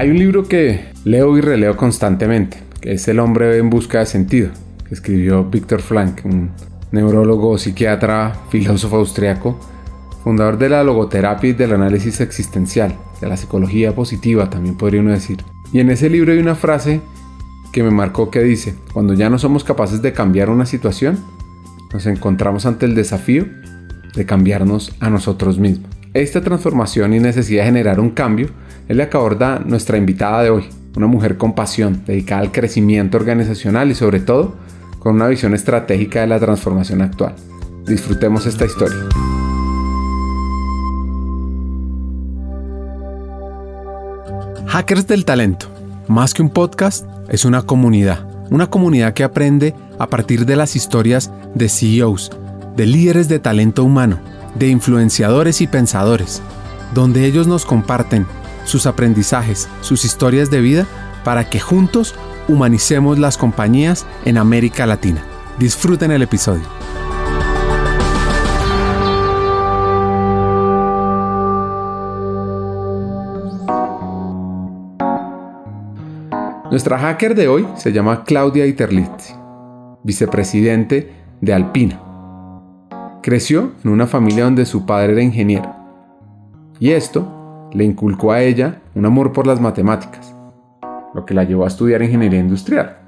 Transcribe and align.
Hay 0.00 0.08
un 0.08 0.18
libro 0.18 0.48
que 0.48 0.80
leo 1.04 1.36
y 1.36 1.42
releo 1.42 1.76
constantemente, 1.76 2.56
que 2.80 2.92
es 2.92 3.06
El 3.08 3.18
hombre 3.18 3.58
en 3.58 3.68
busca 3.68 3.98
de 3.98 4.06
sentido, 4.06 4.48
que 4.88 4.94
escribió 4.94 5.44
Víctor 5.44 5.82
Frank, 5.82 6.22
un 6.24 6.52
neurólogo, 6.90 7.58
psiquiatra, 7.58 8.34
filósofo 8.48 8.96
austriaco, 8.96 9.60
fundador 10.24 10.56
de 10.56 10.70
la 10.70 10.84
logoterapia 10.84 11.50
y 11.50 11.52
del 11.52 11.74
análisis 11.74 12.22
existencial, 12.22 12.96
de 13.20 13.28
la 13.28 13.36
psicología 13.36 13.94
positiva 13.94 14.48
también 14.48 14.78
podría 14.78 15.02
uno 15.02 15.10
decir. 15.10 15.44
Y 15.70 15.80
en 15.80 15.90
ese 15.90 16.08
libro 16.08 16.32
hay 16.32 16.38
una 16.38 16.54
frase 16.54 17.02
que 17.70 17.82
me 17.82 17.90
marcó 17.90 18.30
que 18.30 18.40
dice, 18.40 18.76
cuando 18.94 19.12
ya 19.12 19.28
no 19.28 19.38
somos 19.38 19.64
capaces 19.64 20.00
de 20.00 20.14
cambiar 20.14 20.48
una 20.48 20.64
situación, 20.64 21.18
nos 21.92 22.06
encontramos 22.06 22.64
ante 22.64 22.86
el 22.86 22.94
desafío 22.94 23.44
de 24.14 24.24
cambiarnos 24.24 24.96
a 24.98 25.10
nosotros 25.10 25.58
mismos. 25.58 25.90
Esta 26.14 26.40
transformación 26.40 27.12
y 27.12 27.20
necesidad 27.20 27.64
de 27.64 27.66
generar 27.66 28.00
un 28.00 28.12
cambio 28.12 28.48
es 28.90 28.96
la 28.96 29.08
que 29.08 29.16
aborda 29.16 29.60
nuestra 29.64 29.98
invitada 29.98 30.42
de 30.42 30.50
hoy, 30.50 30.64
una 30.96 31.06
mujer 31.06 31.36
con 31.36 31.54
pasión, 31.54 32.02
dedicada 32.04 32.40
al 32.40 32.50
crecimiento 32.50 33.18
organizacional 33.18 33.88
y 33.88 33.94
sobre 33.94 34.18
todo 34.18 34.56
con 34.98 35.14
una 35.14 35.28
visión 35.28 35.54
estratégica 35.54 36.22
de 36.22 36.26
la 36.26 36.40
transformación 36.40 37.00
actual. 37.00 37.36
Disfrutemos 37.86 38.46
esta 38.46 38.64
historia. 38.64 38.98
Hackers 44.66 45.06
del 45.06 45.24
Talento, 45.24 45.66
más 46.08 46.34
que 46.34 46.42
un 46.42 46.50
podcast, 46.50 47.06
es 47.28 47.44
una 47.44 47.62
comunidad. 47.62 48.26
Una 48.50 48.70
comunidad 48.70 49.14
que 49.14 49.22
aprende 49.22 49.72
a 50.00 50.08
partir 50.08 50.46
de 50.46 50.56
las 50.56 50.74
historias 50.74 51.30
de 51.54 51.68
CEOs, 51.68 52.32
de 52.76 52.86
líderes 52.86 53.28
de 53.28 53.38
talento 53.38 53.84
humano, 53.84 54.18
de 54.56 54.66
influenciadores 54.66 55.60
y 55.60 55.68
pensadores, 55.68 56.42
donde 56.92 57.24
ellos 57.24 57.46
nos 57.46 57.64
comparten 57.64 58.26
sus 58.64 58.86
aprendizajes, 58.86 59.68
sus 59.80 60.04
historias 60.04 60.50
de 60.50 60.60
vida, 60.60 60.86
para 61.24 61.48
que 61.48 61.60
juntos 61.60 62.14
humanicemos 62.48 63.18
las 63.18 63.36
compañías 63.36 64.06
en 64.24 64.38
América 64.38 64.86
Latina. 64.86 65.22
Disfruten 65.58 66.10
el 66.10 66.22
episodio. 66.22 66.64
Nuestra 76.70 76.98
hacker 76.98 77.34
de 77.34 77.48
hoy 77.48 77.66
se 77.76 77.92
llama 77.92 78.22
Claudia 78.22 78.64
Iterlizzi, 78.64 79.34
vicepresidente 80.04 81.12
de 81.40 81.52
Alpina. 81.52 82.00
Creció 83.22 83.72
en 83.84 83.90
una 83.90 84.06
familia 84.06 84.44
donde 84.44 84.64
su 84.64 84.86
padre 84.86 85.12
era 85.14 85.22
ingeniero 85.22 85.80
y 86.78 86.92
esto 86.92 87.39
le 87.72 87.84
inculcó 87.84 88.32
a 88.32 88.42
ella 88.42 88.82
un 88.94 89.06
amor 89.06 89.32
por 89.32 89.46
las 89.46 89.60
matemáticas, 89.60 90.34
lo 91.14 91.24
que 91.24 91.34
la 91.34 91.44
llevó 91.44 91.64
a 91.64 91.68
estudiar 91.68 92.02
ingeniería 92.02 92.40
industrial. 92.40 92.98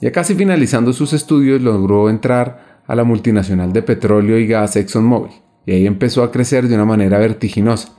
Ya 0.00 0.12
casi 0.12 0.34
finalizando 0.34 0.92
sus 0.92 1.12
estudios 1.12 1.62
logró 1.62 2.10
entrar 2.10 2.82
a 2.86 2.94
la 2.94 3.04
multinacional 3.04 3.72
de 3.72 3.82
petróleo 3.82 4.38
y 4.38 4.46
gas 4.46 4.76
ExxonMobil 4.76 5.32
y 5.66 5.72
ahí 5.72 5.86
empezó 5.86 6.22
a 6.22 6.30
crecer 6.30 6.68
de 6.68 6.74
una 6.74 6.84
manera 6.84 7.18
vertiginosa, 7.18 7.92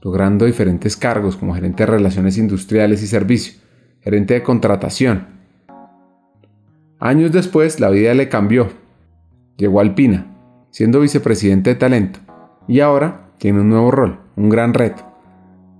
logrando 0.00 0.46
diferentes 0.46 0.96
cargos 0.96 1.36
como 1.36 1.54
gerente 1.54 1.84
de 1.84 1.92
relaciones 1.92 2.38
industriales 2.38 3.02
y 3.02 3.06
servicios 3.06 3.62
gerente 4.02 4.34
de 4.34 4.42
contratación. 4.42 5.26
Años 6.98 7.32
después 7.32 7.80
la 7.80 7.88
vida 7.88 8.14
le 8.14 8.28
cambió. 8.28 8.68
Llegó 9.56 9.78
a 9.78 9.82
Alpina, 9.82 10.26
siendo 10.70 11.00
vicepresidente 11.00 11.70
de 11.70 11.76
talento, 11.76 12.20
y 12.66 12.80
ahora 12.80 13.28
tiene 13.38 13.60
un 13.60 13.68
nuevo 13.68 13.90
rol, 13.90 14.18
un 14.36 14.48
gran 14.48 14.74
reto. 14.74 15.11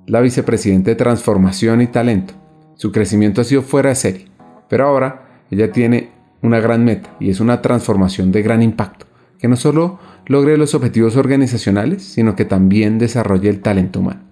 La 0.07 0.21
vicepresidente 0.21 0.91
de 0.91 0.97
transformación 0.97 1.81
y 1.81 1.87
talento. 1.87 2.35
Su 2.75 2.91
crecimiento 2.91 3.41
ha 3.41 3.45
sido 3.45 3.63
fuera 3.63 3.91
de 3.91 3.95
serie, 3.95 4.27
pero 4.69 4.89
ahora 4.89 5.45
ella 5.49 5.71
tiene 5.71 6.11
una 6.43 6.59
gran 6.59 6.85
meta 6.85 7.15
y 7.21 7.31
es 7.31 7.39
una 7.39 7.63
transformación 7.63 8.33
de 8.33 8.43
gran 8.43 8.63
impacto, 8.63 9.07
que 9.39 9.47
no 9.47 9.55
solo 9.55 10.01
logre 10.27 10.57
los 10.57 10.75
objetivos 10.75 11.17
organizacionales, 11.17 12.03
sino 12.03 12.35
que 12.35 12.45
también 12.45 12.99
desarrolle 12.99 13.49
el 13.49 13.61
talento 13.61 14.01
humano. 14.01 14.23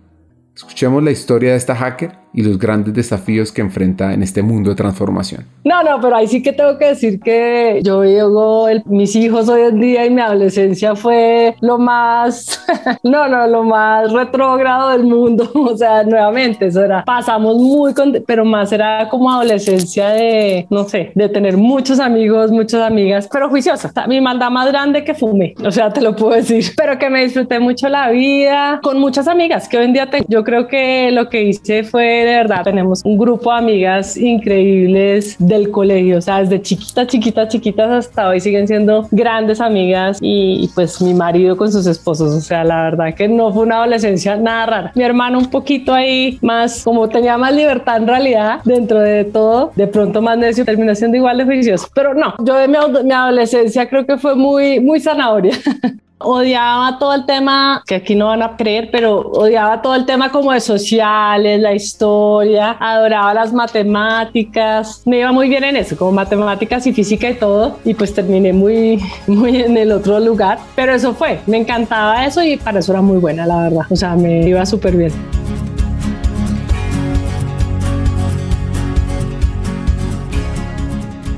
Escuchemos 0.56 1.04
la 1.04 1.12
historia 1.12 1.52
de 1.52 1.56
esta 1.56 1.76
hacker 1.76 2.18
y 2.32 2.42
los 2.42 2.58
grandes 2.58 2.94
desafíos 2.94 3.50
que 3.52 3.60
enfrenta 3.60 4.12
en 4.12 4.22
este 4.22 4.42
mundo 4.42 4.70
de 4.70 4.76
transformación. 4.76 5.44
No, 5.64 5.82
no, 5.82 6.00
pero 6.00 6.16
ahí 6.16 6.26
sí 6.26 6.42
que 6.42 6.52
tengo 6.52 6.78
que 6.78 6.86
decir 6.86 7.20
que 7.20 7.80
yo 7.82 8.00
veo 8.00 8.66
mis 8.86 9.14
hijos 9.16 9.48
hoy 9.48 9.62
en 9.62 9.80
día 9.80 10.06
y 10.06 10.10
mi 10.10 10.20
adolescencia 10.20 10.94
fue 10.94 11.56
lo 11.60 11.78
más, 11.78 12.64
no, 13.02 13.28
no, 13.28 13.46
lo 13.46 13.64
más 13.64 14.12
retrógrado 14.12 14.90
del 14.90 15.04
mundo. 15.04 15.50
O 15.70 15.76
sea, 15.76 16.02
nuevamente, 16.02 16.66
eso 16.66 16.82
era, 16.82 17.04
pasamos 17.04 17.56
muy, 17.56 17.94
con, 17.94 18.12
pero 18.26 18.44
más 18.44 18.72
era 18.72 19.08
como 19.08 19.30
adolescencia 19.30 20.08
de, 20.10 20.66
no 20.68 20.84
sé, 20.84 21.12
de 21.14 21.28
tener 21.28 21.56
muchos 21.56 22.00
amigos, 22.00 22.50
muchas 22.50 22.82
amigas, 22.82 23.28
pero 23.30 23.48
juiciosa. 23.48 23.92
Mi 24.08 24.20
maldad 24.20 24.50
más 24.50 24.66
grande 24.68 25.04
que 25.04 25.14
fumé, 25.14 25.54
o 25.64 25.70
sea, 25.70 25.92
te 25.92 26.00
lo 26.00 26.16
puedo 26.16 26.34
decir, 26.34 26.64
pero 26.76 26.98
que 26.98 27.08
me 27.08 27.22
disfruté 27.22 27.60
mucho 27.60 27.88
la 27.88 28.10
vida 28.10 28.80
con 28.82 28.98
muchas 28.98 29.28
amigas 29.28 29.68
que 29.68 29.78
hoy 29.78 29.84
en 29.84 29.92
día 29.92 30.10
tengo. 30.10 30.24
Yo 30.28 30.42
creo 30.42 30.66
que 30.66 31.10
lo 31.12 31.28
que 31.28 31.42
hice 31.42 31.84
fue 31.84 32.19
de 32.24 32.34
verdad, 32.34 32.62
tenemos 32.64 33.02
un 33.04 33.18
grupo 33.18 33.52
de 33.52 33.58
amigas 33.58 34.16
increíbles 34.16 35.36
del 35.38 35.70
colegio, 35.70 36.18
o 36.18 36.20
sea, 36.20 36.40
desde 36.40 36.62
chiquitas, 36.62 37.06
chiquitas, 37.06 37.48
chiquitas 37.48 37.90
hasta 37.90 38.28
hoy 38.28 38.40
siguen 38.40 38.66
siendo 38.66 39.08
grandes 39.10 39.60
amigas 39.60 40.18
y, 40.20 40.68
pues 40.74 41.00
mi 41.00 41.14
marido 41.14 41.56
con 41.56 41.70
sus 41.70 41.86
esposos, 41.86 42.34
o 42.34 42.40
sea, 42.40 42.64
la 42.64 42.82
verdad 42.82 43.14
que 43.14 43.28
no 43.28 43.52
fue 43.52 43.64
una 43.64 43.76
adolescencia 43.76 44.36
nada 44.36 44.66
rara. 44.66 44.92
Mi 44.94 45.02
hermano 45.02 45.38
un 45.38 45.50
poquito 45.50 45.92
ahí 45.92 46.38
más, 46.42 46.82
como 46.84 47.08
tenía 47.08 47.36
más 47.38 47.54
libertad 47.54 47.98
en 47.98 48.06
realidad 48.06 48.60
dentro 48.64 49.00
de 49.00 49.24
todo, 49.24 49.72
de 49.76 49.86
pronto 49.86 50.22
más 50.22 50.38
necio, 50.38 50.64
terminó 50.64 50.94
siendo 50.94 51.16
igual 51.16 51.38
de 51.38 51.44
juicioso, 51.44 51.88
pero 51.94 52.14
no, 52.14 52.34
yo 52.44 52.56
de 52.56 52.68
mi, 52.68 52.76
mi 53.04 53.12
adolescencia 53.12 53.88
creo 53.88 54.06
que 54.06 54.16
fue 54.18 54.34
muy, 54.34 54.80
muy 54.80 55.00
zanahoria. 55.00 55.54
odiaba 56.20 56.98
todo 56.98 57.14
el 57.14 57.24
tema, 57.24 57.82
que 57.86 57.96
aquí 57.96 58.14
no 58.14 58.26
van 58.26 58.42
a 58.42 58.56
creer, 58.56 58.90
pero 58.92 59.20
odiaba 59.20 59.80
todo 59.80 59.94
el 59.94 60.04
tema 60.04 60.30
como 60.30 60.52
de 60.52 60.60
sociales, 60.60 61.60
la 61.60 61.74
historia, 61.74 62.76
adoraba 62.78 63.32
las 63.34 63.52
matemáticas, 63.52 65.02
me 65.06 65.20
iba 65.20 65.32
muy 65.32 65.48
bien 65.48 65.64
en 65.64 65.76
eso, 65.76 65.96
como 65.96 66.12
matemáticas 66.12 66.86
y 66.86 66.92
física 66.92 67.30
y 67.30 67.34
todo, 67.34 67.78
y 67.84 67.94
pues 67.94 68.14
terminé 68.14 68.52
muy, 68.52 69.02
muy 69.26 69.56
en 69.56 69.76
el 69.76 69.92
otro 69.92 70.20
lugar, 70.20 70.58
pero 70.76 70.94
eso 70.94 71.14
fue, 71.14 71.40
me 71.46 71.56
encantaba 71.56 72.26
eso 72.26 72.42
y 72.42 72.56
para 72.58 72.80
eso 72.80 72.92
era 72.92 73.00
muy 73.00 73.18
buena, 73.18 73.46
la 73.46 73.62
verdad, 73.62 73.86
o 73.88 73.96
sea, 73.96 74.14
me 74.14 74.46
iba 74.46 74.64
súper 74.66 74.96
bien. 74.96 75.12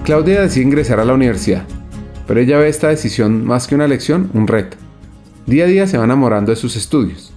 Claudia 0.05 0.41
decide 0.41 0.65
ingresar 0.65 0.99
a 0.99 1.05
la 1.05 1.15
universidad 1.15 1.63
pero 2.27 2.41
ella 2.41 2.59
ve 2.59 2.69
esta 2.69 2.89
decisión 2.89 3.45
más 3.45 3.67
que 3.67 3.75
una 3.75 3.89
lección, 3.89 4.31
un 4.35 4.47
reto. 4.47 4.77
Día 5.47 5.65
a 5.65 5.69
día 5.69 5.87
se 5.87 5.99
va 5.99 6.05
enamorando 6.05 6.51
de 6.51 6.57
sus 6.57 6.77
estudios 6.77 7.32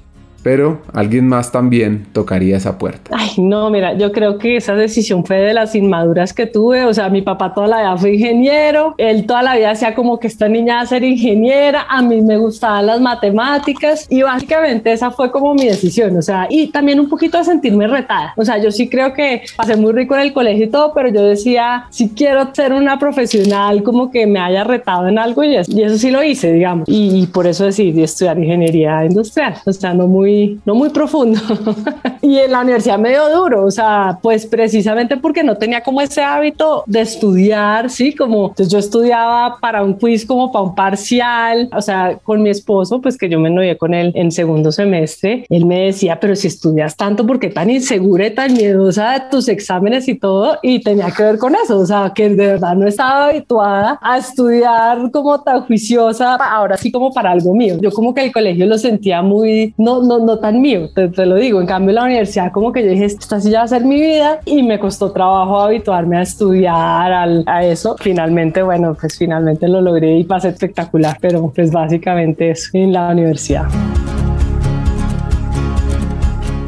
pero 0.45 0.77
alguien 0.93 1.27
más 1.27 1.51
también 1.51 2.05
tocaría 2.13 2.57
esa 2.57 2.77
puerta. 2.77 3.09
Ay, 3.11 3.31
no, 3.39 3.71
mira, 3.71 3.97
yo 3.97 4.11
creo 4.11 4.37
que 4.37 4.57
esa 4.57 4.75
decisión 4.75 5.25
fue 5.25 5.37
de 5.37 5.55
las 5.55 5.73
inmaduras 5.73 6.33
que 6.33 6.45
tuve. 6.45 6.85
O 6.85 6.93
sea, 6.93 7.09
mi 7.09 7.23
papá 7.23 7.51
toda 7.51 7.65
la 7.65 7.77
vida 7.77 7.97
fue 7.97 8.13
ingeniero, 8.13 8.93
él 8.99 9.25
toda 9.25 9.41
la 9.41 9.55
vida 9.55 9.71
hacía 9.71 9.95
como 9.95 10.19
que 10.19 10.27
esta 10.27 10.47
niña 10.47 10.75
va 10.75 10.81
a 10.81 10.85
ser 10.85 11.03
ingeniera, 11.03 11.87
a 11.89 12.03
mí 12.03 12.21
me 12.21 12.37
gustaban 12.37 12.85
las 12.85 13.01
matemáticas 13.01 14.05
y 14.07 14.21
básicamente 14.21 14.91
esa 14.91 15.09
fue 15.09 15.31
como 15.31 15.55
mi 15.55 15.65
decisión. 15.65 16.15
O 16.15 16.21
sea, 16.21 16.45
y 16.47 16.67
también 16.67 16.99
un 16.99 17.09
poquito 17.09 17.39
de 17.39 17.43
sentirme 17.43 17.87
retada. 17.87 18.35
O 18.37 18.45
sea, 18.45 18.59
yo 18.59 18.69
sí 18.69 18.87
creo 18.87 19.13
que 19.13 19.41
pasé 19.57 19.75
muy 19.75 19.93
rico 19.93 20.13
en 20.13 20.21
el 20.21 20.31
colegio 20.31 20.65
y 20.65 20.69
todo, 20.69 20.93
pero 20.93 21.09
yo 21.09 21.23
decía, 21.23 21.87
si 21.89 22.09
quiero 22.09 22.53
ser 22.53 22.71
una 22.71 22.99
profesional 22.99 23.81
como 23.81 24.11
que 24.11 24.27
me 24.27 24.39
haya 24.39 24.63
retado 24.63 25.07
en 25.07 25.17
algo 25.17 25.43
y 25.43 25.55
eso, 25.55 25.71
y 25.71 25.81
eso 25.81 25.97
sí 25.97 26.11
lo 26.11 26.21
hice, 26.21 26.53
digamos. 26.53 26.87
Y, 26.87 27.23
y 27.23 27.25
por 27.25 27.47
eso 27.47 27.65
decidí 27.65 28.03
estudiar 28.03 28.37
ingeniería 28.37 29.03
industrial. 29.03 29.55
O 29.65 29.73
sea, 29.73 29.95
no 29.95 30.05
muy 30.05 30.34
no 30.65 30.75
muy 30.75 30.89
profundo. 30.89 31.39
y 32.21 32.37
en 32.37 32.51
la 32.51 32.61
universidad 32.61 32.97
medio 32.99 33.29
duro, 33.29 33.65
o 33.65 33.71
sea, 33.71 34.17
pues 34.21 34.45
precisamente 34.45 35.17
porque 35.17 35.43
no 35.43 35.57
tenía 35.57 35.81
como 35.81 36.01
ese 36.01 36.21
hábito 36.21 36.83
de 36.87 37.01
estudiar, 37.01 37.89
sí, 37.89 38.13
como 38.13 38.49
entonces 38.49 38.69
yo 38.69 38.79
estudiaba 38.79 39.57
para 39.59 39.83
un 39.83 39.93
quiz 39.93 40.25
como 40.25 40.51
para 40.51 40.63
un 40.65 40.75
parcial, 40.75 41.69
o 41.75 41.81
sea, 41.81 42.17
con 42.23 42.41
mi 42.41 42.49
esposo, 42.49 43.01
pues 43.01 43.17
que 43.17 43.29
yo 43.29 43.39
me 43.39 43.49
novié 43.49 43.77
con 43.77 43.93
él 43.93 44.11
en 44.15 44.31
segundo 44.31 44.71
semestre, 44.71 45.45
él 45.49 45.65
me 45.65 45.85
decía, 45.85 46.19
pero 46.19 46.35
si 46.35 46.47
estudias 46.47 46.95
tanto, 46.95 47.25
¿por 47.25 47.39
qué 47.39 47.49
tan 47.49 47.69
insegura 47.69 48.27
y 48.27 48.31
tan 48.33 48.53
miedosa 48.53 49.11
de 49.11 49.21
tus 49.31 49.47
exámenes 49.47 50.07
y 50.07 50.15
todo? 50.15 50.57
Y 50.61 50.81
tenía 50.81 51.11
que 51.11 51.23
ver 51.23 51.37
con 51.37 51.55
eso, 51.55 51.79
o 51.79 51.85
sea, 51.85 52.11
que 52.13 52.29
de 52.29 52.47
verdad 52.47 52.75
no 52.75 52.87
estaba 52.87 53.29
habituada 53.29 53.99
a 54.01 54.17
estudiar 54.17 55.11
como 55.11 55.41
tan 55.41 55.61
juiciosa, 55.61 56.35
ahora 56.35 56.77
sí 56.77 56.91
como 56.91 57.11
para 57.13 57.31
algo 57.31 57.53
mío. 57.53 57.77
Yo 57.81 57.91
como 57.91 58.13
que 58.13 58.23
el 58.23 58.31
colegio 58.31 58.65
lo 58.65 58.77
sentía 58.77 59.21
muy, 59.21 59.73
no, 59.77 60.01
no, 60.01 60.19
no 60.25 60.39
tan 60.39 60.61
mío, 60.61 60.89
te, 60.93 61.25
lo 61.25 61.35
digo. 61.35 61.61
En 61.61 61.67
cambio, 61.67 61.93
la 61.93 62.03
universidad, 62.03 62.51
como 62.51 62.71
que 62.71 62.83
yo 62.83 62.89
dije, 62.89 63.05
esta 63.05 63.39
sí 63.39 63.51
ya 63.51 63.59
va 63.59 63.65
a 63.65 63.67
ser 63.67 63.85
mi 63.85 64.01
vida 64.01 64.39
y 64.45 64.63
me 64.63 64.79
costó 64.79 65.11
trabajo 65.11 65.61
habituarme 65.61 66.17
a 66.17 66.21
estudiar 66.21 67.13
a 67.47 67.65
eso. 67.65 67.95
Finalmente, 67.99 68.61
bueno, 68.61 68.97
pues 68.99 69.17
finalmente 69.17 69.67
lo 69.67 69.81
logré 69.81 70.17
y 70.17 70.23
pasé 70.23 70.49
espectacular, 70.49 71.17
pero 71.21 71.51
pues 71.55 71.71
básicamente 71.71 72.51
eso 72.51 72.69
en 72.73 72.93
la 72.93 73.09
universidad. 73.09 73.65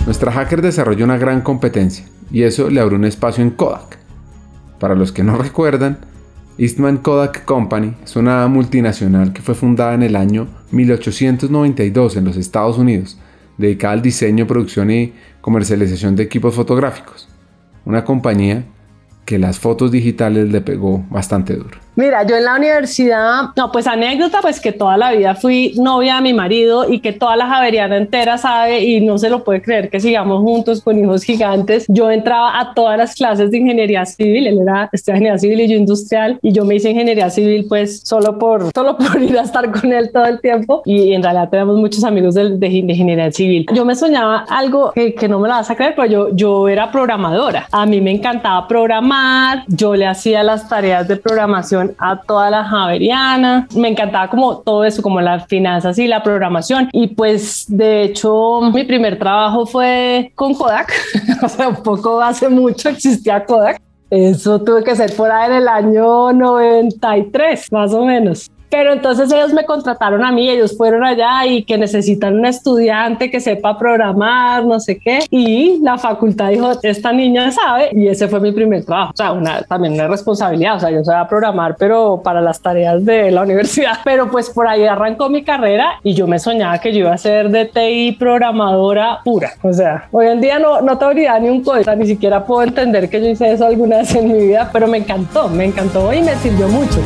Nuestra 0.06 0.32
hacker 0.32 0.62
desarrolló 0.62 1.04
una 1.04 1.18
gran 1.18 1.42
competencia 1.42 2.06
y 2.32 2.44
eso 2.44 2.70
le 2.70 2.80
abrió 2.80 2.98
un 2.98 3.04
espacio 3.04 3.44
en 3.44 3.50
Kodak. 3.50 3.98
Para 4.80 4.96
los 4.96 5.12
que 5.12 5.24
no 5.24 5.38
recuerdan, 5.38 5.98
Eastman 6.58 6.98
Kodak 6.98 7.46
Company 7.46 7.94
es 8.04 8.16
una 8.16 8.48
multinacional 8.48 9.34
que 9.34 9.42
fue 9.42 9.54
fundada 9.54 9.94
en 9.94 10.04
el 10.04 10.16
año 10.16 10.48
1892 10.72 12.18
en 12.18 12.26
los 12.26 12.38
Estados 12.38 12.78
Unidos, 12.78 13.18
dedicada 13.58 13.94
al 13.94 14.02
diseño, 14.02 14.48
producción 14.48 14.92
y 14.92 15.14
comercialización 15.42 16.16
de 16.16 16.24
equipos 16.24 16.56
fotográficos. 16.56 17.28
Una 17.86 18.04
compañía 18.04 18.66
que 19.26 19.40
las 19.40 19.60
fotos 19.60 19.92
digitales 19.92 20.52
le 20.52 20.62
pegó 20.62 21.06
bastante 21.10 21.56
duro. 21.56 21.87
Mira, 21.98 22.22
yo 22.28 22.38
en 22.38 22.44
la 22.44 22.56
universidad, 22.56 23.50
no, 23.56 23.72
pues 23.72 23.88
anécdota, 23.88 24.38
pues 24.44 24.62
que 24.62 24.72
toda 24.72 24.98
la 24.98 25.14
vida 25.14 25.34
fui 25.34 25.74
novia 25.78 26.18
de 26.18 26.22
mi 26.22 26.32
marido 26.32 26.88
y 26.88 27.00
que 27.00 27.12
toda 27.12 27.36
la 27.36 27.48
Javeriana 27.48 27.98
entera 27.98 28.38
sabe 28.38 28.84
y 28.84 29.02
no 29.02 29.18
se 29.18 29.32
lo 29.32 29.44
puede 29.44 29.64
creer 29.64 29.90
que 29.90 30.00
sigamos 30.00 30.44
juntos 30.44 30.82
con 30.82 31.00
hijos 31.00 31.24
gigantes. 31.24 31.86
Yo 31.88 32.12
entraba 32.12 32.60
a 32.60 32.76
todas 32.76 33.00
las 33.00 33.16
clases 33.16 33.50
de 33.50 33.58
ingeniería 33.58 34.06
civil, 34.06 34.46
él 34.46 34.60
era 34.62 34.92
de 34.94 35.12
ingeniería 35.12 35.40
civil 35.40 35.60
y 35.62 35.68
yo 35.70 35.76
industrial 35.76 36.38
y 36.44 36.52
yo 36.52 36.66
me 36.66 36.76
hice 36.76 36.92
ingeniería 36.92 37.32
civil 37.32 37.66
pues 37.68 38.02
solo 38.04 38.38
por, 38.38 38.72
solo 38.76 38.96
por 38.96 39.20
ir 39.20 39.36
a 39.36 39.42
estar 39.42 39.72
con 39.72 39.92
él 39.92 40.12
todo 40.14 40.26
el 40.26 40.40
tiempo 40.40 40.84
y 40.86 41.14
en 41.14 41.24
realidad 41.24 41.50
tenemos 41.50 41.78
muchos 41.78 42.04
amigos 42.04 42.36
de, 42.36 42.60
de, 42.60 42.68
ingeniería 42.68 43.32
civil. 43.32 43.66
Yo 43.74 43.86
me 43.86 43.96
soñaba 43.96 44.46
algo 44.52 44.92
que, 44.92 45.16
que 45.16 45.28
no 45.28 45.40
me 45.40 45.48
lo 45.48 45.56
vas 45.56 45.72
a 45.72 45.76
creer, 45.76 45.96
pero 45.96 46.08
yo, 46.08 46.36
yo 46.36 46.70
era 46.70 46.92
programadora. 46.92 47.68
A 47.72 47.88
mí 47.88 48.02
me 48.02 48.12
encantaba 48.12 48.68
programar, 48.68 49.64
yo 49.68 49.96
le 49.96 50.06
hacía 50.06 50.44
las 50.44 50.70
tareas 50.70 51.08
de 51.08 51.16
programación 51.16 51.87
a 51.98 52.22
toda 52.22 52.50
la 52.50 52.64
Javeriana. 52.64 53.68
Me 53.76 53.90
encantaba 53.90 54.30
como 54.30 54.58
todo 54.60 54.84
eso, 54.84 55.02
como 55.02 55.22
las 55.22 55.48
finanzas 55.48 55.98
y 56.00 56.08
la 56.08 56.24
programación. 56.24 56.90
Y 56.92 57.08
pues 57.08 57.66
de 57.68 58.04
hecho 58.04 58.62
mi 58.74 58.84
primer 58.84 59.18
trabajo 59.20 59.66
fue 59.66 60.32
con 60.36 60.54
Kodak, 60.54 60.94
o 61.44 61.50
sea, 61.50 61.70
un 61.70 61.84
poco 61.84 62.22
hace 62.22 62.50
mucho 62.50 62.90
existía 62.90 63.44
Kodak. 63.46 63.82
Eso 64.10 64.62
tuve 64.62 64.84
que 64.84 64.96
ser 64.96 65.14
por 65.16 65.30
ahí 65.30 65.52
en 65.52 65.58
el 65.58 65.68
año 65.68 66.32
93, 66.32 67.72
más 67.72 67.94
o 67.94 68.06
menos. 68.06 68.50
Pero 68.70 68.94
entonces 68.94 69.32
ellos 69.32 69.54
me 69.54 69.66
contrataron 69.66 70.24
a 70.24 70.32
mí, 70.32 70.50
ellos 70.50 70.76
fueron 70.76 71.04
allá 71.04 71.46
y 71.46 71.64
que 71.64 71.78
necesitan 71.78 72.36
un 72.36 72.46
estudiante 72.46 73.32
que 73.32 73.40
sepa 73.40 73.78
programar, 73.78 74.66
no 74.66 74.80
sé 74.80 74.98
qué. 74.98 75.20
Y 75.30 75.80
la 75.82 75.98
facultad 75.98 76.50
dijo, 76.50 76.72
esta 76.84 77.12
niña 77.14 77.52
sabe, 77.52 77.90
y 77.94 78.08
ese 78.08 78.28
fue 78.28 78.40
mi 78.40 78.52
primer 78.52 78.84
trabajo. 78.86 79.12
O 79.14 79.18
sea, 79.18 79.32
una, 79.32 79.62
también 79.62 79.94
una 79.94 80.08
responsabilidad, 80.08 80.78
o 80.78 80.80
sea, 80.80 80.92
yo 80.92 81.04
sabía 81.04 81.28
programar, 81.28 81.76
pero 81.78 82.22
para 82.24 82.42
las 82.42 82.62
tareas 82.62 83.04
de 83.06 83.32
la 83.32 83.42
universidad. 83.48 84.00
Pero 84.04 84.30
pues 84.30 84.50
por 84.50 84.68
ahí 84.68 84.86
arrancó 84.86 85.30
mi 85.30 85.44
carrera 85.44 86.00
y 86.04 86.14
yo 86.14 86.28
me 86.28 86.40
soñaba 86.40 86.80
que 86.80 86.92
yo 86.92 87.00
iba 87.00 87.14
a 87.14 87.18
ser 87.18 87.50
de 87.50 87.66
TI 87.66 88.18
programadora 88.20 89.20
pura. 89.24 89.54
O 89.62 89.74
sea, 89.74 90.08
hoy 90.12 90.28
en 90.28 90.42
día 90.42 90.60
no, 90.60 90.82
no 90.82 90.98
te 90.98 91.06
olvidas 91.06 91.42
ni 91.42 91.50
un 91.50 91.64
código, 91.64 91.96
ni 91.96 92.06
siquiera 92.06 92.46
puedo 92.46 92.64
entender 92.64 93.10
que 93.10 93.22
yo 93.22 93.28
hice 93.28 93.52
eso 93.52 93.66
alguna 93.66 93.98
vez 93.98 94.14
en 94.16 94.32
mi 94.32 94.48
vida, 94.48 94.70
pero 94.74 94.88
me 94.88 94.98
encantó, 94.98 95.48
me 95.48 95.66
encantó 95.66 96.14
y 96.14 96.22
me 96.22 96.36
sirvió 96.36 96.68
mucho. 96.68 97.00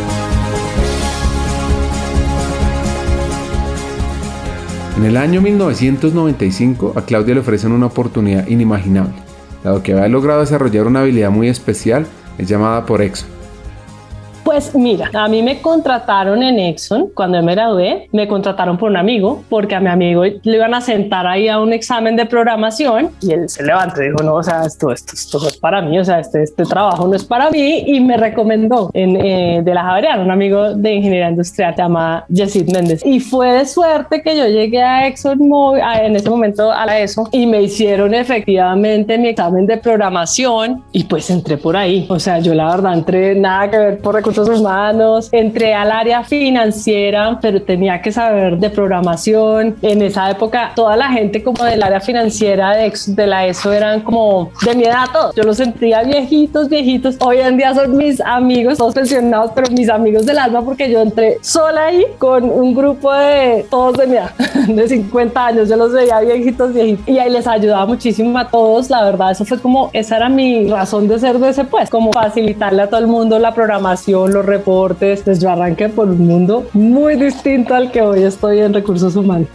En 5.02 5.08
el 5.08 5.18
año 5.18 5.42
1995 5.42 6.94
a 6.96 7.02
Claudia 7.02 7.34
le 7.34 7.40
ofrecen 7.40 7.72
una 7.72 7.88
oportunidad 7.88 8.46
inimaginable, 8.48 9.16
dado 9.64 9.82
que 9.82 9.94
había 9.94 10.08
logrado 10.08 10.42
desarrollar 10.42 10.86
una 10.86 11.00
habilidad 11.00 11.32
muy 11.32 11.48
especial, 11.48 12.06
es 12.38 12.48
llamada 12.48 12.86
por 12.86 13.02
Exxon. 13.02 13.41
Pues 14.52 14.76
mira, 14.76 15.10
a 15.14 15.30
mí 15.30 15.42
me 15.42 15.62
contrataron 15.62 16.44
en 16.44 16.60
Exxon 16.60 17.08
cuando 17.14 17.42
me 17.42 17.56
gradué, 17.56 18.10
me 18.12 18.28
contrataron 18.28 18.78
por 18.78 18.92
un 18.92 18.98
amigo, 18.98 19.46
porque 19.48 19.76
a 19.76 19.80
mi 19.80 19.88
amigo 19.88 20.26
le 20.26 20.58
iban 20.58 20.74
a 20.74 20.82
sentar 20.82 21.26
ahí 21.26 21.48
a 21.48 21.58
un 21.58 21.72
examen 21.72 22.18
de 22.18 22.26
programación 22.26 23.12
y 23.22 23.32
él 23.32 23.48
se 23.48 23.64
levantó 23.64 24.02
y 24.02 24.08
dijo, 24.08 24.22
no, 24.22 24.34
o 24.34 24.44
sea, 24.44 24.66
esto, 24.66 24.92
esto, 24.92 25.14
esto 25.14 25.48
es 25.48 25.56
para 25.56 25.82
mí, 25.82 25.98
o 25.98 26.04
sea, 26.04 26.20
este, 26.20 26.44
este 26.44 26.66
trabajo 26.66 27.08
no 27.08 27.16
es 27.16 27.24
para 27.24 27.50
mí 27.50 27.86
y 27.88 28.02
me 28.02 28.18
recomendó 28.18 28.92
en, 28.94 29.16
eh, 29.16 29.62
de 29.64 29.74
la 29.74 29.84
Javeriana, 29.84 30.22
un 30.22 30.32
amigo 30.32 30.74
de 30.74 30.96
ingeniería 30.96 31.30
industrial, 31.30 31.74
se 31.74 31.82
llama 31.82 32.26
Jessit 32.30 32.70
Méndez. 32.74 33.06
Y 33.06 33.22
fue 33.22 33.54
de 33.54 33.66
suerte 33.66 34.22
que 34.22 34.36
yo 34.36 34.48
llegué 34.48 34.84
a 34.84 35.08
Exxon 35.08 35.40
en 36.02 36.16
ese 36.18 36.30
momento 36.30 36.70
a 36.70 36.86
la 36.86 37.00
ESO 37.00 37.30
y 37.32 37.46
me 37.46 37.62
hicieron 37.62 38.14
efectivamente 38.14 39.18
mi 39.18 39.30
examen 39.30 39.66
de 39.66 39.78
programación 39.78 40.84
y 40.92 41.06
pues 41.06 41.30
entré 41.30 41.56
por 41.56 41.78
ahí. 41.78 42.06
O 42.10 42.20
sea, 42.20 42.40
yo 42.40 42.54
la 42.54 42.68
verdad 42.68 42.96
entré 42.96 43.34
nada 43.34 43.72
que 43.72 43.78
ver 43.78 44.00
por 44.00 44.16
recursos 44.16 44.41
humanos, 44.50 45.30
entré 45.32 45.74
al 45.74 45.92
área 45.92 46.24
financiera, 46.24 47.40
pero 47.42 47.62
tenía 47.62 48.02
que 48.02 48.12
saber 48.12 48.58
de 48.58 48.70
programación. 48.70 49.76
En 49.82 50.02
esa 50.02 50.30
época, 50.30 50.72
toda 50.76 50.96
la 50.96 51.10
gente 51.10 51.44
como 51.44 51.64
del 51.64 51.84
área 51.84 52.00
financiera 52.00 52.76
de, 52.76 52.92
de 53.08 53.28
la 53.28 53.46
ESO 53.48 53.72
eran 53.72 54.02
como 54.02 54.52
de 54.66 54.76
mi 54.76 54.84
edad 54.84 55.06
todos. 55.12 55.36
Yo 55.36 55.44
los 55.44 55.58
sentía 55.58 56.04
viejitos, 56.04 56.70
viejitos. 56.70 57.18
Hoy 57.20 57.38
en 57.40 57.58
día 57.58 57.74
son 57.74 57.98
mis 57.98 58.22
amigos, 58.22 58.78
todos 58.78 58.94
pensionados, 58.94 59.52
pero 59.54 59.72
mis 59.72 59.90
amigos 59.90 60.26
del 60.26 60.38
alma 60.38 60.62
porque 60.62 60.90
yo 60.90 61.02
entré 61.02 61.38
sola 61.42 61.86
ahí 61.86 62.06
con 62.18 62.44
un 62.44 62.74
grupo 62.74 63.12
de 63.14 63.66
todos 63.70 63.98
de 63.98 64.08
mi 64.08 64.16
edad, 64.16 64.32
de 64.68 64.88
50 64.88 65.46
años. 65.46 65.70
Yo 65.70 65.76
los 65.76 65.94
veía 65.94 66.20
viejitos, 66.20 66.74
viejitos. 66.74 67.08
Y 67.08 67.18
ahí 67.20 67.32
les 67.32 67.48
ayudaba 67.48 67.86
muchísimo 67.86 68.38
a 68.38 68.48
todos. 68.48 68.90
La 68.90 69.04
verdad, 69.04 69.32
eso 69.32 69.46
fue 69.46 69.60
como, 69.60 69.90
esa 69.94 70.18
era 70.18 70.30
mi 70.30 70.68
razón 70.68 71.08
de 71.08 71.20
ser 71.20 71.40
de 71.40 71.50
ese 71.50 71.64
pues, 71.64 71.90
como 71.90 72.12
facilitarle 72.12 72.84
a 72.84 72.88
todo 72.88 73.00
el 73.00 73.08
mundo 73.08 73.40
la 73.40 73.54
programación, 73.54 74.21
los 74.30 74.46
reportes, 74.46 75.22
pues 75.24 75.40
yo 75.40 75.50
arranqué 75.50 75.90
por 75.90 76.08
un 76.08 76.26
mundo 76.26 76.68
muy 76.74 77.16
distinto 77.16 77.74
al 77.74 77.92
que 77.92 78.02
hoy 78.02 78.24
estoy 78.24 78.60
en 78.60 78.74
recursos 78.74 79.16
humanos. 79.16 79.48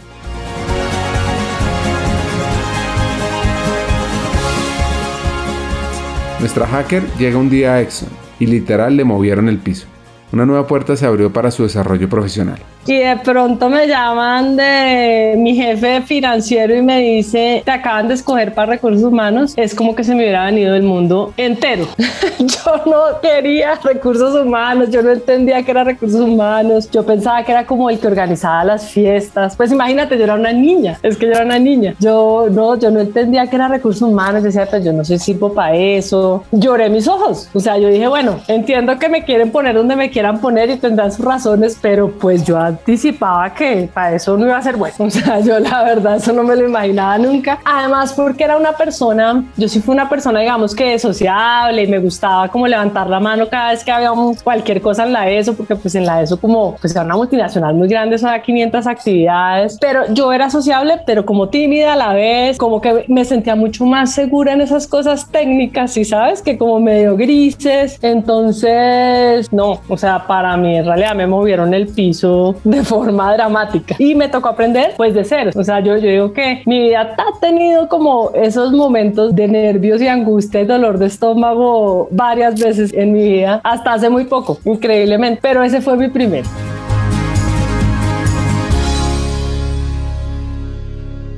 Nuestra 6.39 6.67
hacker 6.67 7.03
llega 7.17 7.37
un 7.37 7.49
día 7.49 7.73
a 7.73 7.81
Exxon 7.81 8.09
y 8.39 8.45
literal 8.45 8.95
le 8.95 9.03
movieron 9.03 9.49
el 9.49 9.57
piso. 9.57 9.87
Una 10.31 10.45
nueva 10.45 10.67
puerta 10.67 10.95
se 10.95 11.05
abrió 11.05 11.33
para 11.33 11.51
su 11.51 11.63
desarrollo 11.63 12.09
profesional 12.09 12.59
y 12.87 12.97
de 12.99 13.17
pronto 13.17 13.69
me 13.69 13.87
llaman 13.87 14.55
de 14.55 15.35
mi 15.37 15.55
jefe 15.55 16.01
financiero 16.01 16.75
y 16.75 16.81
me 16.81 16.99
dice, 17.01 17.61
te 17.65 17.71
acaban 17.71 18.07
de 18.07 18.13
escoger 18.13 18.53
para 18.53 18.73
recursos 18.73 19.03
humanos, 19.03 19.53
es 19.57 19.75
como 19.75 19.93
que 19.93 20.03
se 20.03 20.15
me 20.15 20.23
hubiera 20.23 20.45
venido 20.45 20.73
el 20.73 20.83
mundo 20.83 21.33
entero. 21.37 21.87
yo 22.39 22.83
no 22.85 23.19
quería 23.21 23.75
recursos 23.75 24.35
humanos, 24.35 24.89
yo 24.89 25.01
no 25.01 25.11
entendía 25.11 25.63
que 25.63 25.71
era 25.71 25.83
recursos 25.83 26.21
humanos, 26.21 26.89
yo 26.89 27.05
pensaba 27.05 27.43
que 27.43 27.51
era 27.51 27.65
como 27.65 27.89
el 27.89 27.99
que 27.99 28.07
organizaba 28.07 28.63
las 28.63 28.89
fiestas, 28.89 29.55
pues 29.55 29.71
imagínate, 29.71 30.17
yo 30.17 30.23
era 30.23 30.35
una 30.35 30.53
niña, 30.53 30.97
es 31.03 31.17
que 31.17 31.25
yo 31.25 31.33
era 31.33 31.43
una 31.43 31.59
niña, 31.59 31.93
yo 31.99 32.47
no, 32.49 32.77
yo 32.79 32.89
no 32.89 33.01
entendía 33.01 33.47
que 33.47 33.55
era 33.57 33.67
recursos 33.67 34.01
humanos, 34.01 34.43
decía, 34.43 34.65
pues 34.69 34.85
yo 34.85 34.93
no 34.93 35.03
soy 35.03 35.19
sirvo 35.19 35.53
para 35.53 35.75
eso, 35.75 36.43
lloré 36.51 36.89
mis 36.89 37.07
ojos, 37.07 37.49
o 37.53 37.59
sea, 37.59 37.77
yo 37.77 37.89
dije, 37.89 38.07
bueno, 38.07 38.39
entiendo 38.47 38.97
que 38.97 39.09
me 39.09 39.25
quieren 39.25 39.51
poner 39.51 39.75
donde 39.75 39.95
me 39.95 40.09
quieran 40.09 40.39
poner 40.39 40.69
y 40.69 40.77
tendrán 40.77 41.11
sus 41.11 41.25
razones, 41.25 41.77
pero 41.81 42.11
pues 42.11 42.45
yo 42.45 42.57
anticipaba 42.77 43.53
que 43.53 43.89
para 43.93 44.15
eso 44.15 44.37
no 44.37 44.45
iba 44.45 44.57
a 44.57 44.61
ser 44.61 44.75
bueno. 44.75 44.95
O 45.07 45.09
sea, 45.09 45.39
yo 45.39 45.57
la 45.59 45.83
verdad 45.83 46.17
eso 46.17 46.33
no 46.33 46.43
me 46.43 46.55
lo 46.55 46.67
imaginaba 46.67 47.17
nunca. 47.17 47.59
Además, 47.63 48.13
porque 48.13 48.43
era 48.43 48.57
una 48.57 48.73
persona, 48.73 49.43
yo 49.55 49.67
sí 49.69 49.79
fui 49.79 49.93
una 49.93 50.09
persona, 50.09 50.39
digamos 50.41 50.75
que 50.75 50.99
sociable 50.99 51.83
y 51.83 51.87
me 51.87 51.99
gustaba 51.99 52.49
como 52.49 52.67
levantar 52.67 53.09
la 53.09 53.19
mano 53.19 53.47
cada 53.49 53.71
vez 53.71 53.83
que 53.83 53.91
había 53.91 54.11
cualquier 54.43 54.81
cosa 54.81 55.03
en 55.05 55.13
la 55.13 55.29
ESO, 55.29 55.55
porque 55.55 55.75
pues 55.75 55.95
en 55.95 56.05
la 56.05 56.21
ESO 56.21 56.39
como 56.39 56.75
pues 56.75 56.93
era 56.93 57.03
una 57.03 57.15
multinacional 57.15 57.73
muy 57.73 57.87
grande, 57.87 58.15
eso 58.15 58.27
era 58.27 58.41
500 58.41 58.87
actividades, 58.87 59.77
pero 59.79 60.13
yo 60.13 60.31
era 60.33 60.49
sociable, 60.49 61.01
pero 61.05 61.25
como 61.25 61.49
tímida 61.49 61.93
a 61.93 61.95
la 61.95 62.13
vez, 62.13 62.57
como 62.57 62.81
que 62.81 63.05
me 63.07 63.23
sentía 63.25 63.55
mucho 63.55 63.85
más 63.85 64.13
segura 64.13 64.53
en 64.53 64.61
esas 64.61 64.87
cosas 64.87 65.29
técnicas, 65.29 65.95
y 65.97 66.05
sabes, 66.05 66.41
que 66.41 66.57
como 66.57 66.79
medio 66.79 67.15
grises. 67.15 67.99
Entonces, 68.01 69.51
no, 69.51 69.79
o 69.87 69.97
sea, 69.97 70.25
para 70.27 70.57
mí 70.57 70.77
en 70.77 70.85
realidad 70.85 71.15
me 71.15 71.27
movieron 71.27 71.73
el 71.73 71.87
piso 71.87 72.55
de 72.67 72.83
forma 72.83 73.33
dramática 73.33 73.95
y 73.97 74.13
me 74.13 74.27
tocó 74.27 74.49
aprender 74.49 74.93
pues 74.97 75.13
de 75.13 75.23
cero. 75.23 75.51
O 75.55 75.63
sea, 75.63 75.79
yo, 75.79 75.97
yo 75.97 76.09
digo 76.09 76.33
que 76.33 76.63
mi 76.65 76.89
vida 76.89 77.15
ha 77.17 77.39
tenido 77.39 77.87
como 77.87 78.31
esos 78.33 78.73
momentos 78.73 79.33
de 79.33 79.47
nervios 79.47 80.01
y 80.01 80.07
angustia 80.07 80.61
y 80.61 80.65
dolor 80.65 80.97
de 80.97 81.05
estómago 81.05 82.09
varias 82.11 82.59
veces 82.59 82.93
en 82.93 83.13
mi 83.13 83.23
vida, 83.23 83.61
hasta 83.63 83.93
hace 83.93 84.09
muy 84.09 84.25
poco, 84.25 84.59
increíblemente, 84.65 85.39
pero 85.41 85.63
ese 85.63 85.81
fue 85.81 85.95
mi 85.95 86.09
primero. 86.09 86.47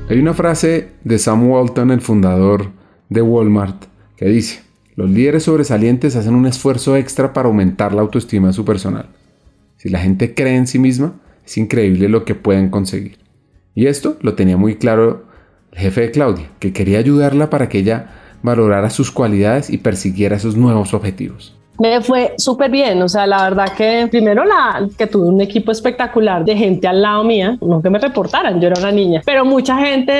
Hay 0.09 0.17
una 0.17 0.33
frase 0.33 0.93
de 1.03 1.19
Sam 1.19 1.47
Walton, 1.47 1.91
el 1.91 2.01
fundador 2.01 2.71
de 3.09 3.21
Walmart, 3.21 3.85
que 4.15 4.25
dice, 4.25 4.61
los 4.95 5.07
líderes 5.07 5.43
sobresalientes 5.43 6.15
hacen 6.15 6.33
un 6.33 6.47
esfuerzo 6.47 6.95
extra 6.95 7.31
para 7.31 7.47
aumentar 7.47 7.93
la 7.93 8.01
autoestima 8.01 8.47
de 8.47 8.53
su 8.53 8.65
personal. 8.65 9.05
Si 9.79 9.87
la 9.87 9.99
gente 9.99 10.33
cree 10.33 10.57
en 10.57 10.67
sí 10.67 10.77
misma, 10.77 11.21
es 11.45 11.57
increíble 11.57 12.09
lo 12.09 12.25
que 12.25 12.35
pueden 12.35 12.69
conseguir. 12.69 13.17
Y 13.75 13.85
esto 13.85 14.17
lo 14.21 14.35
tenía 14.35 14.57
muy 14.57 14.75
claro 14.75 15.25
el 15.71 15.79
jefe 15.79 16.01
de 16.01 16.11
Claudia, 16.11 16.51
que 16.59 16.73
quería 16.73 16.99
ayudarla 16.99 17.49
para 17.49 17.69
que 17.69 17.77
ella 17.79 18.35
valorara 18.43 18.89
sus 18.89 19.09
cualidades 19.09 19.69
y 19.69 19.77
persiguiera 19.77 20.37
sus 20.37 20.57
nuevos 20.57 20.93
objetivos. 20.93 21.57
Me 21.79 22.01
fue 22.01 22.33
súper 22.37 22.69
bien, 22.69 23.01
o 23.01 23.07
sea, 23.07 23.25
la 23.25 23.43
verdad 23.43 23.69
que 23.75 24.07
primero 24.11 24.43
la 24.43 24.87
que 24.97 25.07
tuve 25.07 25.27
un 25.27 25.39
equipo 25.39 25.71
espectacular 25.71 26.43
de 26.43 26.55
gente 26.55 26.87
al 26.87 27.01
lado 27.01 27.23
mía, 27.23 27.57
no 27.61 27.81
que 27.81 27.89
me 27.89 27.99
reportaran, 27.99 28.59
yo 28.59 28.67
era 28.67 28.79
una 28.79 28.91
niña, 28.91 29.21
pero 29.25 29.45
mucha 29.45 29.77
gente 29.77 30.11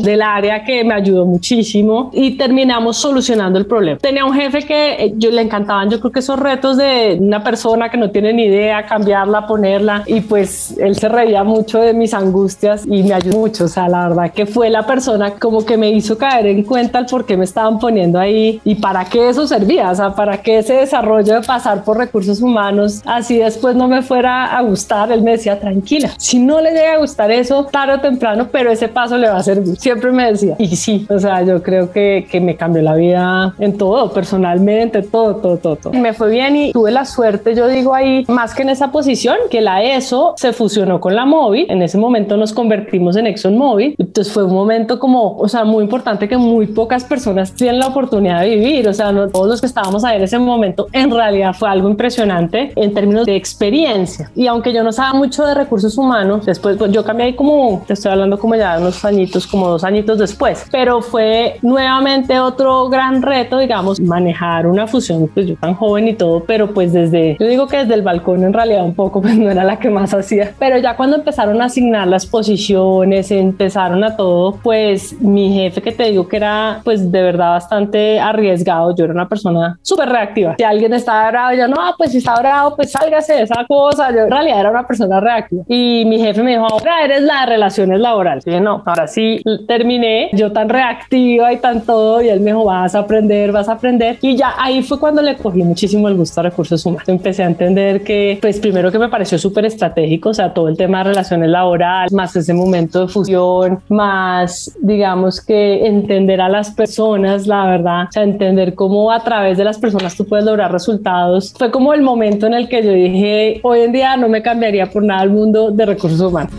del 0.00 0.22
área 0.22 0.64
que 0.64 0.84
me 0.84 0.94
ayudó 0.94 1.26
muchísimo 1.26 2.10
y 2.12 2.36
terminamos 2.36 2.96
solucionando 2.96 3.58
el 3.58 3.66
problema. 3.66 3.98
Tenía 3.98 4.24
un 4.24 4.32
jefe 4.32 4.62
que 4.62 4.92
eh, 4.92 5.14
yo 5.16 5.30
le 5.30 5.42
encantaban, 5.42 5.90
yo 5.90 5.98
creo 5.98 6.12
que 6.12 6.20
esos 6.20 6.38
retos 6.38 6.76
de 6.76 7.18
una 7.20 7.42
persona 7.42 7.90
que 7.90 7.96
no 7.96 8.10
tiene 8.10 8.32
ni 8.32 8.44
idea, 8.44 8.86
cambiarla, 8.86 9.46
ponerla 9.46 10.04
y 10.06 10.20
pues 10.20 10.76
él 10.78 10.94
se 10.94 11.08
reía 11.08 11.42
mucho 11.42 11.80
de 11.80 11.94
mis 11.94 12.14
angustias 12.14 12.86
y 12.86 13.02
me 13.02 13.14
ayudó 13.14 13.38
mucho, 13.38 13.64
o 13.64 13.68
sea, 13.68 13.88
la 13.88 14.08
verdad 14.08 14.32
que 14.32 14.46
fue 14.46 14.70
la 14.70 14.86
persona 14.86 15.32
como 15.32 15.64
que 15.64 15.76
me 15.76 15.90
hizo 15.90 16.16
caer 16.16 16.46
en 16.46 16.62
cuenta 16.62 17.00
el 17.00 17.06
por 17.06 17.26
qué 17.26 17.36
me 17.36 17.44
estaban 17.44 17.78
poniendo 17.78 18.18
ahí 18.18 18.60
y 18.64 18.76
para 18.76 19.04
qué 19.04 19.28
eso 19.28 19.46
servía, 19.46 19.90
o 19.90 19.94
sea, 19.94 20.14
para 20.14 20.40
qué 20.42 20.58
ese 20.58 20.86
desarrollo 21.16 21.40
de 21.40 21.46
pasar 21.46 21.84
por 21.84 21.96
recursos 21.96 22.40
humanos 22.42 23.02
así 23.04 23.38
después 23.38 23.74
no 23.76 23.88
me 23.88 24.02
fuera 24.02 24.56
a 24.56 24.62
gustar, 24.62 25.10
él 25.12 25.22
me 25.22 25.32
decía, 25.32 25.58
tranquila, 25.58 26.10
si 26.18 26.38
no 26.38 26.60
le 26.60 26.70
llega 26.70 26.94
a 26.94 26.98
gustar 26.98 27.30
eso 27.30 27.64
tarde 27.64 27.94
o 27.94 28.00
temprano, 28.00 28.48
pero 28.50 28.70
ese 28.70 28.88
paso 28.88 29.16
le 29.16 29.28
va 29.28 29.36
a 29.36 29.42
servir, 29.42 29.76
siempre 29.76 30.10
me 30.12 30.30
decía, 30.30 30.56
y 30.58 30.76
sí, 30.76 31.06
o 31.08 31.18
sea, 31.18 31.42
yo 31.42 31.62
creo 31.62 31.90
que, 31.90 32.26
que 32.30 32.40
me 32.40 32.56
cambió 32.56 32.82
la 32.82 32.94
vida 32.94 33.54
en 33.58 33.76
todo, 33.76 34.12
personalmente, 34.12 35.02
todo, 35.02 35.36
todo, 35.36 35.58
todo, 35.58 35.76
todo. 35.76 35.92
Me 35.92 36.12
fue 36.12 36.30
bien 36.30 36.56
y 36.56 36.72
tuve 36.72 36.90
la 36.90 37.04
suerte, 37.04 37.54
yo 37.54 37.66
digo 37.68 37.94
ahí, 37.94 38.24
más 38.28 38.54
que 38.54 38.62
en 38.62 38.70
esa 38.70 38.90
posición, 38.90 39.36
que 39.50 39.60
la 39.60 39.82
ESO 39.82 40.34
se 40.36 40.52
fusionó 40.52 41.00
con 41.00 41.14
la 41.14 41.24
móvil, 41.24 41.66
en 41.68 41.82
ese 41.82 41.98
momento 41.98 42.36
nos 42.36 42.52
convertimos 42.52 43.16
en 43.16 43.26
ExxonMobil, 43.26 43.94
entonces 43.98 44.32
fue 44.32 44.44
un 44.44 44.54
momento 44.54 44.98
como, 44.98 45.36
o 45.36 45.48
sea, 45.48 45.64
muy 45.64 45.84
importante 45.84 46.28
que 46.28 46.36
muy 46.36 46.66
pocas 46.66 47.04
personas 47.04 47.52
tienen 47.52 47.78
la 47.78 47.88
oportunidad 47.88 48.42
de 48.42 48.56
vivir, 48.56 48.88
o 48.88 48.94
sea, 48.94 49.12
no, 49.12 49.28
todos 49.28 49.48
los 49.48 49.60
que 49.60 49.66
estábamos 49.66 50.04
ahí 50.04 50.16
en 50.16 50.22
ese 50.22 50.38
momento, 50.38 50.88
en 51.00 51.10
realidad 51.10 51.54
fue 51.54 51.68
algo 51.68 51.88
impresionante 51.88 52.72
en 52.76 52.94
términos 52.94 53.26
de 53.26 53.36
experiencia. 53.36 54.30
Y 54.34 54.46
aunque 54.46 54.72
yo 54.72 54.82
no 54.82 54.92
sabía 54.92 55.18
mucho 55.18 55.44
de 55.44 55.54
recursos 55.54 55.96
humanos, 55.96 56.46
después 56.46 56.76
pues, 56.76 56.92
yo 56.92 57.04
cambié 57.04 57.26
ahí 57.26 57.34
como, 57.34 57.82
te 57.86 57.94
estoy 57.94 58.12
hablando 58.12 58.38
como 58.38 58.54
ya 58.54 58.78
unos 58.78 59.04
añitos, 59.04 59.46
como 59.46 59.68
dos 59.68 59.84
añitos 59.84 60.18
después, 60.18 60.66
pero 60.70 61.00
fue 61.02 61.58
nuevamente 61.62 62.38
otro 62.38 62.88
gran 62.88 63.22
reto, 63.22 63.58
digamos, 63.58 64.00
manejar 64.00 64.66
una 64.66 64.86
fusión, 64.86 65.28
pues 65.32 65.46
yo 65.46 65.56
tan 65.56 65.74
joven 65.74 66.08
y 66.08 66.14
todo, 66.14 66.44
pero 66.44 66.72
pues 66.72 66.92
desde, 66.92 67.36
yo 67.38 67.46
digo 67.46 67.66
que 67.66 67.78
desde 67.78 67.94
el 67.94 68.02
balcón 68.02 68.44
en 68.44 68.52
realidad 68.52 68.84
un 68.84 68.94
poco, 68.94 69.20
pues 69.22 69.36
no 69.36 69.50
era 69.50 69.64
la 69.64 69.78
que 69.78 69.90
más 69.90 70.14
hacía, 70.14 70.54
pero 70.58 70.78
ya 70.78 70.96
cuando 70.96 71.16
empezaron 71.16 71.60
a 71.62 71.66
asignar 71.66 72.06
las 72.06 72.26
posiciones, 72.26 73.30
empezaron 73.30 74.04
a 74.04 74.16
todo, 74.16 74.58
pues 74.62 75.20
mi 75.20 75.52
jefe 75.52 75.82
que 75.82 75.92
te 75.92 76.04
digo 76.04 76.28
que 76.28 76.36
era 76.36 76.80
pues 76.84 77.10
de 77.10 77.22
verdad 77.22 77.50
bastante 77.50 78.20
arriesgado, 78.20 78.94
yo 78.94 79.04
era 79.04 79.12
una 79.12 79.28
persona 79.28 79.78
súper 79.82 80.08
reactiva. 80.08 80.54
Si 80.56 80.64
alguien 80.78 80.94
estaba 80.94 81.28
bravo, 81.30 81.56
yo 81.56 81.66
no, 81.66 81.76
pues 81.96 82.12
si 82.12 82.18
está 82.18 82.38
bravo, 82.38 82.76
pues 82.76 82.92
sálgase 82.92 83.34
de 83.34 83.42
esa 83.42 83.64
cosa. 83.66 84.10
Yo 84.12 84.20
en 84.20 84.30
realidad 84.30 84.60
era 84.60 84.70
una 84.70 84.86
persona 84.86 85.20
reactiva. 85.20 85.64
Y 85.66 86.04
mi 86.06 86.18
jefe 86.18 86.42
me 86.42 86.52
dijo, 86.52 86.66
ahora 86.66 87.04
eres 87.04 87.22
la 87.22 87.40
de 87.40 87.46
relaciones 87.46 88.00
laborales. 88.00 88.46
Y 88.46 88.50
dije, 88.50 88.60
no, 88.62 88.82
ahora 88.86 89.08
sí 89.08 89.42
terminé, 89.66 90.30
yo 90.32 90.52
tan 90.52 90.68
reactiva 90.68 91.52
y 91.52 91.58
tan 91.58 91.82
todo. 91.82 92.22
Y 92.22 92.28
él 92.28 92.40
me 92.40 92.52
dijo, 92.52 92.64
vas 92.64 92.94
a 92.94 93.00
aprender, 93.00 93.50
vas 93.52 93.68
a 93.68 93.72
aprender. 93.72 94.18
Y 94.22 94.36
ya 94.36 94.54
ahí 94.56 94.82
fue 94.82 95.00
cuando 95.00 95.20
le 95.20 95.36
cogí 95.36 95.62
muchísimo 95.62 96.08
el 96.08 96.14
gusto 96.14 96.40
a 96.40 96.44
recursos 96.44 96.84
humanos. 96.86 97.08
Empecé 97.08 97.42
a 97.42 97.46
entender 97.46 98.02
que, 98.04 98.38
pues 98.40 98.60
primero 98.60 98.92
que 98.92 98.98
me 98.98 99.08
pareció 99.08 99.38
súper 99.38 99.64
estratégico, 99.64 100.30
o 100.30 100.34
sea, 100.34 100.54
todo 100.54 100.68
el 100.68 100.76
tema 100.76 100.98
de 100.98 101.04
relaciones 101.10 101.48
laborales, 101.48 102.12
más 102.12 102.36
ese 102.36 102.54
momento 102.54 103.06
de 103.06 103.08
fusión, 103.08 103.80
más, 103.88 104.76
digamos 104.80 105.40
que 105.40 105.86
entender 105.86 106.40
a 106.40 106.48
las 106.48 106.70
personas, 106.70 107.46
la 107.46 107.66
verdad, 107.66 108.04
o 108.08 108.12
sea, 108.12 108.22
entender 108.22 108.74
cómo 108.74 109.10
a 109.10 109.20
través 109.24 109.58
de 109.58 109.64
las 109.64 109.78
personas 109.78 110.16
tú 110.16 110.24
puedes 110.24 110.44
lograr 110.44 110.67
resultados. 110.68 111.54
Fue 111.56 111.70
como 111.70 111.94
el 111.94 112.02
momento 112.02 112.46
en 112.46 112.54
el 112.54 112.68
que 112.68 112.82
yo 112.82 112.92
dije, 112.92 113.60
hoy 113.62 113.80
en 113.80 113.92
día 113.92 114.16
no 114.16 114.28
me 114.28 114.42
cambiaría 114.42 114.90
por 114.90 115.02
nada 115.02 115.22
el 115.22 115.30
mundo 115.30 115.70
de 115.70 115.86
recursos 115.86 116.20
humanos. 116.20 116.52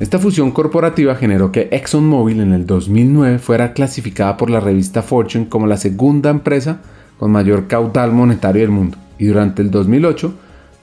Esta 0.00 0.20
fusión 0.20 0.52
corporativa 0.52 1.16
generó 1.16 1.50
que 1.50 1.68
ExxonMobil 1.72 2.40
en 2.40 2.52
el 2.52 2.66
2009 2.66 3.40
fuera 3.40 3.72
clasificada 3.72 4.36
por 4.36 4.48
la 4.48 4.60
revista 4.60 5.02
Fortune 5.02 5.48
como 5.48 5.66
la 5.66 5.76
segunda 5.76 6.30
empresa 6.30 6.80
con 7.18 7.32
mayor 7.32 7.66
caudal 7.66 8.12
monetario 8.12 8.62
del 8.62 8.70
mundo 8.70 8.96
y 9.18 9.26
durante 9.26 9.60
el 9.60 9.70
2008 9.70 10.32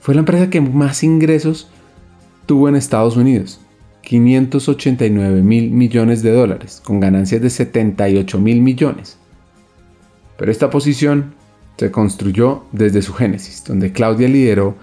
fue 0.00 0.14
la 0.14 0.20
empresa 0.20 0.50
que 0.50 0.60
más 0.60 1.02
ingresos 1.02 1.68
tuvo 2.44 2.68
en 2.68 2.76
Estados 2.76 3.16
Unidos, 3.16 3.60
589 4.02 5.42
mil 5.42 5.70
millones 5.70 6.22
de 6.22 6.30
dólares, 6.30 6.80
con 6.84 7.00
ganancias 7.00 7.42
de 7.42 7.50
78 7.50 8.38
mil 8.38 8.60
millones. 8.60 9.18
Pero 10.36 10.50
esta 10.50 10.70
posición 10.70 11.34
se 11.76 11.90
construyó 11.90 12.64
desde 12.72 13.02
su 13.02 13.12
génesis, 13.12 13.64
donde 13.64 13.92
Claudia 13.92 14.28
lideró 14.28 14.76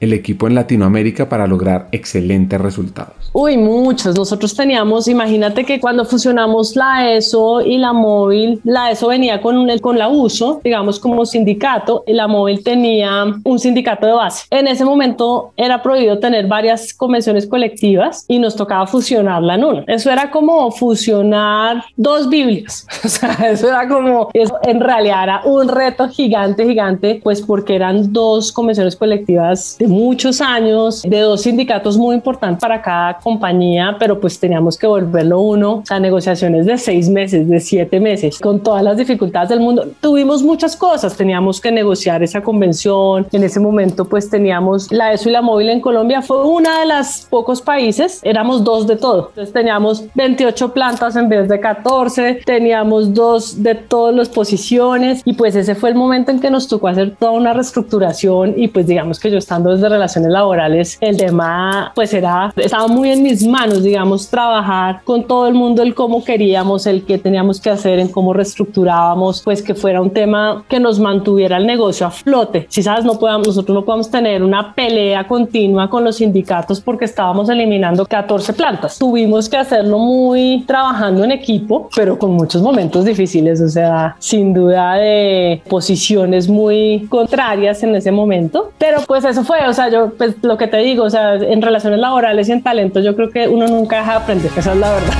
el 0.00 0.12
equipo 0.12 0.46
en 0.46 0.54
Latinoamérica 0.54 1.28
para 1.28 1.46
lograr 1.46 1.88
excelentes 1.92 2.60
resultados? 2.60 3.14
Uy, 3.32 3.56
muchos. 3.56 4.16
Nosotros 4.16 4.56
teníamos, 4.56 5.06
imagínate 5.06 5.64
que 5.64 5.78
cuando 5.78 6.04
fusionamos 6.04 6.74
la 6.74 7.12
ESO 7.12 7.60
y 7.60 7.78
la 7.78 7.92
móvil, 7.92 8.60
la 8.64 8.90
ESO 8.90 9.08
venía 9.08 9.40
con, 9.40 9.68
con 9.78 9.98
la 9.98 10.08
USO, 10.08 10.60
digamos 10.64 10.98
como 10.98 11.24
sindicato, 11.24 12.02
y 12.06 12.14
la 12.14 12.26
móvil 12.26 12.64
tenía 12.64 13.26
un 13.44 13.58
sindicato 13.58 14.06
de 14.06 14.12
base. 14.14 14.46
En 14.50 14.66
ese 14.66 14.84
momento 14.84 15.52
era 15.56 15.82
prohibido 15.82 16.18
tener 16.18 16.48
varias 16.48 16.92
convenciones 16.94 17.46
colectivas 17.46 18.24
y 18.26 18.38
nos 18.38 18.56
tocaba 18.56 18.86
fusionarla 18.86 19.54
en 19.54 19.64
una. 19.64 19.84
Eso 19.86 20.10
era 20.10 20.30
como 20.30 20.70
fusionar 20.72 21.84
dos 21.96 22.28
Biblias. 22.28 22.86
O 23.10 23.12
sea, 23.12 23.32
eso 23.50 23.66
era 23.66 23.88
como, 23.88 24.28
eso 24.34 24.56
en 24.62 24.78
realidad 24.78 25.24
era 25.24 25.40
un 25.44 25.68
reto 25.68 26.08
gigante, 26.08 26.64
gigante, 26.64 27.20
pues 27.22 27.42
porque 27.42 27.74
eran 27.74 28.12
dos 28.12 28.52
convenciones 28.52 28.94
colectivas 28.94 29.76
de 29.78 29.88
muchos 29.90 30.40
años, 30.40 31.02
de 31.02 31.20
dos 31.20 31.42
sindicatos 31.42 31.98
muy 31.98 32.14
importantes 32.14 32.60
para 32.60 32.80
cada 32.80 33.18
compañía, 33.18 33.96
pero 33.98 34.18
pues 34.20 34.38
teníamos 34.38 34.78
que 34.78 34.86
volverlo 34.86 35.40
uno. 35.40 35.82
A 35.90 36.00
negociaciones 36.00 36.66
de 36.66 36.78
seis 36.78 37.08
meses, 37.08 37.48
de 37.48 37.60
siete 37.60 38.00
meses, 38.00 38.38
con 38.38 38.60
todas 38.60 38.82
las 38.82 38.96
dificultades 38.96 39.50
del 39.50 39.60
mundo. 39.60 39.86
Tuvimos 40.00 40.42
muchas 40.42 40.76
cosas, 40.76 41.16
teníamos 41.16 41.60
que 41.60 41.72
negociar 41.72 42.22
esa 42.22 42.40
convención. 42.42 43.26
En 43.32 43.44
ese 43.44 43.60
momento 43.60 44.04
pues 44.04 44.30
teníamos 44.30 44.90
la 44.90 45.12
ESO 45.12 45.28
y 45.28 45.32
la 45.32 45.42
móvil 45.42 45.70
en 45.70 45.80
Colombia, 45.80 46.22
fue 46.22 46.44
una 46.44 46.80
de 46.80 46.86
las 46.86 47.26
pocos 47.28 47.60
países, 47.60 48.20
éramos 48.22 48.64
dos 48.64 48.86
de 48.86 48.96
todo. 48.96 49.28
Entonces 49.30 49.52
teníamos 49.52 50.04
28 50.14 50.72
plantas 50.72 51.16
en 51.16 51.28
vez 51.28 51.48
de 51.48 51.60
14, 51.60 52.40
teníamos 52.44 53.12
dos 53.14 53.62
de 53.62 53.74
todas 53.74 54.14
las 54.14 54.28
posiciones. 54.28 55.22
Y 55.24 55.34
pues 55.34 55.54
ese 55.56 55.74
fue 55.74 55.90
el 55.90 55.94
momento 55.94 56.30
en 56.30 56.40
que 56.40 56.50
nos 56.50 56.68
tocó 56.68 56.88
hacer 56.88 57.16
toda 57.16 57.32
una 57.32 57.52
reestructuración. 57.52 58.54
Y 58.56 58.68
pues 58.68 58.86
digamos 58.86 59.18
que 59.18 59.30
yo 59.30 59.38
estando 59.38 59.70
de 59.80 59.88
relaciones 59.88 60.30
laborales, 60.30 60.98
el 61.00 61.16
tema 61.16 61.92
pues 61.94 62.12
era, 62.14 62.52
estaba 62.56 62.88
muy 62.88 63.10
en 63.10 63.22
mis 63.22 63.46
manos, 63.46 63.82
digamos, 63.82 64.28
trabajar 64.28 65.02
con 65.04 65.24
todo 65.24 65.46
el 65.48 65.54
mundo 65.54 65.82
el 65.82 65.94
cómo 65.94 66.24
queríamos, 66.24 66.86
el 66.86 67.04
que 67.04 67.18
teníamos 67.18 67.60
que 67.60 67.70
hacer, 67.70 67.98
en 67.98 68.08
cómo 68.08 68.32
reestructurábamos, 68.32 69.42
pues 69.42 69.62
que 69.62 69.74
fuera 69.74 70.00
un 70.00 70.10
tema 70.10 70.64
que 70.68 70.80
nos 70.80 70.98
mantuviera 70.98 71.56
el 71.56 71.66
negocio 71.66 72.06
a 72.06 72.10
flote. 72.10 72.66
Si 72.68 72.82
sabes, 72.82 73.04
no 73.04 73.18
podamos, 73.18 73.48
nosotros 73.48 73.74
no 73.74 73.84
podemos 73.84 74.10
tener 74.10 74.42
una 74.42 74.74
pelea 74.74 75.26
continua 75.26 75.88
con 75.88 76.04
los 76.04 76.16
sindicatos 76.16 76.80
porque 76.80 77.04
estábamos 77.04 77.48
eliminando 77.48 78.06
14 78.06 78.52
plantas. 78.52 78.98
Tuvimos 78.98 79.48
que 79.48 79.56
hacerlo 79.56 79.98
muy 79.98 80.64
trabajando 80.66 81.24
en 81.24 81.32
equipo, 81.32 81.88
pero 81.94 82.18
con 82.18 82.32
muchos 82.32 82.62
momentos 82.62 83.04
difíciles, 83.04 83.60
o 83.60 83.68
sea, 83.68 84.16
sin 84.18 84.52
duda 84.52 84.94
de 84.94 85.62
posiciones 85.68 86.48
muy 86.48 87.06
contrarias 87.08 87.82
en 87.82 87.94
ese 87.94 88.10
momento, 88.10 88.72
pero 88.78 89.00
pues 89.06 89.24
eso 89.24 89.44
fue, 89.44 89.58
o 89.70 89.72
sea, 89.72 89.88
yo, 89.88 90.12
pues 90.18 90.34
lo 90.42 90.58
que 90.58 90.66
te 90.66 90.78
digo, 90.78 91.04
o 91.04 91.10
sea, 91.10 91.34
en 91.34 91.62
relaciones 91.62 92.00
laborales 92.00 92.48
y 92.48 92.52
en 92.52 92.62
talento, 92.62 93.00
yo 93.00 93.14
creo 93.14 93.30
que 93.30 93.46
uno 93.46 93.68
nunca 93.68 93.98
deja 93.98 94.12
de 94.12 94.18
aprender, 94.18 94.50
esa 94.56 94.72
es 94.72 94.78
la 94.78 94.90
verdad. 94.90 95.14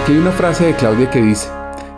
Aquí 0.00 0.12
hay 0.12 0.18
una 0.18 0.30
frase 0.30 0.66
de 0.66 0.74
Claudia 0.74 1.10
que 1.10 1.20
dice, 1.20 1.48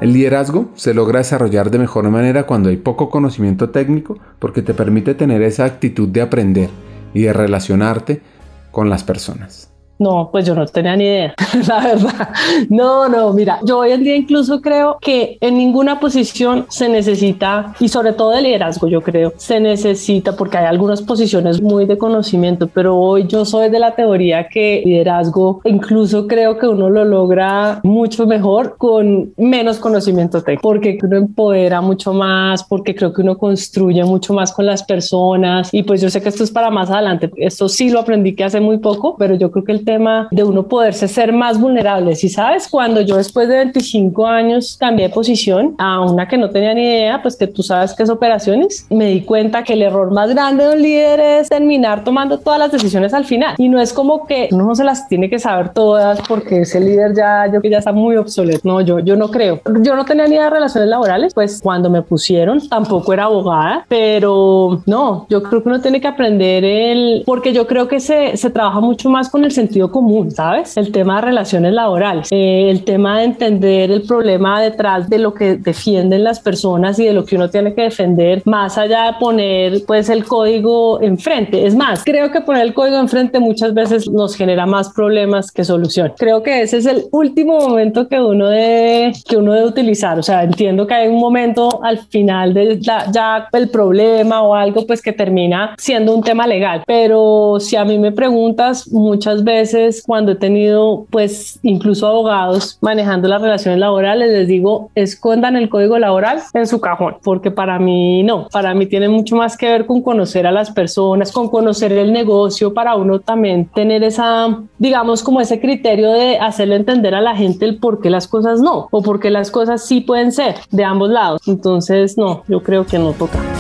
el 0.00 0.14
liderazgo 0.14 0.70
se 0.74 0.94
logra 0.94 1.18
desarrollar 1.18 1.70
de 1.70 1.78
mejor 1.78 2.08
manera 2.08 2.46
cuando 2.46 2.70
hay 2.70 2.78
poco 2.78 3.10
conocimiento 3.10 3.68
técnico 3.68 4.18
porque 4.38 4.62
te 4.62 4.72
permite 4.72 5.14
tener 5.14 5.42
esa 5.42 5.66
actitud 5.66 6.08
de 6.08 6.22
aprender 6.22 6.70
y 7.12 7.22
de 7.22 7.34
relacionarte 7.34 8.22
con 8.70 8.88
las 8.88 9.04
personas. 9.04 9.70
No, 10.00 10.30
pues 10.32 10.46
yo 10.46 10.54
no 10.54 10.64
tenía 10.64 10.96
ni 10.96 11.04
idea, 11.04 11.34
la 11.68 11.80
verdad. 11.80 12.30
No, 12.70 13.06
no, 13.06 13.34
mira, 13.34 13.60
yo 13.62 13.80
hoy 13.80 13.92
en 13.92 14.02
día 14.02 14.16
incluso 14.16 14.62
creo 14.62 14.96
que 14.98 15.36
en 15.42 15.58
ninguna 15.58 16.00
posición 16.00 16.64
se 16.70 16.88
necesita, 16.88 17.74
y 17.80 17.88
sobre 17.88 18.14
todo 18.14 18.30
de 18.30 18.40
liderazgo, 18.40 18.88
yo 18.88 19.02
creo, 19.02 19.34
se 19.36 19.60
necesita, 19.60 20.34
porque 20.36 20.56
hay 20.56 20.64
algunas 20.64 21.02
posiciones 21.02 21.60
muy 21.60 21.84
de 21.84 21.98
conocimiento, 21.98 22.66
pero 22.66 22.96
hoy 22.96 23.26
yo 23.26 23.44
soy 23.44 23.68
de 23.68 23.78
la 23.78 23.94
teoría 23.94 24.48
que 24.48 24.82
liderazgo, 24.86 25.60
incluso 25.66 26.26
creo 26.26 26.56
que 26.56 26.66
uno 26.66 26.88
lo 26.88 27.04
logra 27.04 27.80
mucho 27.82 28.26
mejor 28.26 28.78
con 28.78 29.34
menos 29.36 29.78
conocimiento 29.78 30.42
técnico, 30.42 30.62
porque 30.62 30.96
uno 31.02 31.18
empodera 31.18 31.82
mucho 31.82 32.14
más, 32.14 32.64
porque 32.64 32.94
creo 32.94 33.12
que 33.12 33.20
uno 33.20 33.36
construye 33.36 34.02
mucho 34.04 34.32
más 34.32 34.50
con 34.50 34.64
las 34.64 34.82
personas, 34.82 35.74
y 35.74 35.82
pues 35.82 36.00
yo 36.00 36.08
sé 36.08 36.22
que 36.22 36.30
esto 36.30 36.42
es 36.42 36.50
para 36.50 36.70
más 36.70 36.88
adelante, 36.88 37.30
esto 37.36 37.68
sí 37.68 37.90
lo 37.90 38.00
aprendí 38.00 38.34
que 38.34 38.44
hace 38.44 38.60
muy 38.60 38.78
poco, 38.78 39.16
pero 39.18 39.34
yo 39.34 39.50
creo 39.50 39.62
que 39.62 39.72
el 39.72 39.89
tema 39.90 40.28
de 40.30 40.44
uno 40.44 40.62
poderse 40.68 41.08
ser 41.08 41.32
más 41.32 41.60
vulnerable, 41.60 42.14
si 42.14 42.28
sabes, 42.28 42.68
cuando 42.68 43.00
yo 43.00 43.16
después 43.16 43.48
de 43.48 43.56
25 43.56 44.26
años 44.26 44.76
cambié 44.78 45.08
de 45.08 45.14
posición 45.14 45.74
a 45.78 46.00
una 46.00 46.28
que 46.28 46.38
no 46.38 46.48
tenía 46.50 46.74
ni 46.74 46.82
idea, 46.82 47.20
pues 47.22 47.36
que 47.36 47.48
tú 47.48 47.62
sabes 47.62 47.92
que 47.94 48.04
es 48.04 48.10
operaciones, 48.10 48.86
me 48.88 49.06
di 49.06 49.22
cuenta 49.22 49.64
que 49.64 49.72
el 49.72 49.82
error 49.82 50.12
más 50.12 50.30
grande 50.30 50.64
de 50.64 50.74
un 50.76 50.82
líder 50.82 51.18
es 51.20 51.48
terminar 51.48 52.04
tomando 52.04 52.38
todas 52.38 52.58
las 52.58 52.70
decisiones 52.70 53.12
al 53.14 53.24
final. 53.24 53.54
Y 53.58 53.68
no 53.68 53.80
es 53.80 53.92
como 53.92 54.26
que 54.26 54.48
uno 54.52 54.64
no 54.64 54.74
se 54.74 54.84
las 54.84 55.08
tiene 55.08 55.28
que 55.28 55.38
saber 55.38 55.70
todas 55.70 56.20
porque 56.28 56.60
ese 56.60 56.80
líder 56.80 57.14
ya, 57.16 57.50
yo 57.52 57.60
que 57.60 57.70
ya 57.70 57.78
está 57.78 57.92
muy 57.92 58.16
obsoleto. 58.16 58.60
No, 58.62 58.80
yo, 58.80 59.00
yo 59.00 59.16
no 59.16 59.28
creo. 59.30 59.60
Yo 59.82 59.96
no 59.96 60.04
tenía 60.04 60.26
ni 60.26 60.34
idea 60.34 60.44
de 60.44 60.50
relaciones 60.50 60.88
laborales, 60.88 61.34
pues 61.34 61.60
cuando 61.60 61.90
me 61.90 62.02
pusieron 62.02 62.68
tampoco 62.68 63.12
era 63.12 63.24
abogada, 63.24 63.84
pero 63.88 64.82
no, 64.86 65.26
yo 65.28 65.42
creo 65.42 65.62
que 65.62 65.68
uno 65.68 65.80
tiene 65.80 66.00
que 66.00 66.08
aprender 66.08 66.64
el, 66.64 67.22
porque 67.26 67.52
yo 67.52 67.66
creo 67.66 67.88
que 67.88 68.00
se, 68.00 68.36
se 68.36 68.50
trabaja 68.50 68.80
mucho 68.80 69.10
más 69.10 69.28
con 69.28 69.44
el 69.44 69.52
sentido 69.52 69.79
común, 69.88 70.30
¿sabes? 70.30 70.76
El 70.76 70.92
tema 70.92 71.16
de 71.16 71.22
relaciones 71.22 71.72
laborales, 71.72 72.28
eh, 72.30 72.70
el 72.70 72.84
tema 72.84 73.18
de 73.18 73.24
entender 73.24 73.90
el 73.90 74.02
problema 74.02 74.60
detrás 74.60 75.08
de 75.08 75.18
lo 75.18 75.32
que 75.32 75.56
defienden 75.56 76.24
las 76.24 76.40
personas 76.40 76.98
y 76.98 77.06
de 77.06 77.12
lo 77.12 77.24
que 77.24 77.36
uno 77.36 77.48
tiene 77.48 77.74
que 77.74 77.82
defender, 77.82 78.42
más 78.44 78.78
allá 78.78 79.06
de 79.06 79.12
poner 79.18 79.82
pues 79.86 80.08
el 80.08 80.24
código 80.24 81.00
enfrente. 81.00 81.66
Es 81.66 81.74
más, 81.74 82.02
creo 82.04 82.30
que 82.30 82.40
poner 82.40 82.62
el 82.62 82.74
código 82.74 82.98
enfrente 82.98 83.38
muchas 83.38 83.74
veces 83.74 84.10
nos 84.10 84.34
genera 84.34 84.66
más 84.66 84.90
problemas 84.90 85.52
que 85.52 85.64
solución. 85.64 86.12
Creo 86.18 86.42
que 86.42 86.62
ese 86.62 86.78
es 86.78 86.86
el 86.86 87.04
último 87.12 87.58
momento 87.58 88.08
que 88.08 88.20
uno 88.20 88.48
debe, 88.48 89.12
que 89.28 89.36
uno 89.36 89.52
debe 89.52 89.66
utilizar. 89.66 90.18
O 90.18 90.22
sea, 90.22 90.42
entiendo 90.42 90.86
que 90.86 90.94
hay 90.94 91.08
un 91.08 91.20
momento 91.20 91.80
al 91.82 91.98
final 91.98 92.54
de 92.54 92.78
ya 92.80 93.48
el 93.52 93.68
problema 93.68 94.42
o 94.42 94.54
algo 94.54 94.86
pues 94.86 95.02
que 95.02 95.12
termina 95.12 95.74
siendo 95.78 96.14
un 96.14 96.22
tema 96.22 96.46
legal. 96.46 96.82
Pero 96.86 97.58
si 97.60 97.76
a 97.76 97.84
mí 97.84 97.98
me 97.98 98.12
preguntas, 98.12 98.90
muchas 98.90 99.44
veces 99.44 99.59
cuando 100.06 100.32
he 100.32 100.36
tenido 100.36 101.06
pues 101.10 101.58
incluso 101.62 102.06
abogados 102.06 102.78
manejando 102.80 103.28
las 103.28 103.42
relaciones 103.42 103.78
laborales, 103.80 104.30
les 104.30 104.48
digo, 104.48 104.90
escondan 104.94 105.56
el 105.56 105.68
código 105.68 105.98
laboral 105.98 106.40
en 106.54 106.66
su 106.66 106.80
cajón, 106.80 107.16
porque 107.22 107.50
para 107.50 107.78
mí 107.78 108.22
no, 108.22 108.48
para 108.52 108.74
mí 108.74 108.86
tiene 108.86 109.08
mucho 109.08 109.36
más 109.36 109.56
que 109.56 109.66
ver 109.66 109.86
con 109.86 110.02
conocer 110.02 110.46
a 110.46 110.52
las 110.52 110.70
personas, 110.70 111.32
con 111.32 111.48
conocer 111.48 111.92
el 111.92 112.12
negocio, 112.12 112.74
para 112.74 112.96
uno 112.96 113.20
también 113.20 113.66
tener 113.66 114.02
esa, 114.04 114.60
digamos, 114.78 115.22
como 115.22 115.40
ese 115.40 115.60
criterio 115.60 116.12
de 116.12 116.38
hacerle 116.38 116.76
entender 116.76 117.14
a 117.14 117.20
la 117.20 117.36
gente 117.36 117.64
el 117.64 117.78
por 117.78 118.00
qué 118.00 118.10
las 118.10 118.28
cosas 118.28 118.60
no, 118.60 118.88
o 118.90 119.02
por 119.02 119.20
qué 119.20 119.30
las 119.30 119.50
cosas 119.50 119.84
sí 119.84 120.00
pueden 120.00 120.32
ser 120.32 120.56
de 120.70 120.84
ambos 120.84 121.10
lados. 121.10 121.42
Entonces, 121.46 122.16
no, 122.16 122.42
yo 122.48 122.62
creo 122.62 122.86
que 122.86 122.98
no 122.98 123.12
toca. 123.12 123.59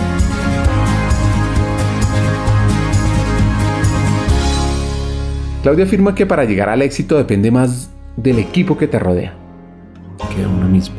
Claudia 5.62 5.84
afirma 5.84 6.14
que 6.14 6.24
para 6.24 6.44
llegar 6.44 6.70
al 6.70 6.80
éxito 6.80 7.18
depende 7.18 7.50
más 7.50 7.90
del 8.16 8.38
equipo 8.38 8.78
que 8.78 8.86
te 8.86 8.98
rodea 8.98 9.34
que 10.34 10.40
de 10.40 10.46
uno 10.46 10.68
mismo. 10.68 10.96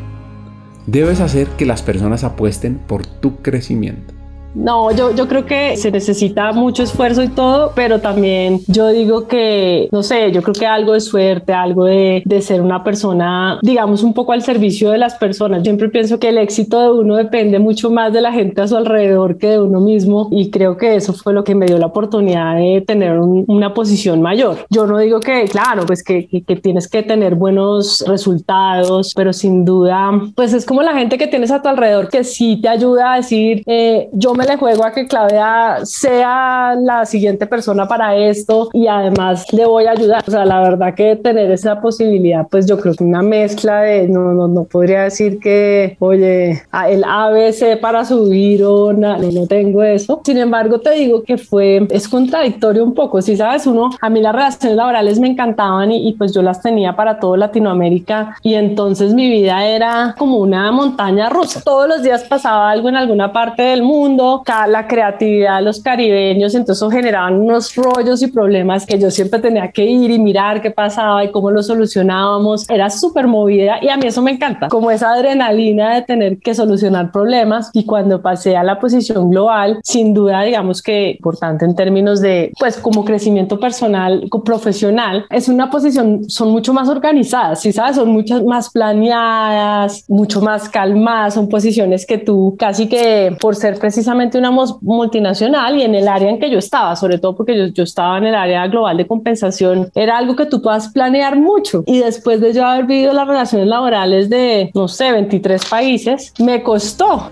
Debes 0.86 1.20
hacer 1.20 1.46
que 1.48 1.66
las 1.66 1.82
personas 1.82 2.24
apuesten 2.24 2.78
por 2.78 3.06
tu 3.06 3.36
crecimiento. 3.36 4.14
No, 4.54 4.90
yo, 4.92 5.14
yo 5.14 5.28
creo 5.28 5.46
que 5.46 5.76
se 5.76 5.90
necesita 5.90 6.52
mucho 6.52 6.82
esfuerzo 6.82 7.22
y 7.22 7.28
todo, 7.28 7.72
pero 7.74 8.00
también 8.00 8.60
yo 8.66 8.88
digo 8.88 9.26
que, 9.26 9.88
no 9.90 10.02
sé, 10.02 10.30
yo 10.30 10.42
creo 10.42 10.54
que 10.54 10.66
algo 10.66 10.92
de 10.92 11.00
suerte, 11.00 11.52
algo 11.52 11.84
de, 11.84 12.22
de 12.24 12.42
ser 12.42 12.60
una 12.60 12.84
persona, 12.84 13.58
digamos, 13.62 14.02
un 14.02 14.12
poco 14.12 14.32
al 14.32 14.42
servicio 14.42 14.90
de 14.90 14.98
las 14.98 15.14
personas. 15.14 15.62
Siempre 15.62 15.88
pienso 15.88 16.18
que 16.18 16.28
el 16.28 16.38
éxito 16.38 16.80
de 16.80 17.00
uno 17.00 17.16
depende 17.16 17.58
mucho 17.58 17.90
más 17.90 18.12
de 18.12 18.20
la 18.20 18.32
gente 18.32 18.60
a 18.60 18.68
su 18.68 18.76
alrededor 18.76 19.38
que 19.38 19.48
de 19.48 19.60
uno 19.60 19.80
mismo 19.80 20.28
y 20.30 20.50
creo 20.50 20.76
que 20.76 20.96
eso 20.96 21.12
fue 21.14 21.32
lo 21.32 21.44
que 21.44 21.54
me 21.54 21.66
dio 21.66 21.78
la 21.78 21.86
oportunidad 21.86 22.56
de 22.56 22.82
tener 22.86 23.18
una 23.18 23.72
posición 23.74 24.20
mayor. 24.20 24.58
Yo 24.70 24.86
no 24.86 24.98
digo 24.98 25.20
que, 25.20 25.44
claro, 25.44 25.86
pues 25.86 26.02
que, 26.02 26.28
que, 26.28 26.56
tienes 26.56 26.88
que 26.88 27.02
tener 27.02 27.34
buenos 27.34 28.04
resultados, 28.06 29.12
pero 29.16 29.32
sin 29.32 29.64
duda, 29.64 30.10
pues 30.36 30.52
es 30.52 30.66
como 30.66 30.82
la 30.82 30.94
gente 30.94 31.18
que 31.18 31.26
tienes 31.26 31.50
a 31.50 31.62
tu 31.62 31.68
alrededor 31.68 32.08
que 32.08 32.22
sí 32.24 32.60
te 32.60 32.68
ayuda 32.68 33.14
a 33.14 33.16
decir, 33.16 33.62
eh, 33.66 34.08
yo 34.12 34.34
me 34.34 34.41
le 34.44 34.56
juego 34.56 34.84
a 34.84 34.92
que 34.92 35.06
Claudia 35.06 35.78
sea 35.84 36.74
la 36.80 37.04
siguiente 37.06 37.46
persona 37.46 37.86
para 37.86 38.16
esto 38.16 38.68
y 38.72 38.86
además 38.86 39.52
le 39.52 39.66
voy 39.66 39.86
a 39.86 39.92
ayudar. 39.92 40.24
O 40.26 40.30
sea, 40.30 40.44
la 40.44 40.60
verdad 40.60 40.94
que 40.94 41.16
tener 41.16 41.50
esa 41.50 41.80
posibilidad, 41.80 42.46
pues 42.48 42.66
yo 42.66 42.78
creo 42.78 42.94
que 42.94 43.04
una 43.04 43.22
mezcla 43.22 43.82
de, 43.82 44.08
no, 44.08 44.32
no, 44.32 44.48
no 44.48 44.64
podría 44.64 45.04
decir 45.04 45.38
que, 45.38 45.96
oye, 45.98 46.62
el 46.88 47.04
ABC 47.04 47.80
para 47.80 48.04
subir 48.04 48.64
o 48.64 48.92
nada, 48.92 49.18
no 49.32 49.46
tengo 49.46 49.82
eso. 49.82 50.20
Sin 50.24 50.38
embargo, 50.38 50.80
te 50.80 50.90
digo 50.92 51.22
que 51.22 51.38
fue, 51.38 51.86
es 51.90 52.08
contradictorio 52.08 52.84
un 52.84 52.94
poco. 52.94 53.22
Si 53.22 53.36
sabes, 53.36 53.66
uno, 53.66 53.90
a 54.00 54.10
mí 54.10 54.20
las 54.20 54.34
relaciones 54.34 54.76
laborales 54.76 55.18
me 55.18 55.28
encantaban 55.28 55.92
y, 55.92 56.08
y 56.08 56.12
pues 56.14 56.34
yo 56.34 56.42
las 56.42 56.60
tenía 56.60 56.94
para 56.96 57.18
todo 57.18 57.36
Latinoamérica 57.36 58.36
y 58.42 58.54
entonces 58.54 59.14
mi 59.14 59.28
vida 59.28 59.64
era 59.66 60.14
como 60.18 60.38
una 60.38 60.70
montaña 60.72 61.28
rusa. 61.28 61.60
Todos 61.64 61.88
los 61.88 62.02
días 62.02 62.24
pasaba 62.24 62.70
algo 62.70 62.88
en 62.88 62.96
alguna 62.96 63.32
parte 63.32 63.62
del 63.62 63.82
mundo 63.82 64.31
la 64.68 64.86
creatividad 64.86 65.58
de 65.58 65.62
los 65.62 65.80
caribeños, 65.80 66.54
entonces 66.54 66.90
generaban 66.90 67.40
unos 67.40 67.74
rollos 67.74 68.22
y 68.22 68.28
problemas 68.28 68.86
que 68.86 68.98
yo 68.98 69.10
siempre 69.10 69.40
tenía 69.40 69.70
que 69.70 69.84
ir 69.84 70.10
y 70.10 70.18
mirar 70.18 70.62
qué 70.62 70.70
pasaba 70.70 71.24
y 71.24 71.30
cómo 71.30 71.50
lo 71.50 71.62
solucionábamos. 71.62 72.68
Era 72.70 72.90
súper 72.90 73.26
movida 73.26 73.78
y 73.82 73.88
a 73.88 73.96
mí 73.96 74.06
eso 74.06 74.22
me 74.22 74.32
encanta, 74.32 74.68
como 74.68 74.90
esa 74.90 75.12
adrenalina 75.12 75.94
de 75.94 76.02
tener 76.02 76.38
que 76.38 76.54
solucionar 76.54 77.12
problemas. 77.12 77.70
Y 77.72 77.84
cuando 77.84 78.22
pasé 78.22 78.56
a 78.56 78.62
la 78.62 78.78
posición 78.78 79.30
global, 79.30 79.80
sin 79.82 80.14
duda, 80.14 80.42
digamos 80.42 80.82
que 80.82 81.10
importante 81.10 81.64
en 81.64 81.74
términos 81.74 82.20
de, 82.20 82.52
pues, 82.58 82.76
como 82.76 83.04
crecimiento 83.04 83.58
personal, 83.58 84.28
profesional, 84.44 85.26
es 85.30 85.48
una 85.48 85.70
posición, 85.70 86.28
son 86.28 86.50
mucho 86.50 86.72
más 86.72 86.88
organizadas, 86.88 87.60
si 87.60 87.72
sabes, 87.72 87.96
son 87.96 88.08
muchas 88.08 88.42
más 88.42 88.70
planeadas, 88.70 90.04
mucho 90.08 90.40
más 90.40 90.68
calmadas, 90.68 91.34
son 91.34 91.48
posiciones 91.48 92.06
que 92.06 92.18
tú 92.18 92.56
casi 92.58 92.88
que 92.88 93.36
por 93.40 93.56
ser 93.56 93.78
precisamente 93.78 94.21
una 94.38 94.50
multinacional 94.80 95.76
y 95.76 95.82
en 95.82 95.94
el 95.94 96.08
área 96.08 96.30
en 96.30 96.38
que 96.38 96.50
yo 96.50 96.58
estaba, 96.58 96.96
sobre 96.96 97.18
todo 97.18 97.36
porque 97.36 97.56
yo, 97.56 97.66
yo 97.66 97.84
estaba 97.84 98.18
en 98.18 98.26
el 98.26 98.34
área 98.34 98.66
global 98.66 98.96
de 98.96 99.06
compensación, 99.06 99.90
era 99.94 100.18
algo 100.18 100.36
que 100.36 100.46
tú 100.46 100.62
puedas 100.62 100.88
planear 100.88 101.36
mucho. 101.36 101.84
Y 101.86 102.00
después 102.00 102.40
de 102.40 102.52
yo 102.52 102.64
haber 102.64 102.86
vivido 102.86 103.12
las 103.12 103.26
relaciones 103.26 103.66
laborales 103.66 104.30
de, 104.30 104.70
no 104.74 104.88
sé, 104.88 105.12
23 105.12 105.64
países, 105.66 106.32
me 106.38 106.62
costó. 106.62 107.30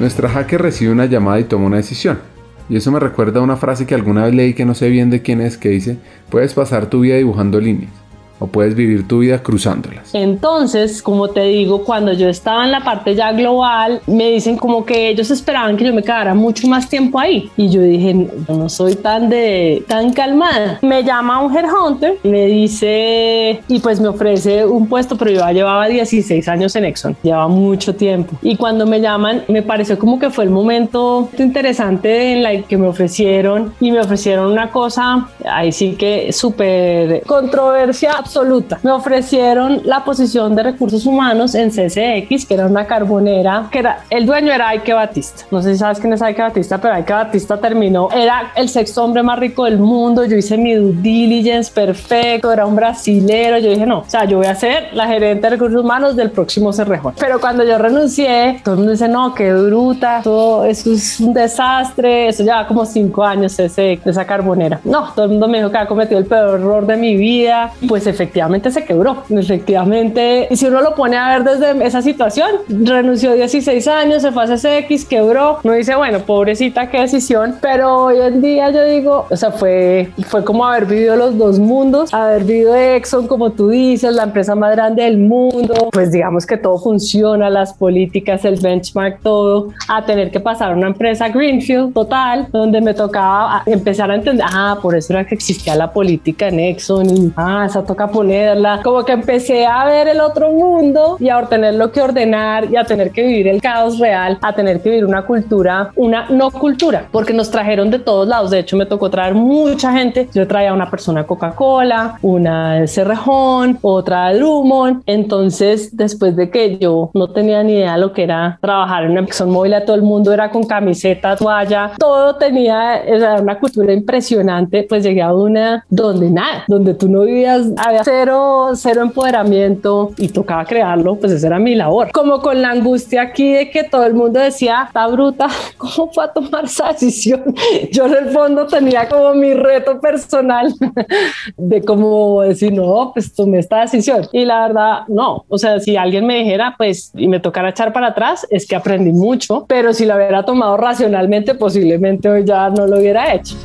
Nuestra 0.00 0.28
hacker 0.28 0.62
recibe 0.62 0.92
una 0.92 1.06
llamada 1.06 1.40
y 1.40 1.44
toma 1.44 1.66
una 1.66 1.78
decisión. 1.78 2.20
Y 2.68 2.76
eso 2.76 2.92
me 2.92 3.00
recuerda 3.00 3.40
a 3.40 3.42
una 3.42 3.56
frase 3.56 3.86
que 3.86 3.94
alguna 3.94 4.24
vez 4.24 4.34
leí 4.34 4.54
que 4.54 4.64
no 4.64 4.74
sé 4.74 4.90
bien 4.90 5.10
de 5.10 5.22
quién 5.22 5.40
es, 5.40 5.56
que 5.56 5.70
dice, 5.70 5.98
puedes 6.30 6.54
pasar 6.54 6.86
tu 6.86 7.00
vida 7.00 7.16
dibujando 7.16 7.60
líneas 7.60 8.07
o 8.38 8.46
puedes 8.46 8.74
vivir 8.74 9.06
tu 9.06 9.20
vida 9.20 9.42
cruzándolas. 9.42 10.14
Entonces, 10.14 11.02
como 11.02 11.28
te 11.28 11.42
digo, 11.42 11.84
cuando 11.84 12.12
yo 12.12 12.28
estaba 12.28 12.64
en 12.64 12.72
la 12.72 12.80
parte 12.80 13.14
ya 13.14 13.32
global, 13.32 14.00
me 14.06 14.30
dicen 14.30 14.56
como 14.56 14.84
que 14.84 15.08
ellos 15.08 15.30
esperaban 15.30 15.76
que 15.76 15.84
yo 15.84 15.94
me 15.94 16.02
quedara 16.02 16.34
mucho 16.34 16.66
más 16.68 16.88
tiempo 16.88 17.18
ahí. 17.18 17.50
Y 17.56 17.68
yo 17.68 17.80
dije, 17.80 18.28
yo 18.48 18.54
no 18.54 18.68
soy 18.68 18.96
tan 18.96 19.28
de 19.28 19.84
tan 19.86 20.12
calmada. 20.12 20.78
Me 20.82 21.02
llama 21.02 21.40
un 21.40 21.56
headhunter, 21.56 22.18
me 22.22 22.46
dice 22.46 23.60
y 23.68 23.78
pues 23.80 24.00
me 24.00 24.08
ofrece 24.08 24.64
un 24.64 24.86
puesto, 24.86 25.16
pero 25.16 25.30
yo 25.30 25.40
ya 25.40 25.52
llevaba 25.52 25.88
16 25.88 26.48
años 26.48 26.74
en 26.76 26.84
Exxon, 26.84 27.16
llevaba 27.22 27.48
mucho 27.48 27.94
tiempo. 27.94 28.36
Y 28.42 28.56
cuando 28.56 28.86
me 28.86 29.00
llaman, 29.00 29.42
me 29.48 29.62
pareció 29.62 29.98
como 29.98 30.18
que 30.18 30.30
fue 30.30 30.44
el 30.44 30.50
momento 30.50 31.28
interesante 31.38 32.32
en 32.32 32.42
la 32.42 32.62
que 32.62 32.76
me 32.76 32.86
ofrecieron 32.86 33.72
y 33.80 33.90
me 33.90 34.00
ofrecieron 34.00 34.50
una 34.50 34.70
cosa 34.70 35.28
ahí 35.44 35.72
sí 35.72 35.96
que 35.96 36.32
súper 36.32 37.22
controversial 37.22 38.27
absoluta. 38.28 38.78
Me 38.82 38.90
ofrecieron 38.90 39.80
la 39.84 40.04
posición 40.04 40.54
de 40.54 40.62
recursos 40.62 41.06
humanos 41.06 41.54
en 41.54 41.70
CCX, 41.70 42.44
que 42.44 42.54
era 42.54 42.66
una 42.66 42.86
carbonera, 42.86 43.68
que 43.72 43.78
era, 43.78 44.04
el 44.10 44.26
dueño 44.26 44.52
era 44.52 44.68
Ike 44.68 44.92
Batista. 44.92 45.44
No 45.50 45.62
sé 45.62 45.72
si 45.72 45.78
sabes 45.78 45.98
quién 45.98 46.12
es 46.12 46.20
Ike 46.20 46.42
Batista, 46.42 46.78
pero 46.78 46.94
Ike 46.94 47.12
Batista 47.12 47.56
terminó, 47.56 48.10
era 48.12 48.52
el 48.54 48.68
sexto 48.68 49.02
hombre 49.02 49.22
más 49.22 49.38
rico 49.38 49.64
del 49.64 49.78
mundo. 49.78 50.24
Yo 50.26 50.36
hice 50.36 50.58
mi 50.58 50.74
due 50.74 50.92
diligence 50.92 51.72
perfecto, 51.72 52.52
era 52.52 52.66
un 52.66 52.76
brasilero. 52.76 53.58
Yo 53.58 53.70
dije, 53.70 53.86
no, 53.86 54.00
o 54.00 54.04
sea, 54.06 54.26
yo 54.26 54.38
voy 54.38 54.46
a 54.46 54.54
ser 54.54 54.90
la 54.92 55.06
gerente 55.06 55.42
de 55.42 55.50
recursos 55.50 55.82
humanos 55.82 56.14
del 56.14 56.30
próximo 56.30 56.72
Cerrejón. 56.72 57.14
Pero 57.18 57.40
cuando 57.40 57.64
yo 57.64 57.78
renuncié, 57.78 58.60
todo 58.62 58.74
el 58.74 58.78
mundo 58.80 58.92
dice, 58.92 59.08
no, 59.08 59.34
qué 59.34 59.54
bruta, 59.54 60.20
todo 60.22 60.66
eso 60.66 60.92
es 60.92 61.18
un 61.18 61.32
desastre. 61.32 62.28
Eso 62.28 62.42
lleva 62.42 62.66
como 62.66 62.84
cinco 62.84 63.24
años 63.24 63.58
ese, 63.58 63.98
esa 64.04 64.26
carbonera. 64.26 64.80
No, 64.84 65.12
todo 65.14 65.24
el 65.24 65.30
mundo 65.30 65.48
me 65.48 65.58
dijo 65.58 65.70
que 65.70 65.78
había 65.78 65.88
cometido 65.88 66.18
el 66.18 66.26
peor 66.26 66.60
error 66.60 66.86
de 66.86 66.96
mi 66.96 67.16
vida. 67.16 67.72
Pues 67.88 68.06
efectivamente 68.18 68.70
se 68.72 68.84
quebró. 68.84 69.22
Efectivamente, 69.30 70.48
y 70.50 70.56
si 70.56 70.66
uno 70.66 70.80
lo 70.82 70.94
pone 70.94 71.16
a 71.16 71.38
ver 71.38 71.44
desde 71.44 71.86
esa 71.86 72.02
situación, 72.02 72.50
renunció 72.68 73.32
16 73.34 73.86
años, 73.88 74.22
se 74.22 74.32
fue 74.32 74.44
a 74.44 74.46
CSX, 74.46 75.04
quebró. 75.04 75.58
No 75.62 75.72
dice, 75.72 75.94
bueno, 75.94 76.18
pobrecita, 76.20 76.90
qué 76.90 77.00
decisión. 77.00 77.56
Pero 77.60 78.04
hoy 78.04 78.20
en 78.20 78.42
día 78.42 78.70
yo 78.70 78.84
digo, 78.84 79.26
o 79.30 79.36
sea, 79.36 79.52
fue, 79.52 80.10
fue 80.26 80.44
como 80.44 80.66
haber 80.66 80.86
vivido 80.86 81.14
los 81.14 81.38
dos 81.38 81.58
mundos, 81.60 82.12
haber 82.12 82.44
vivido 82.44 82.74
Exxon, 82.74 83.28
como 83.28 83.50
tú 83.52 83.68
dices, 83.68 84.12
la 84.14 84.24
empresa 84.24 84.54
más 84.56 84.72
grande 84.74 85.04
del 85.04 85.18
mundo. 85.18 85.90
Pues 85.92 86.10
digamos 86.10 86.44
que 86.44 86.56
todo 86.56 86.78
funciona, 86.78 87.48
las 87.48 87.72
políticas, 87.72 88.44
el 88.44 88.58
benchmark, 88.60 89.20
todo, 89.22 89.68
a 89.88 90.04
tener 90.04 90.30
que 90.30 90.40
pasar 90.40 90.72
a 90.72 90.74
una 90.74 90.88
empresa 90.88 91.28
Greenfield 91.28 91.94
total, 91.94 92.48
donde 92.50 92.80
me 92.80 92.94
tocaba 92.94 93.62
empezar 93.66 94.10
a 94.10 94.16
entender, 94.16 94.44
ah, 94.50 94.76
por 94.82 94.96
eso 94.96 95.12
era 95.12 95.24
que 95.24 95.34
existía 95.34 95.76
la 95.76 95.92
política 95.92 96.48
en 96.48 96.58
Exxon 96.60 97.10
y, 97.10 97.32
ah, 97.36 97.64
esa 97.66 97.84
toca 97.84 98.07
ponerla. 98.10 98.80
Como 98.82 99.04
que 99.04 99.12
empecé 99.12 99.66
a 99.66 99.84
ver 99.84 100.08
el 100.08 100.20
otro 100.20 100.50
mundo 100.50 101.16
y 101.18 101.28
a 101.28 101.42
tener 101.42 101.74
lo 101.74 101.90
que 101.92 102.00
ordenar 102.00 102.70
y 102.70 102.76
a 102.76 102.84
tener 102.84 103.10
que 103.10 103.22
vivir 103.22 103.48
el 103.48 103.60
caos 103.60 103.98
real, 103.98 104.38
a 104.42 104.52
tener 104.52 104.80
que 104.80 104.90
vivir 104.90 105.04
una 105.04 105.22
cultura, 105.22 105.90
una 105.96 106.26
no 106.28 106.50
cultura, 106.50 107.06
porque 107.10 107.32
nos 107.32 107.50
trajeron 107.50 107.90
de 107.90 107.98
todos 107.98 108.26
lados. 108.26 108.50
De 108.50 108.58
hecho, 108.58 108.76
me 108.76 108.86
tocó 108.86 109.10
traer 109.10 109.34
mucha 109.34 109.92
gente. 109.92 110.28
Yo 110.34 110.46
traía 110.46 110.72
una 110.72 110.90
persona 110.90 111.24
Coca-Cola, 111.24 112.18
una 112.22 112.74
de 112.74 112.88
Cerrejón, 112.88 113.78
otra 113.82 114.28
de 114.28 114.38
Drummond. 114.38 115.02
Entonces, 115.06 115.96
después 115.96 116.36
de 116.36 116.50
que 116.50 116.78
yo 116.78 117.10
no 117.14 117.28
tenía 117.28 117.62
ni 117.62 117.74
idea 117.74 117.96
lo 117.96 118.12
que 118.12 118.24
era 118.24 118.58
trabajar 118.60 119.04
en 119.04 119.12
una 119.12 119.20
ExxonMobil, 119.22 119.74
a 119.74 119.84
todo 119.84 119.96
el 119.96 120.02
mundo 120.02 120.32
era 120.32 120.50
con 120.50 120.64
camiseta, 120.64 121.36
toalla, 121.36 121.92
todo 121.98 122.36
tenía 122.36 122.96
era 122.96 123.40
una 123.40 123.58
cultura 123.58 123.92
impresionante. 123.92 124.86
Pues 124.88 125.02
llegué 125.02 125.22
a 125.22 125.34
una 125.34 125.84
donde 125.88 126.30
nada, 126.30 126.64
donde 126.68 126.94
tú 126.94 127.08
no 127.08 127.22
vivías, 127.22 127.66
había 127.76 127.97
cero, 128.04 128.70
cero 128.74 129.02
empoderamiento 129.02 130.12
y 130.16 130.28
tocaba 130.28 130.64
crearlo, 130.64 131.16
pues 131.16 131.32
esa 131.32 131.48
era 131.48 131.58
mi 131.58 131.74
labor. 131.74 132.10
Como 132.12 132.40
con 132.40 132.60
la 132.62 132.70
angustia 132.70 133.22
aquí 133.22 133.52
de 133.52 133.70
que 133.70 133.84
todo 133.84 134.04
el 134.04 134.14
mundo 134.14 134.40
decía, 134.40 134.84
está 134.86 135.06
bruta, 135.06 135.48
¿cómo 135.78 136.12
fue 136.12 136.24
a 136.24 136.28
tomar 136.28 136.64
esa 136.64 136.88
decisión? 136.88 137.54
Yo 137.92 138.06
en 138.06 138.14
el 138.14 138.30
fondo 138.30 138.66
tenía 138.66 139.08
como 139.08 139.34
mi 139.34 139.54
reto 139.54 140.00
personal 140.00 140.72
de 141.56 141.82
cómo 141.82 142.42
decir, 142.42 142.72
no, 142.72 143.12
pues 143.12 143.34
tomé 143.34 143.58
esta 143.58 143.80
decisión. 143.80 144.26
Y 144.32 144.44
la 144.44 144.68
verdad, 144.68 144.98
no, 145.08 145.44
o 145.48 145.58
sea, 145.58 145.80
si 145.80 145.96
alguien 145.96 146.26
me 146.26 146.38
dijera, 146.38 146.74
pues, 146.76 147.12
y 147.14 147.28
me 147.28 147.40
tocara 147.40 147.70
echar 147.70 147.92
para 147.92 148.08
atrás, 148.08 148.46
es 148.50 148.66
que 148.66 148.76
aprendí 148.76 149.12
mucho, 149.12 149.64
pero 149.68 149.92
si 149.92 150.06
lo 150.06 150.16
hubiera 150.16 150.44
tomado 150.44 150.76
racionalmente, 150.76 151.54
posiblemente 151.54 152.28
hoy 152.28 152.44
ya 152.44 152.70
no 152.70 152.86
lo 152.86 152.98
hubiera 152.98 153.34
hecho. 153.34 153.56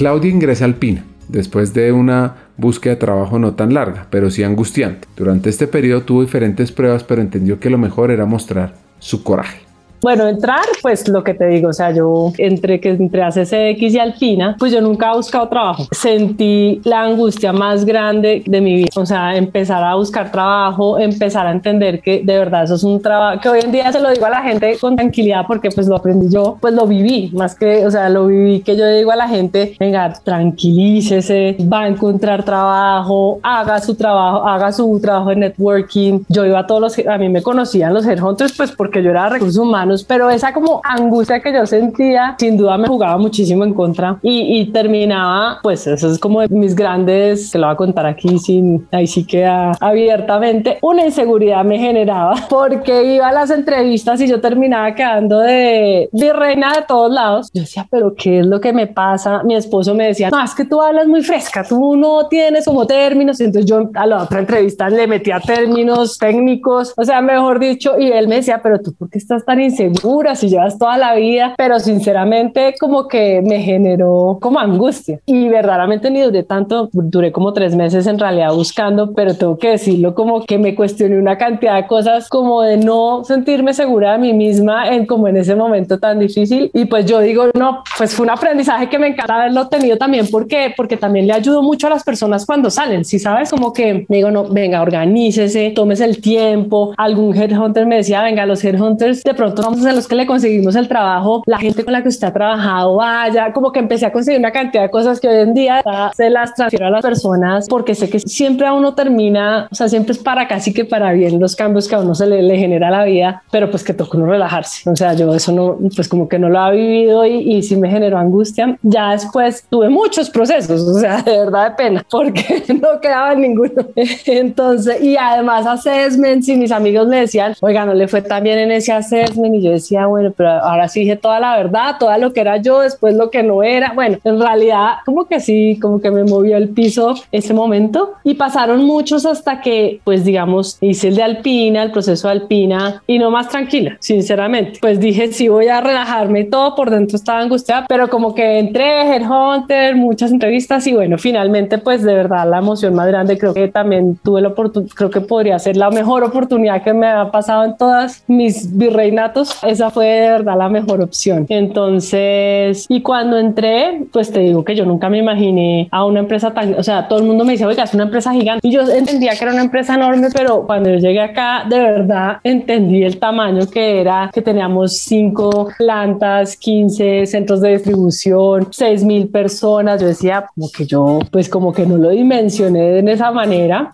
Claudia 0.00 0.30
ingresa 0.30 0.64
al 0.64 0.76
PINA 0.76 1.04
después 1.28 1.74
de 1.74 1.92
una 1.92 2.36
búsqueda 2.56 2.94
de 2.94 3.00
trabajo 3.00 3.38
no 3.38 3.52
tan 3.52 3.74
larga, 3.74 4.06
pero 4.08 4.30
sí 4.30 4.42
angustiante. 4.42 5.06
Durante 5.14 5.50
este 5.50 5.66
periodo 5.66 6.04
tuvo 6.04 6.22
diferentes 6.22 6.72
pruebas, 6.72 7.04
pero 7.04 7.20
entendió 7.20 7.60
que 7.60 7.68
lo 7.68 7.76
mejor 7.76 8.10
era 8.10 8.24
mostrar 8.24 8.76
su 8.98 9.22
coraje. 9.22 9.69
Bueno, 10.00 10.26
entrar, 10.26 10.64
pues 10.80 11.06
lo 11.08 11.22
que 11.22 11.34
te 11.34 11.46
digo, 11.46 11.68
o 11.68 11.72
sea, 11.72 11.90
yo 11.90 12.32
entre 12.38 12.80
que 12.80 12.90
entré 12.90 13.22
a 13.22 13.28
CCX 13.28 13.94
y 13.94 13.98
Alpina, 13.98 14.56
pues 14.58 14.72
yo 14.72 14.80
nunca 14.80 15.12
he 15.12 15.16
buscado 15.16 15.48
trabajo. 15.48 15.86
Sentí 15.92 16.80
la 16.84 17.02
angustia 17.02 17.52
más 17.52 17.84
grande 17.84 18.42
de 18.46 18.60
mi 18.62 18.76
vida, 18.76 18.88
o 18.96 19.04
sea, 19.04 19.36
empezar 19.36 19.84
a 19.84 19.94
buscar 19.94 20.32
trabajo, 20.32 20.98
empezar 20.98 21.46
a 21.46 21.52
entender 21.52 22.00
que 22.00 22.22
de 22.24 22.38
verdad 22.38 22.64
eso 22.64 22.76
es 22.76 22.84
un 22.84 23.02
trabajo 23.02 23.40
que 23.40 23.48
hoy 23.50 23.60
en 23.60 23.72
día 23.72 23.92
se 23.92 24.00
lo 24.00 24.10
digo 24.10 24.24
a 24.24 24.30
la 24.30 24.42
gente 24.42 24.78
con 24.80 24.96
tranquilidad 24.96 25.44
porque 25.46 25.70
pues 25.70 25.86
lo 25.86 25.96
aprendí 25.96 26.32
yo, 26.32 26.56
pues 26.60 26.72
lo 26.72 26.86
viví, 26.86 27.30
más 27.34 27.54
que, 27.54 27.86
o 27.86 27.90
sea, 27.90 28.08
lo 28.08 28.26
viví 28.26 28.60
que 28.60 28.76
yo 28.76 28.86
digo 28.86 29.10
a 29.10 29.16
la 29.16 29.28
gente, 29.28 29.76
venga, 29.78 30.14
tranquilícese, 30.24 31.56
va 31.70 31.82
a 31.82 31.88
encontrar 31.88 32.42
trabajo, 32.42 33.38
haga 33.42 33.78
su 33.80 33.94
trabajo, 33.94 34.46
haga 34.46 34.72
su 34.72 34.98
trabajo 35.00 35.30
de 35.30 35.36
networking. 35.36 36.20
Yo 36.28 36.46
iba 36.46 36.60
a 36.60 36.66
todos 36.66 36.80
los, 36.80 37.06
a 37.06 37.18
mí 37.18 37.28
me 37.28 37.42
conocían 37.42 37.92
los 37.92 38.06
headhunters 38.06 38.56
pues 38.56 38.72
porque 38.72 39.02
yo 39.02 39.10
era 39.10 39.28
recursos 39.28 39.58
humanos 39.58 39.89
pero 40.06 40.30
esa 40.30 40.52
como 40.52 40.80
angustia 40.84 41.40
que 41.40 41.52
yo 41.52 41.66
sentía, 41.66 42.36
sin 42.38 42.56
duda 42.56 42.78
me 42.78 42.88
jugaba 42.88 43.18
muchísimo 43.18 43.64
en 43.64 43.74
contra 43.74 44.18
y, 44.22 44.70
terminaba, 44.72 45.58
pues 45.62 45.86
eso 45.86 46.10
es 46.10 46.18
como 46.18 46.40
mis 46.48 46.74
grandes, 46.74 47.50
que 47.50 47.58
lo 47.58 47.66
voy 47.66 47.74
a 47.74 47.76
contar 47.76 48.06
aquí 48.06 48.38
sin, 48.38 48.86
ahí 48.92 49.06
sí 49.06 49.26
queda 49.26 49.72
abiertamente, 49.80 50.78
una 50.82 51.04
inseguridad 51.04 51.64
me 51.64 51.78
generaba 51.78 52.34
porque 52.48 53.14
iba 53.14 53.28
a 53.28 53.32
las 53.32 53.50
entrevistas 53.50 54.20
y 54.20 54.28
yo 54.28 54.40
terminaba 54.40 54.94
quedando 54.94 55.38
de, 55.40 56.08
de 56.12 56.32
reina 56.32 56.72
de 56.74 56.82
todos 56.82 57.12
lados. 57.12 57.50
Yo 57.52 57.62
decía, 57.62 57.86
pero 57.90 58.14
¿qué 58.14 58.40
es 58.40 58.46
lo 58.46 58.60
que 58.60 58.72
me 58.72 58.86
pasa? 58.86 59.42
Mi 59.42 59.54
esposo 59.54 59.94
me 59.94 60.06
decía, 60.06 60.30
no, 60.30 60.42
es 60.42 60.54
que 60.54 60.64
tú 60.64 60.80
hablas 60.80 61.06
muy 61.06 61.22
fresca, 61.22 61.64
tú 61.64 61.96
no 61.96 62.26
tienes 62.28 62.64
como 62.64 62.86
términos. 62.86 63.40
Entonces 63.40 63.68
yo 63.68 63.90
a 63.94 64.06
la 64.06 64.22
otra 64.22 64.40
entrevista 64.40 64.88
le 64.88 65.06
metía 65.06 65.40
términos 65.40 66.18
técnicos, 66.18 66.94
o 66.96 67.04
sea, 67.04 67.20
mejor 67.20 67.58
dicho, 67.58 67.98
y 67.98 68.10
él 68.10 68.28
me 68.28 68.36
decía, 68.36 68.60
pero 68.62 68.80
tú, 68.80 68.94
¿por 68.94 69.10
qué 69.10 69.18
estás 69.18 69.44
tan 69.44 69.60
inseguro? 69.60 69.79
Segura, 69.80 70.34
si 70.34 70.50
llevas 70.50 70.78
toda 70.78 70.98
la 70.98 71.14
vida, 71.14 71.54
pero 71.56 71.80
sinceramente 71.80 72.74
como 72.78 73.08
que 73.08 73.40
me 73.42 73.60
generó 73.60 74.38
como 74.40 74.60
angustia. 74.60 75.20
Y 75.24 75.48
verdaderamente 75.48 76.10
ni 76.10 76.20
duré 76.20 76.42
tanto, 76.42 76.90
duré 76.92 77.32
como 77.32 77.54
tres 77.54 77.74
meses 77.74 78.06
en 78.06 78.18
realidad 78.18 78.52
buscando, 78.52 79.14
pero 79.14 79.34
tengo 79.34 79.56
que 79.56 79.70
decirlo 79.70 80.14
como 80.14 80.44
que 80.44 80.58
me 80.58 80.74
cuestioné 80.74 81.18
una 81.18 81.38
cantidad 81.38 81.76
de 81.76 81.86
cosas 81.86 82.28
como 82.28 82.60
de 82.60 82.76
no 82.76 83.24
sentirme 83.24 83.72
segura 83.72 84.12
de 84.12 84.18
mí 84.18 84.34
misma 84.34 84.88
en 84.88 85.06
como 85.06 85.28
en 85.28 85.38
ese 85.38 85.54
momento 85.54 85.98
tan 85.98 86.18
difícil. 86.18 86.70
Y 86.74 86.84
pues 86.84 87.06
yo 87.06 87.20
digo, 87.20 87.46
no, 87.54 87.82
pues 87.96 88.14
fue 88.14 88.24
un 88.24 88.30
aprendizaje 88.30 88.88
que 88.90 88.98
me 88.98 89.08
encanta 89.08 89.36
haberlo 89.36 89.68
tenido 89.68 89.96
también 89.96 90.26
porque 90.30 90.74
porque 90.76 90.98
también 90.98 91.26
le 91.26 91.32
ayudo 91.32 91.62
mucho 91.62 91.86
a 91.86 91.90
las 91.90 92.04
personas 92.04 92.44
cuando 92.44 92.68
salen, 92.68 93.06
si 93.06 93.18
sabes 93.18 93.50
como 93.50 93.72
que 93.72 94.04
me 94.08 94.16
digo, 94.16 94.30
no, 94.30 94.44
venga, 94.44 94.82
organícese, 94.82 95.70
tomes 95.70 96.00
el 96.00 96.20
tiempo, 96.20 96.92
algún 96.98 97.34
headhunter 97.34 97.86
me 97.86 97.96
decía, 97.96 98.22
venga, 98.22 98.44
los 98.44 98.62
headhunters 98.62 99.22
de 99.22 99.34
pronto 99.34 99.69
a 99.84 99.92
los 99.92 100.08
que 100.08 100.14
le 100.14 100.26
conseguimos 100.26 100.76
el 100.76 100.88
trabajo, 100.88 101.42
la 101.46 101.58
gente 101.58 101.84
con 101.84 101.92
la 101.92 102.02
que 102.02 102.08
usted 102.08 102.28
ha 102.28 102.32
trabajado 102.32 102.96
vaya, 102.96 103.52
como 103.52 103.72
que 103.72 103.78
empecé 103.78 104.06
a 104.06 104.12
conseguir 104.12 104.38
una 104.38 104.52
cantidad 104.52 104.82
de 104.82 104.90
cosas 104.90 105.20
que 105.20 105.28
hoy 105.28 105.40
en 105.40 105.54
día 105.54 105.82
se 106.14 106.30
las 106.30 106.54
transfiero 106.54 106.86
a 106.86 106.90
las 106.90 107.02
personas 107.02 107.66
porque 107.68 107.94
sé 107.94 108.08
que 108.08 108.20
siempre 108.20 108.66
a 108.66 108.72
uno 108.72 108.94
termina, 108.94 109.68
o 109.70 109.74
sea, 109.74 109.88
siempre 109.88 110.12
es 110.12 110.18
para 110.18 110.48
casi 110.48 110.72
que 110.72 110.84
para 110.84 111.12
bien 111.12 111.40
los 111.40 111.56
cambios 111.56 111.88
que 111.88 111.94
a 111.94 112.00
uno 112.00 112.14
se 112.14 112.26
le, 112.26 112.42
le 112.42 112.56
genera 112.56 112.90
la 112.90 113.04
vida, 113.04 113.42
pero 113.50 113.70
pues 113.70 113.84
que 113.84 113.94
toca 113.94 114.18
uno 114.18 114.26
relajarse. 114.26 114.88
O 114.90 114.96
sea, 114.96 115.14
yo 115.14 115.34
eso 115.34 115.52
no, 115.52 115.78
pues 115.94 116.08
como 116.08 116.28
que 116.28 116.38
no 116.38 116.48
lo 116.48 116.58
ha 116.58 116.70
vivido 116.70 117.24
y, 117.26 117.56
y 117.56 117.62
sí 117.62 117.76
me 117.76 117.90
generó 117.90 118.18
angustia. 118.18 118.78
Ya 118.82 119.12
después 119.12 119.64
tuve 119.68 119.88
muchos 119.88 120.30
procesos, 120.30 120.82
o 120.82 120.98
sea, 120.98 121.22
de 121.22 121.38
verdad 121.38 121.70
de 121.70 121.76
pena, 121.76 122.06
porque 122.10 122.64
no 122.80 123.00
quedaba 123.00 123.34
ninguno. 123.34 123.86
Entonces, 124.26 125.02
y 125.02 125.16
además 125.16 125.66
assessments 125.66 126.48
y 126.48 126.56
mis 126.56 126.72
amigos 126.72 127.06
me 127.06 127.20
decían, 127.20 127.54
oiga, 127.60 127.84
no 127.84 127.94
le 127.94 128.08
fue 128.08 128.22
tan 128.22 128.42
bien 128.44 128.58
en 128.58 128.72
ese 128.72 128.92
assessment 128.92 129.54
yo 129.62 129.70
decía, 129.70 130.06
bueno, 130.06 130.32
pero 130.36 130.50
ahora 130.50 130.88
sí 130.88 131.00
dije 131.00 131.16
toda 131.16 131.40
la 131.40 131.56
verdad, 131.56 131.96
toda 131.98 132.18
lo 132.18 132.32
que 132.32 132.40
era 132.40 132.56
yo, 132.58 132.80
después 132.80 133.14
lo 133.14 133.30
que 133.30 133.42
no 133.42 133.62
era. 133.62 133.92
Bueno, 133.94 134.18
en 134.24 134.40
realidad 134.40 134.94
como 135.04 135.26
que 135.26 135.40
sí, 135.40 135.78
como 135.80 136.00
que 136.00 136.10
me 136.10 136.24
movió 136.24 136.56
el 136.56 136.70
piso 136.70 137.14
ese 137.32 137.54
momento 137.54 138.14
y 138.24 138.34
pasaron 138.34 138.84
muchos 138.84 139.26
hasta 139.26 139.60
que, 139.60 140.00
pues 140.04 140.24
digamos, 140.24 140.78
hice 140.80 141.08
el 141.08 141.16
de 141.16 141.22
Alpina, 141.22 141.82
el 141.82 141.92
proceso 141.92 142.28
de 142.28 142.32
Alpina 142.32 143.02
y 143.06 143.18
no 143.18 143.30
más 143.30 143.48
tranquila, 143.48 143.96
sinceramente. 144.00 144.78
Pues 144.80 145.00
dije, 145.00 145.32
sí, 145.32 145.48
voy 145.48 145.68
a 145.68 145.80
relajarme 145.80 146.40
y 146.40 146.50
todo, 146.50 146.74
por 146.74 146.90
dentro 146.90 147.16
estaba 147.16 147.40
angustiada, 147.40 147.86
pero 147.88 148.08
como 148.08 148.34
que 148.34 148.58
entré, 148.58 149.02
Headhunter, 149.02 149.96
muchas 149.96 150.30
entrevistas 150.30 150.86
y 150.86 150.94
bueno, 150.94 151.18
finalmente 151.18 151.78
pues 151.78 152.02
de 152.02 152.14
verdad 152.14 152.48
la 152.48 152.58
emoción 152.58 152.94
más 152.94 153.06
grande 153.06 153.38
creo 153.38 153.54
que 153.54 153.68
también 153.68 154.18
tuve 154.22 154.40
la 154.40 154.48
oportunidad, 154.48 154.92
creo 154.94 155.10
que 155.10 155.20
podría 155.20 155.58
ser 155.58 155.76
la 155.76 155.90
mejor 155.90 156.24
oportunidad 156.24 156.82
que 156.82 156.92
me 156.92 157.06
ha 157.06 157.30
pasado 157.30 157.64
en 157.64 157.76
todas 157.76 158.24
mis 158.26 158.76
virreinatos 158.76 159.49
esa 159.62 159.90
fue 159.90 160.06
de 160.06 160.30
verdad 160.30 160.56
la 160.56 160.68
mejor 160.68 161.00
opción. 161.00 161.46
Entonces, 161.48 162.86
y 162.88 163.02
cuando 163.02 163.38
entré, 163.38 164.02
pues 164.12 164.30
te 164.32 164.40
digo 164.40 164.64
que 164.64 164.74
yo 164.74 164.84
nunca 164.84 165.08
me 165.08 165.18
imaginé 165.18 165.88
a 165.90 166.04
una 166.04 166.20
empresa 166.20 166.52
tan, 166.52 166.74
o 166.74 166.82
sea, 166.82 167.08
todo 167.08 167.18
el 167.18 167.24
mundo 167.24 167.44
me 167.44 167.52
dice, 167.52 167.66
oiga, 167.66 167.84
es 167.84 167.94
una 167.94 168.04
empresa 168.04 168.32
gigante. 168.32 168.66
Y 168.66 168.72
yo 168.72 168.82
entendía 168.82 169.32
que 169.36 169.44
era 169.44 169.52
una 169.52 169.62
empresa 169.62 169.94
enorme, 169.94 170.28
pero 170.34 170.66
cuando 170.66 170.90
yo 170.90 170.96
llegué 170.96 171.20
acá, 171.20 171.64
de 171.68 171.78
verdad 171.78 172.38
entendí 172.44 173.02
el 173.02 173.18
tamaño 173.18 173.66
que 173.66 174.00
era, 174.00 174.30
que 174.32 174.42
teníamos 174.42 174.98
cinco 174.98 175.68
plantas, 175.78 176.56
15 176.56 177.26
centros 177.26 177.60
de 177.60 177.70
distribución, 177.70 178.68
6 178.70 179.04
mil 179.04 179.28
personas. 179.28 180.00
Yo 180.00 180.08
decía, 180.08 180.46
como 180.54 180.70
que 180.70 180.86
yo, 180.86 181.18
pues 181.30 181.48
como 181.48 181.72
que 181.72 181.86
no 181.86 181.96
lo 181.96 182.10
dimensioné 182.10 183.02
de 183.02 183.12
esa 183.12 183.30
manera. 183.30 183.90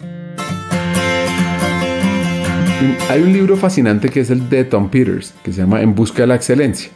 Hay 3.09 3.23
un 3.23 3.33
libro 3.33 3.57
fascinante 3.57 4.11
que 4.11 4.21
es 4.21 4.29
el 4.29 4.51
de 4.51 4.65
Tom 4.65 4.91
Peters, 4.91 5.33
que 5.43 5.51
se 5.51 5.63
llama 5.63 5.81
En 5.81 5.95
Busca 5.95 6.25
de 6.25 6.27
la 6.27 6.35
Excelencia. 6.35 6.91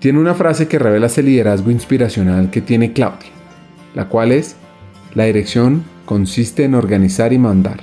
Tiene 0.00 0.18
una 0.18 0.34
frase 0.34 0.66
que 0.66 0.80
revela 0.80 1.06
ese 1.06 1.22
liderazgo 1.22 1.70
inspiracional 1.70 2.50
que 2.50 2.60
tiene 2.60 2.92
Claudia, 2.92 3.30
la 3.94 4.08
cual 4.08 4.32
es, 4.32 4.56
la 5.14 5.24
dirección 5.24 5.84
consiste 6.06 6.64
en 6.64 6.74
organizar 6.74 7.32
y 7.32 7.38
mandar. 7.38 7.80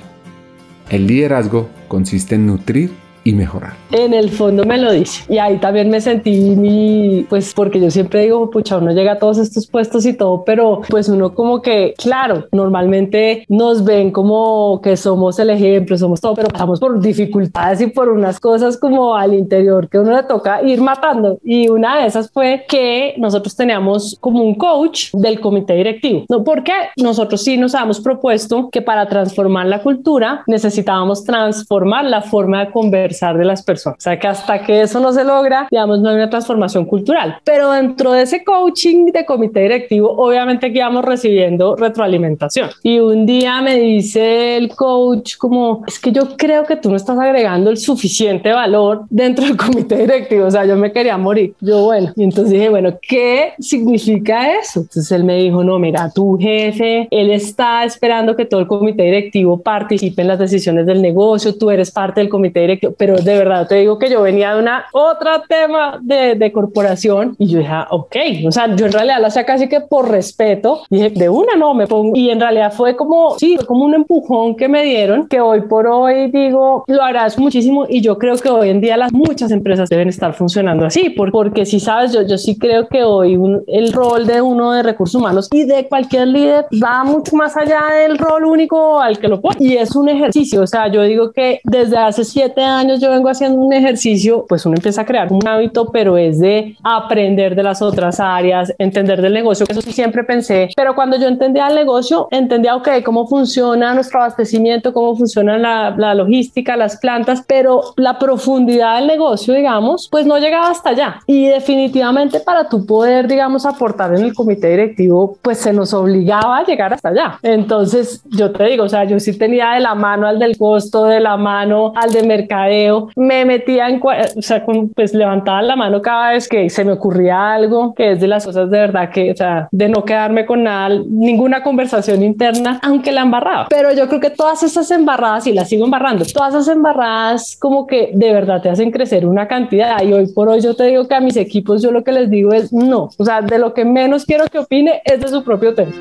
El 0.90 1.06
liderazgo 1.06 1.70
consiste 1.88 2.34
en 2.34 2.46
nutrir 2.46 2.90
y 3.24 3.32
mejorar. 3.32 3.72
En 3.90 4.12
el 4.12 4.30
fondo 4.30 4.64
me 4.64 4.78
lo 4.78 4.92
dice. 4.92 5.24
Y 5.32 5.38
ahí 5.38 5.56
también 5.56 5.88
me 5.88 6.00
sentí, 6.00 7.26
pues 7.28 7.54
porque 7.54 7.80
yo 7.80 7.90
siempre 7.90 8.22
digo, 8.22 8.50
pucha, 8.50 8.76
uno 8.76 8.92
llega 8.92 9.12
a 9.12 9.18
todos 9.18 9.38
estos 9.38 9.66
puestos 9.66 10.04
y 10.04 10.12
todo, 10.12 10.44
pero 10.44 10.82
pues 10.88 11.08
uno 11.08 11.34
como 11.34 11.62
que, 11.62 11.94
claro, 11.96 12.46
normalmente 12.52 13.46
nos 13.48 13.82
ven 13.82 14.10
como 14.10 14.80
que 14.82 14.96
somos 14.96 15.38
el 15.38 15.50
ejemplo, 15.50 15.96
somos 15.96 16.20
todo, 16.20 16.34
pero 16.34 16.48
pasamos 16.48 16.78
por 16.78 17.00
dificultades 17.00 17.80
y 17.80 17.86
por 17.86 18.10
unas 18.10 18.38
cosas 18.38 18.76
como 18.76 19.16
al 19.16 19.32
interior 19.32 19.88
que 19.88 19.98
uno 19.98 20.14
le 20.14 20.22
toca 20.24 20.62
ir 20.62 20.80
matando. 20.82 21.38
Y 21.42 21.68
una 21.68 22.00
de 22.00 22.06
esas 22.06 22.30
fue 22.30 22.66
que 22.68 23.14
nosotros 23.16 23.56
teníamos 23.56 24.16
como 24.20 24.42
un 24.42 24.54
coach 24.54 25.10
del 25.14 25.40
comité 25.40 25.74
directivo. 25.74 26.24
¿No? 26.28 26.44
Porque 26.44 26.72
nosotros 26.96 27.42
sí 27.42 27.56
nos 27.56 27.74
habíamos 27.74 28.00
propuesto 28.00 28.68
que 28.70 28.82
para 28.82 29.08
transformar 29.08 29.66
la 29.66 29.82
cultura 29.82 30.42
necesitábamos 30.46 31.24
transformar 31.24 32.04
la 32.04 32.20
forma 32.20 32.66
de 32.66 32.70
conversar 32.70 33.13
de 33.14 33.44
las 33.44 33.62
personas. 33.62 33.98
O 33.98 34.00
sea, 34.00 34.18
que 34.18 34.26
hasta 34.26 34.62
que 34.62 34.82
eso 34.82 35.00
no 35.00 35.12
se 35.12 35.24
logra, 35.24 35.68
digamos, 35.70 36.00
no 36.00 36.10
hay 36.10 36.16
una 36.16 36.30
transformación 36.30 36.84
cultural. 36.84 37.38
Pero 37.44 37.72
dentro 37.72 38.12
de 38.12 38.22
ese 38.22 38.44
coaching 38.44 39.06
de 39.06 39.24
comité 39.24 39.60
directivo, 39.60 40.10
obviamente 40.10 40.72
que 40.72 40.78
íbamos 40.78 41.04
recibiendo 41.04 41.76
retroalimentación. 41.76 42.70
Y 42.82 42.98
un 42.98 43.26
día 43.26 43.60
me 43.62 43.78
dice 43.78 44.56
el 44.56 44.74
coach 44.74 45.36
como, 45.38 45.82
es 45.86 45.98
que 45.98 46.12
yo 46.12 46.36
creo 46.36 46.64
que 46.64 46.76
tú 46.76 46.90
no 46.90 46.96
estás 46.96 47.18
agregando 47.18 47.70
el 47.70 47.76
suficiente 47.76 48.52
valor 48.52 49.02
dentro 49.10 49.44
del 49.44 49.56
comité 49.56 49.96
directivo. 49.96 50.46
O 50.46 50.50
sea, 50.50 50.64
yo 50.64 50.76
me 50.76 50.92
quería 50.92 51.16
morir. 51.16 51.54
Yo, 51.60 51.84
bueno, 51.84 52.12
y 52.16 52.24
entonces 52.24 52.52
dije, 52.52 52.68
bueno, 52.68 52.98
¿qué 53.00 53.52
significa 53.58 54.52
eso? 54.58 54.80
Entonces 54.80 55.10
él 55.12 55.24
me 55.24 55.36
dijo, 55.36 55.62
no, 55.62 55.78
mira, 55.78 56.10
tu 56.14 56.36
jefe, 56.38 57.08
él 57.10 57.30
está 57.30 57.84
esperando 57.84 58.36
que 58.36 58.44
todo 58.44 58.60
el 58.60 58.66
comité 58.66 59.04
directivo 59.04 59.60
participe 59.60 60.22
en 60.22 60.28
las 60.28 60.38
decisiones 60.38 60.86
del 60.86 61.02
negocio, 61.02 61.56
tú 61.56 61.70
eres 61.70 61.90
parte 61.90 62.20
del 62.20 62.28
comité 62.28 62.60
directivo, 62.60 62.92
pero 63.04 63.18
de 63.18 63.36
verdad 63.36 63.68
te 63.68 63.74
digo 63.74 63.98
que 63.98 64.08
yo 64.08 64.22
venía 64.22 64.54
de 64.54 64.62
una 64.62 64.86
otra 64.92 65.42
tema 65.46 65.98
de, 66.00 66.36
de 66.36 66.52
corporación 66.52 67.36
y 67.38 67.48
yo 67.48 67.58
dije, 67.58 67.70
ah, 67.70 67.86
ok, 67.90 68.16
o 68.46 68.50
sea, 68.50 68.74
yo 68.74 68.86
en 68.86 68.92
realidad 68.92 69.20
la 69.20 69.26
hacía 69.26 69.44
casi 69.44 69.68
que 69.68 69.82
por 69.82 70.10
respeto, 70.10 70.84
dije, 70.88 71.10
de 71.10 71.28
una 71.28 71.54
no 71.54 71.74
me 71.74 71.86
pongo, 71.86 72.16
y 72.16 72.30
en 72.30 72.40
realidad 72.40 72.72
fue 72.72 72.96
como, 72.96 73.38
sí, 73.38 73.56
fue 73.56 73.66
como 73.66 73.84
un 73.84 73.92
empujón 73.92 74.56
que 74.56 74.70
me 74.70 74.84
dieron, 74.84 75.28
que 75.28 75.38
hoy 75.38 75.60
por 75.68 75.86
hoy 75.86 76.30
digo, 76.30 76.84
lo 76.86 77.02
agradezco 77.02 77.42
muchísimo 77.42 77.84
y 77.86 78.00
yo 78.00 78.16
creo 78.16 78.36
que 78.36 78.48
hoy 78.48 78.70
en 78.70 78.80
día 78.80 78.96
las 78.96 79.12
muchas 79.12 79.50
empresas 79.50 79.90
deben 79.90 80.08
estar 80.08 80.32
funcionando 80.32 80.86
así, 80.86 81.10
porque 81.10 81.66
si 81.66 81.80
sabes, 81.80 82.10
yo, 82.14 82.22
yo 82.22 82.38
sí 82.38 82.56
creo 82.56 82.88
que 82.88 83.04
hoy 83.04 83.38
el 83.66 83.92
rol 83.92 84.26
de 84.26 84.40
uno 84.40 84.72
de 84.72 84.82
recursos 84.82 85.20
humanos 85.20 85.50
y 85.52 85.64
de 85.64 85.86
cualquier 85.88 86.28
líder 86.28 86.64
va 86.82 87.04
mucho 87.04 87.36
más 87.36 87.54
allá 87.54 87.82
del 88.00 88.16
rol 88.16 88.46
único 88.46 88.98
al 88.98 89.18
que 89.18 89.28
lo 89.28 89.42
pone 89.42 89.56
y 89.60 89.76
es 89.76 89.94
un 89.94 90.08
ejercicio, 90.08 90.62
o 90.62 90.66
sea, 90.66 90.90
yo 90.90 91.02
digo 91.02 91.32
que 91.32 91.60
desde 91.64 91.98
hace 91.98 92.24
siete 92.24 92.62
años 92.62 92.93
yo 93.00 93.10
vengo 93.10 93.28
haciendo 93.28 93.58
un 93.58 93.72
ejercicio, 93.72 94.44
pues 94.48 94.64
uno 94.66 94.76
empieza 94.76 95.02
a 95.02 95.04
crear 95.04 95.32
un 95.32 95.46
hábito, 95.46 95.90
pero 95.92 96.16
es 96.16 96.38
de 96.38 96.76
aprender 96.82 97.54
de 97.54 97.62
las 97.62 97.82
otras 97.82 98.20
áreas, 98.20 98.72
entender 98.78 99.20
del 99.20 99.32
negocio, 99.32 99.66
eso 99.68 99.80
sí 99.80 99.92
siempre 99.92 100.24
pensé, 100.24 100.68
pero 100.76 100.94
cuando 100.94 101.16
yo 101.16 101.28
entendía 101.28 101.68
el 101.68 101.74
negocio, 101.74 102.28
entendía, 102.30 102.76
ok, 102.76 102.88
cómo 103.04 103.26
funciona 103.26 103.94
nuestro 103.94 104.20
abastecimiento, 104.20 104.92
cómo 104.92 105.16
funciona 105.16 105.58
la, 105.58 105.94
la 105.96 106.14
logística, 106.14 106.76
las 106.76 106.96
plantas, 106.98 107.44
pero 107.46 107.82
la 107.96 108.18
profundidad 108.18 108.98
del 108.98 109.06
negocio, 109.06 109.54
digamos, 109.54 110.08
pues 110.10 110.26
no 110.26 110.38
llegaba 110.38 110.70
hasta 110.70 110.90
allá. 110.90 111.20
Y 111.26 111.46
definitivamente 111.46 112.40
para 112.40 112.68
tu 112.68 112.86
poder, 112.86 113.28
digamos, 113.28 113.66
aportar 113.66 114.14
en 114.14 114.24
el 114.24 114.34
comité 114.34 114.68
directivo, 114.68 115.36
pues 115.42 115.58
se 115.58 115.72
nos 115.72 115.92
obligaba 115.94 116.58
a 116.58 116.64
llegar 116.64 116.92
hasta 116.92 117.08
allá. 117.10 117.38
Entonces, 117.42 118.22
yo 118.30 118.52
te 118.52 118.64
digo, 118.64 118.84
o 118.84 118.88
sea, 118.88 119.04
yo 119.04 119.18
sí 119.20 119.36
tenía 119.36 119.72
de 119.72 119.80
la 119.80 119.94
mano 119.94 120.26
al 120.26 120.38
del 120.38 120.56
costo, 120.56 121.04
de 121.04 121.20
la 121.20 121.36
mano 121.36 121.92
al 121.96 122.12
de 122.12 122.22
mercadeo, 122.22 122.83
me 123.16 123.44
metía 123.44 123.88
en, 123.88 124.00
o 124.02 124.42
sea, 124.42 124.64
pues 124.94 125.14
levantaba 125.14 125.62
la 125.62 125.76
mano 125.76 126.02
cada 126.02 126.32
vez 126.32 126.48
que 126.48 126.68
se 126.70 126.84
me 126.84 126.92
ocurría 126.92 127.54
algo, 127.54 127.94
que 127.94 128.12
es 128.12 128.20
de 128.20 128.28
las 128.28 128.44
cosas 128.44 128.70
de 128.70 128.78
verdad 128.78 129.10
que, 129.10 129.32
o 129.32 129.36
sea, 129.36 129.68
de 129.70 129.88
no 129.88 130.04
quedarme 130.04 130.46
con 130.46 130.64
nada, 130.64 131.00
ninguna 131.08 131.62
conversación 131.62 132.22
interna, 132.22 132.80
aunque 132.82 133.12
la 133.12 133.22
embarraba. 133.22 133.66
Pero 133.70 133.92
yo 133.92 134.08
creo 134.08 134.20
que 134.20 134.30
todas 134.30 134.62
esas 134.62 134.90
embarradas, 134.90 135.46
y 135.46 135.52
las 135.52 135.68
sigo 135.68 135.84
embarrando, 135.84 136.24
todas 136.32 136.54
esas 136.54 136.68
embarradas 136.68 137.56
como 137.58 137.86
que 137.86 138.10
de 138.14 138.32
verdad 138.32 138.62
te 138.62 138.70
hacen 138.70 138.90
crecer 138.90 139.26
una 139.26 139.48
cantidad. 139.48 140.02
Y 140.02 140.12
hoy 140.12 140.32
por 140.32 140.48
hoy 140.48 140.60
yo 140.60 140.74
te 140.74 140.84
digo 140.84 141.06
que 141.08 141.14
a 141.14 141.20
mis 141.20 141.36
equipos 141.36 141.82
yo 141.82 141.90
lo 141.90 142.04
que 142.04 142.12
les 142.12 142.30
digo 142.30 142.52
es 142.52 142.72
no, 142.72 143.10
o 143.16 143.24
sea, 143.24 143.40
de 143.42 143.58
lo 143.58 143.74
que 143.74 143.84
menos 143.84 144.24
quiero 144.24 144.44
que 144.46 144.58
opine 144.58 145.02
es 145.04 145.20
de 145.20 145.28
su 145.28 145.44
propio 145.44 145.74
tema. 145.74 145.92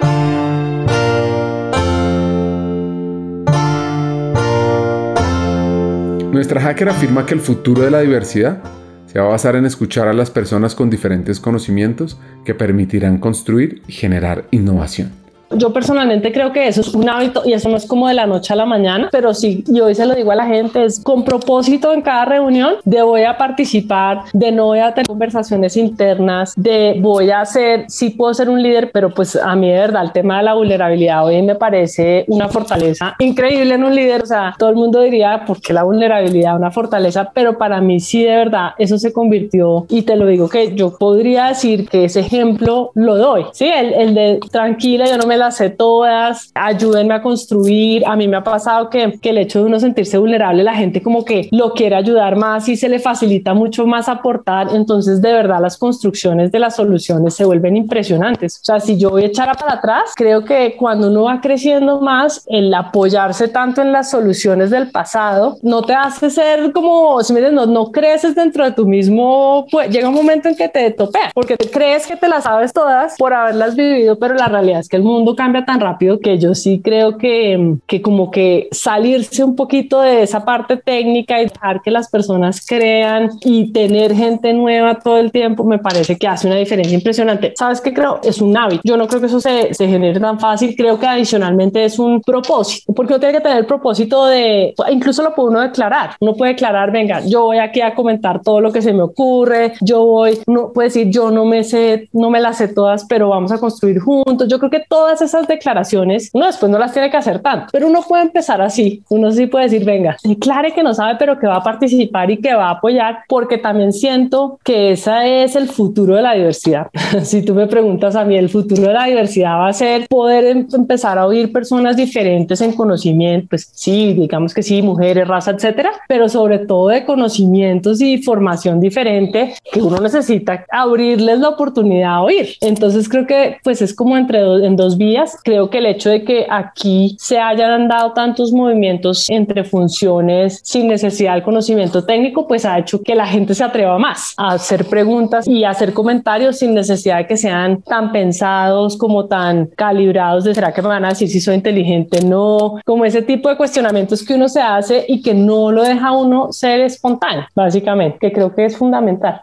Nuestra 6.33 6.59
hacker 6.59 6.89
afirma 6.89 7.27
que 7.27 7.35
el 7.35 7.39
futuro 7.39 7.83
de 7.83 7.91
la 7.91 7.99
diversidad 7.99 8.63
se 9.05 9.19
va 9.19 9.27
a 9.27 9.29
basar 9.29 9.55
en 9.55 9.67
escuchar 9.67 10.07
a 10.07 10.13
las 10.13 10.31
personas 10.31 10.73
con 10.73 10.89
diferentes 10.89 11.39
conocimientos 11.39 12.19
que 12.43 12.55
permitirán 12.55 13.19
construir 13.19 13.83
y 13.87 13.91
generar 13.91 14.47
innovación. 14.49 15.22
Yo 15.57 15.73
personalmente 15.73 16.31
creo 16.31 16.51
que 16.51 16.67
eso 16.67 16.81
es 16.81 16.93
un 16.93 17.09
hábito 17.09 17.43
y 17.45 17.53
eso 17.53 17.69
no 17.69 17.77
es 17.77 17.85
como 17.85 18.07
de 18.07 18.13
la 18.13 18.25
noche 18.25 18.53
a 18.53 18.55
la 18.55 18.65
mañana, 18.65 19.09
pero 19.11 19.33
sí, 19.33 19.63
yo 19.67 19.85
hoy 19.85 19.95
se 19.95 20.05
lo 20.05 20.15
digo 20.15 20.31
a 20.31 20.35
la 20.35 20.45
gente, 20.45 20.85
es 20.85 20.99
con 20.99 21.23
propósito 21.23 21.93
en 21.93 22.01
cada 22.01 22.25
reunión 22.25 22.75
de 22.83 23.01
voy 23.01 23.23
a 23.23 23.37
participar, 23.37 24.21
de 24.33 24.51
no 24.51 24.65
voy 24.65 24.79
a 24.79 24.93
tener 24.93 25.07
conversaciones 25.07 25.77
internas, 25.77 26.53
de 26.55 26.97
voy 26.99 27.31
a 27.31 27.45
ser, 27.45 27.85
sí 27.89 28.09
puedo 28.11 28.33
ser 28.33 28.49
un 28.49 28.61
líder, 28.61 28.91
pero 28.91 29.13
pues 29.13 29.35
a 29.35 29.55
mí 29.55 29.69
de 29.69 29.77
verdad 29.77 30.03
el 30.03 30.11
tema 30.11 30.37
de 30.37 30.43
la 30.43 30.53
vulnerabilidad 30.53 31.25
hoy 31.25 31.41
me 31.41 31.55
parece 31.55 32.25
una 32.27 32.49
fortaleza 32.49 33.15
increíble 33.19 33.75
en 33.75 33.83
un 33.83 33.95
líder, 33.95 34.23
o 34.23 34.25
sea, 34.25 34.55
todo 34.57 34.69
el 34.69 34.75
mundo 34.75 35.01
diría, 35.01 35.43
¿por 35.45 35.61
qué 35.61 35.73
la 35.73 35.83
vulnerabilidad 35.83 36.55
una 36.55 36.71
fortaleza? 36.71 37.31
Pero 37.33 37.57
para 37.57 37.81
mí 37.81 37.99
sí 37.99 38.23
de 38.23 38.35
verdad 38.35 38.71
eso 38.77 38.97
se 38.97 39.13
convirtió 39.13 39.85
y 39.89 40.03
te 40.03 40.15
lo 40.15 40.25
digo 40.25 40.49
que 40.49 40.75
yo 40.75 40.97
podría 40.97 41.47
decir 41.47 41.87
que 41.87 42.05
ese 42.05 42.21
ejemplo 42.21 42.91
lo 42.95 43.17
doy, 43.17 43.45
sí, 43.51 43.65
el, 43.65 43.93
el 43.93 44.13
de 44.13 44.39
tranquila, 44.51 45.05
yo 45.05 45.17
no 45.17 45.25
me 45.25 45.37
las 45.43 45.57
sé 45.57 45.69
todas, 45.69 46.51
ayúdenme 46.53 47.13
a 47.13 47.21
construir. 47.21 48.03
A 48.05 48.15
mí 48.15 48.27
me 48.27 48.37
ha 48.37 48.43
pasado 48.43 48.89
que, 48.89 49.19
que 49.21 49.29
el 49.29 49.37
hecho 49.37 49.59
de 49.59 49.65
uno 49.65 49.79
sentirse 49.79 50.17
vulnerable, 50.17 50.63
la 50.63 50.75
gente 50.75 51.01
como 51.01 51.25
que 51.25 51.49
lo 51.51 51.73
quiere 51.73 51.95
ayudar 51.95 52.35
más 52.35 52.67
y 52.69 52.75
se 52.75 52.89
le 52.89 52.99
facilita 52.99 53.53
mucho 53.53 53.85
más 53.85 54.09
aportar. 54.09 54.69
Entonces, 54.73 55.21
de 55.21 55.33
verdad, 55.33 55.61
las 55.61 55.77
construcciones 55.77 56.51
de 56.51 56.59
las 56.59 56.75
soluciones 56.75 57.35
se 57.35 57.45
vuelven 57.45 57.77
impresionantes. 57.77 58.57
O 58.61 58.65
sea, 58.65 58.79
si 58.79 58.97
yo 58.97 59.09
voy 59.09 59.23
a 59.23 59.27
echar 59.27 59.55
para 59.57 59.73
atrás, 59.73 60.13
creo 60.15 60.43
que 60.45 60.75
cuando 60.77 61.09
uno 61.09 61.23
va 61.23 61.41
creciendo 61.41 62.01
más, 62.01 62.43
el 62.47 62.73
apoyarse 62.73 63.47
tanto 63.47 63.81
en 63.81 63.91
las 63.91 64.09
soluciones 64.09 64.69
del 64.69 64.91
pasado 64.91 65.57
no 65.61 65.81
te 65.81 65.93
hace 65.93 66.29
ser 66.29 66.71
como, 66.71 67.21
si 67.23 67.33
me 67.33 67.41
no, 67.51 67.65
no 67.65 67.91
creces 67.91 68.35
dentro 68.35 68.63
de 68.63 68.71
tu 68.71 68.85
mismo, 68.85 69.65
pues 69.71 69.89
llega 69.89 70.07
un 70.07 70.15
momento 70.15 70.47
en 70.47 70.55
que 70.55 70.69
te 70.69 70.91
topea, 70.91 71.31
porque 71.33 71.57
te 71.57 71.69
crees 71.69 72.07
que 72.07 72.15
te 72.15 72.27
las 72.27 72.43
sabes 72.43 72.71
todas 72.71 73.15
por 73.17 73.33
haberlas 73.33 73.75
vivido, 73.75 74.17
pero 74.17 74.35
la 74.35 74.47
realidad 74.47 74.79
es 74.79 74.89
que 74.89 74.97
el 74.97 75.03
mundo 75.03 75.32
cambia 75.35 75.65
tan 75.65 75.79
rápido 75.79 76.19
que 76.19 76.37
yo 76.37 76.55
sí 76.55 76.81
creo 76.83 77.17
que, 77.17 77.77
que 77.87 78.01
como 78.01 78.31
que 78.31 78.67
salirse 78.71 79.43
un 79.43 79.55
poquito 79.55 80.01
de 80.01 80.23
esa 80.23 80.45
parte 80.45 80.77
técnica 80.77 81.41
y 81.41 81.45
dejar 81.45 81.81
que 81.81 81.91
las 81.91 82.09
personas 82.09 82.65
crean 82.65 83.29
y 83.43 83.71
tener 83.71 84.13
gente 84.13 84.53
nueva 84.53 84.99
todo 84.99 85.17
el 85.17 85.31
tiempo 85.31 85.63
me 85.63 85.79
parece 85.79 86.17
que 86.17 86.27
hace 86.27 86.47
una 86.47 86.57
diferencia 86.57 86.95
impresionante. 86.95 87.53
¿Sabes 87.55 87.81
qué 87.81 87.93
creo? 87.93 88.19
Es 88.23 88.41
un 88.41 88.55
hábito. 88.57 88.81
Yo 88.83 88.97
no 88.97 89.07
creo 89.07 89.19
que 89.19 89.27
eso 89.27 89.39
se, 89.39 89.73
se 89.73 89.87
genere 89.87 90.19
tan 90.19 90.39
fácil. 90.39 90.75
Creo 90.75 90.99
que 90.99 91.07
adicionalmente 91.07 91.83
es 91.83 91.99
un 91.99 92.21
propósito, 92.21 92.93
porque 92.93 93.13
uno 93.13 93.19
tiene 93.19 93.37
que 93.37 93.41
tener 93.41 93.57
el 93.57 93.65
propósito 93.65 94.25
de, 94.25 94.73
incluso 94.91 95.23
lo 95.23 95.33
puede 95.33 95.49
uno 95.49 95.61
declarar. 95.61 96.11
Uno 96.19 96.33
puede 96.33 96.53
declarar, 96.53 96.91
venga, 96.91 97.21
yo 97.25 97.45
voy 97.45 97.57
aquí 97.57 97.81
a 97.81 97.95
comentar 97.95 98.41
todo 98.41 98.61
lo 98.61 98.71
que 98.71 98.81
se 98.81 98.93
me 98.93 99.01
ocurre, 99.01 99.73
yo 99.81 100.05
voy, 100.05 100.39
uno 100.47 100.71
puede 100.73 100.89
decir, 100.89 101.09
yo 101.09 101.31
no 101.31 101.45
me 101.45 101.63
sé, 101.63 102.09
no 102.13 102.29
me 102.29 102.39
las 102.39 102.57
sé 102.57 102.67
todas, 102.67 103.05
pero 103.05 103.29
vamos 103.29 103.51
a 103.51 103.59
construir 103.59 103.99
juntos. 103.99 104.47
Yo 104.47 104.59
creo 104.59 104.71
que 104.71 104.83
todas 104.87 105.21
esas 105.23 105.47
declaraciones, 105.47 106.29
uno 106.33 106.45
después 106.45 106.71
no 106.71 106.79
las 106.79 106.93
tiene 106.93 107.09
que 107.09 107.17
hacer 107.17 107.39
tanto, 107.39 107.67
pero 107.71 107.87
uno 107.87 108.01
puede 108.07 108.23
empezar 108.23 108.61
así. 108.61 109.03
Uno 109.09 109.31
sí 109.31 109.47
puede 109.47 109.65
decir, 109.65 109.85
venga, 109.85 110.17
declare 110.23 110.73
que 110.73 110.83
no 110.83 110.93
sabe, 110.93 111.15
pero 111.17 111.39
que 111.39 111.47
va 111.47 111.57
a 111.57 111.63
participar 111.63 112.31
y 112.31 112.37
que 112.37 112.53
va 112.53 112.67
a 112.67 112.71
apoyar, 112.71 113.19
porque 113.27 113.57
también 113.57 113.93
siento 113.93 114.59
que 114.63 114.91
ese 114.91 115.43
es 115.43 115.55
el 115.55 115.67
futuro 115.67 116.15
de 116.15 116.21
la 116.21 116.33
diversidad. 116.33 116.87
si 117.23 117.43
tú 117.43 117.53
me 117.53 117.67
preguntas 117.67 118.15
a 118.15 118.25
mí, 118.25 118.37
el 118.37 118.49
futuro 118.49 118.83
de 118.83 118.93
la 118.93 119.05
diversidad 119.05 119.57
va 119.57 119.67
a 119.67 119.73
ser 119.73 120.07
poder 120.07 120.45
em, 120.45 120.67
empezar 120.73 121.17
a 121.17 121.25
oír 121.25 121.51
personas 121.51 121.95
diferentes 121.95 122.61
en 122.61 122.73
conocimiento, 122.73 123.47
pues 123.49 123.69
sí, 123.73 124.13
digamos 124.13 124.53
que 124.53 124.63
sí, 124.63 124.81
mujeres, 124.81 125.27
raza, 125.27 125.51
etcétera, 125.51 125.91
pero 126.07 126.29
sobre 126.29 126.59
todo 126.59 126.89
de 126.89 127.05
conocimientos 127.05 128.01
y 128.01 128.21
formación 128.21 128.79
diferente 128.79 129.53
que 129.71 129.81
uno 129.81 129.99
necesita 129.99 130.65
abrirles 130.71 131.39
la 131.39 131.49
oportunidad 131.49 132.15
a 132.15 132.21
oír. 132.21 132.55
Entonces 132.61 133.09
creo 133.09 133.25
que 133.25 133.57
pues 133.63 133.81
es 133.81 133.93
como 133.93 134.17
entre 134.17 134.39
en 134.65 134.75
dos 134.75 134.97
vías. 134.97 135.12
Creo 135.43 135.69
que 135.69 135.77
el 135.79 135.85
hecho 135.85 136.09
de 136.09 136.23
que 136.23 136.47
aquí 136.49 137.15
se 137.19 137.39
hayan 137.39 137.87
dado 137.87 138.13
tantos 138.13 138.51
movimientos 138.51 139.29
entre 139.29 139.63
funciones 139.63 140.61
sin 140.63 140.87
necesidad 140.87 141.33
del 141.33 141.43
conocimiento 141.43 142.03
técnico, 142.03 142.47
pues 142.47 142.65
ha 142.65 142.79
hecho 142.79 143.01
que 143.01 143.15
la 143.15 143.27
gente 143.27 143.53
se 143.53 143.63
atreva 143.63 143.97
más 143.97 144.33
a 144.37 144.53
hacer 144.53 144.85
preguntas 144.85 145.47
y 145.47 145.63
hacer 145.63 145.93
comentarios 145.93 146.59
sin 146.59 146.73
necesidad 146.73 147.17
de 147.17 147.27
que 147.27 147.37
sean 147.37 147.81
tan 147.81 148.11
pensados 148.11 148.97
como 148.97 149.25
tan 149.25 149.67
calibrados 149.67 150.43
de 150.43 150.53
será 150.53 150.73
que 150.73 150.81
me 150.81 150.89
van 150.89 151.05
a 151.05 151.09
decir 151.09 151.29
si 151.29 151.39
soy 151.39 151.55
inteligente, 151.55 152.23
no, 152.23 152.79
como 152.85 153.05
ese 153.05 153.21
tipo 153.21 153.49
de 153.49 153.57
cuestionamientos 153.57 154.23
que 154.23 154.35
uno 154.35 154.49
se 154.49 154.61
hace 154.61 155.05
y 155.07 155.21
que 155.21 155.33
no 155.33 155.71
lo 155.71 155.83
deja 155.83 156.11
uno 156.11 156.51
ser 156.51 156.81
espontáneo, 156.81 157.45
básicamente, 157.55 158.17
que 158.19 158.31
creo 158.31 158.53
que 158.53 158.65
es 158.65 158.77
fundamental. 158.77 159.41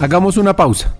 Hagamos 0.00 0.38
una 0.38 0.56
pausa. 0.56 0.99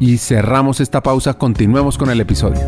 y 0.00 0.18
cerramos 0.18 0.80
esta 0.80 1.02
pausa. 1.02 1.34
Continuemos 1.34 1.98
con 1.98 2.10
el 2.10 2.20
episodio. 2.20 2.60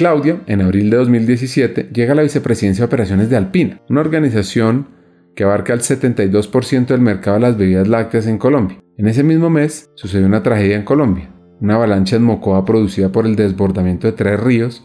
Claudia, 0.00 0.40
en 0.46 0.62
abril 0.62 0.88
de 0.88 0.96
2017, 0.96 1.90
llega 1.92 2.12
a 2.12 2.16
la 2.16 2.22
vicepresidencia 2.22 2.82
de 2.82 2.86
operaciones 2.86 3.28
de 3.28 3.36
Alpina, 3.36 3.82
una 3.90 4.00
organización 4.00 4.88
que 5.36 5.44
abarca 5.44 5.74
el 5.74 5.80
72% 5.80 6.86
del 6.86 7.02
mercado 7.02 7.34
de 7.36 7.42
las 7.42 7.58
bebidas 7.58 7.86
lácteas 7.86 8.26
en 8.26 8.38
Colombia. 8.38 8.78
En 8.96 9.08
ese 9.08 9.22
mismo 9.22 9.50
mes 9.50 9.90
sucedió 9.96 10.26
una 10.26 10.42
tragedia 10.42 10.76
en 10.76 10.84
Colombia, 10.84 11.30
una 11.60 11.74
avalancha 11.74 12.16
en 12.16 12.22
Mocoa 12.22 12.64
producida 12.64 13.12
por 13.12 13.26
el 13.26 13.36
desbordamiento 13.36 14.06
de 14.06 14.14
tres 14.14 14.40
ríos 14.40 14.84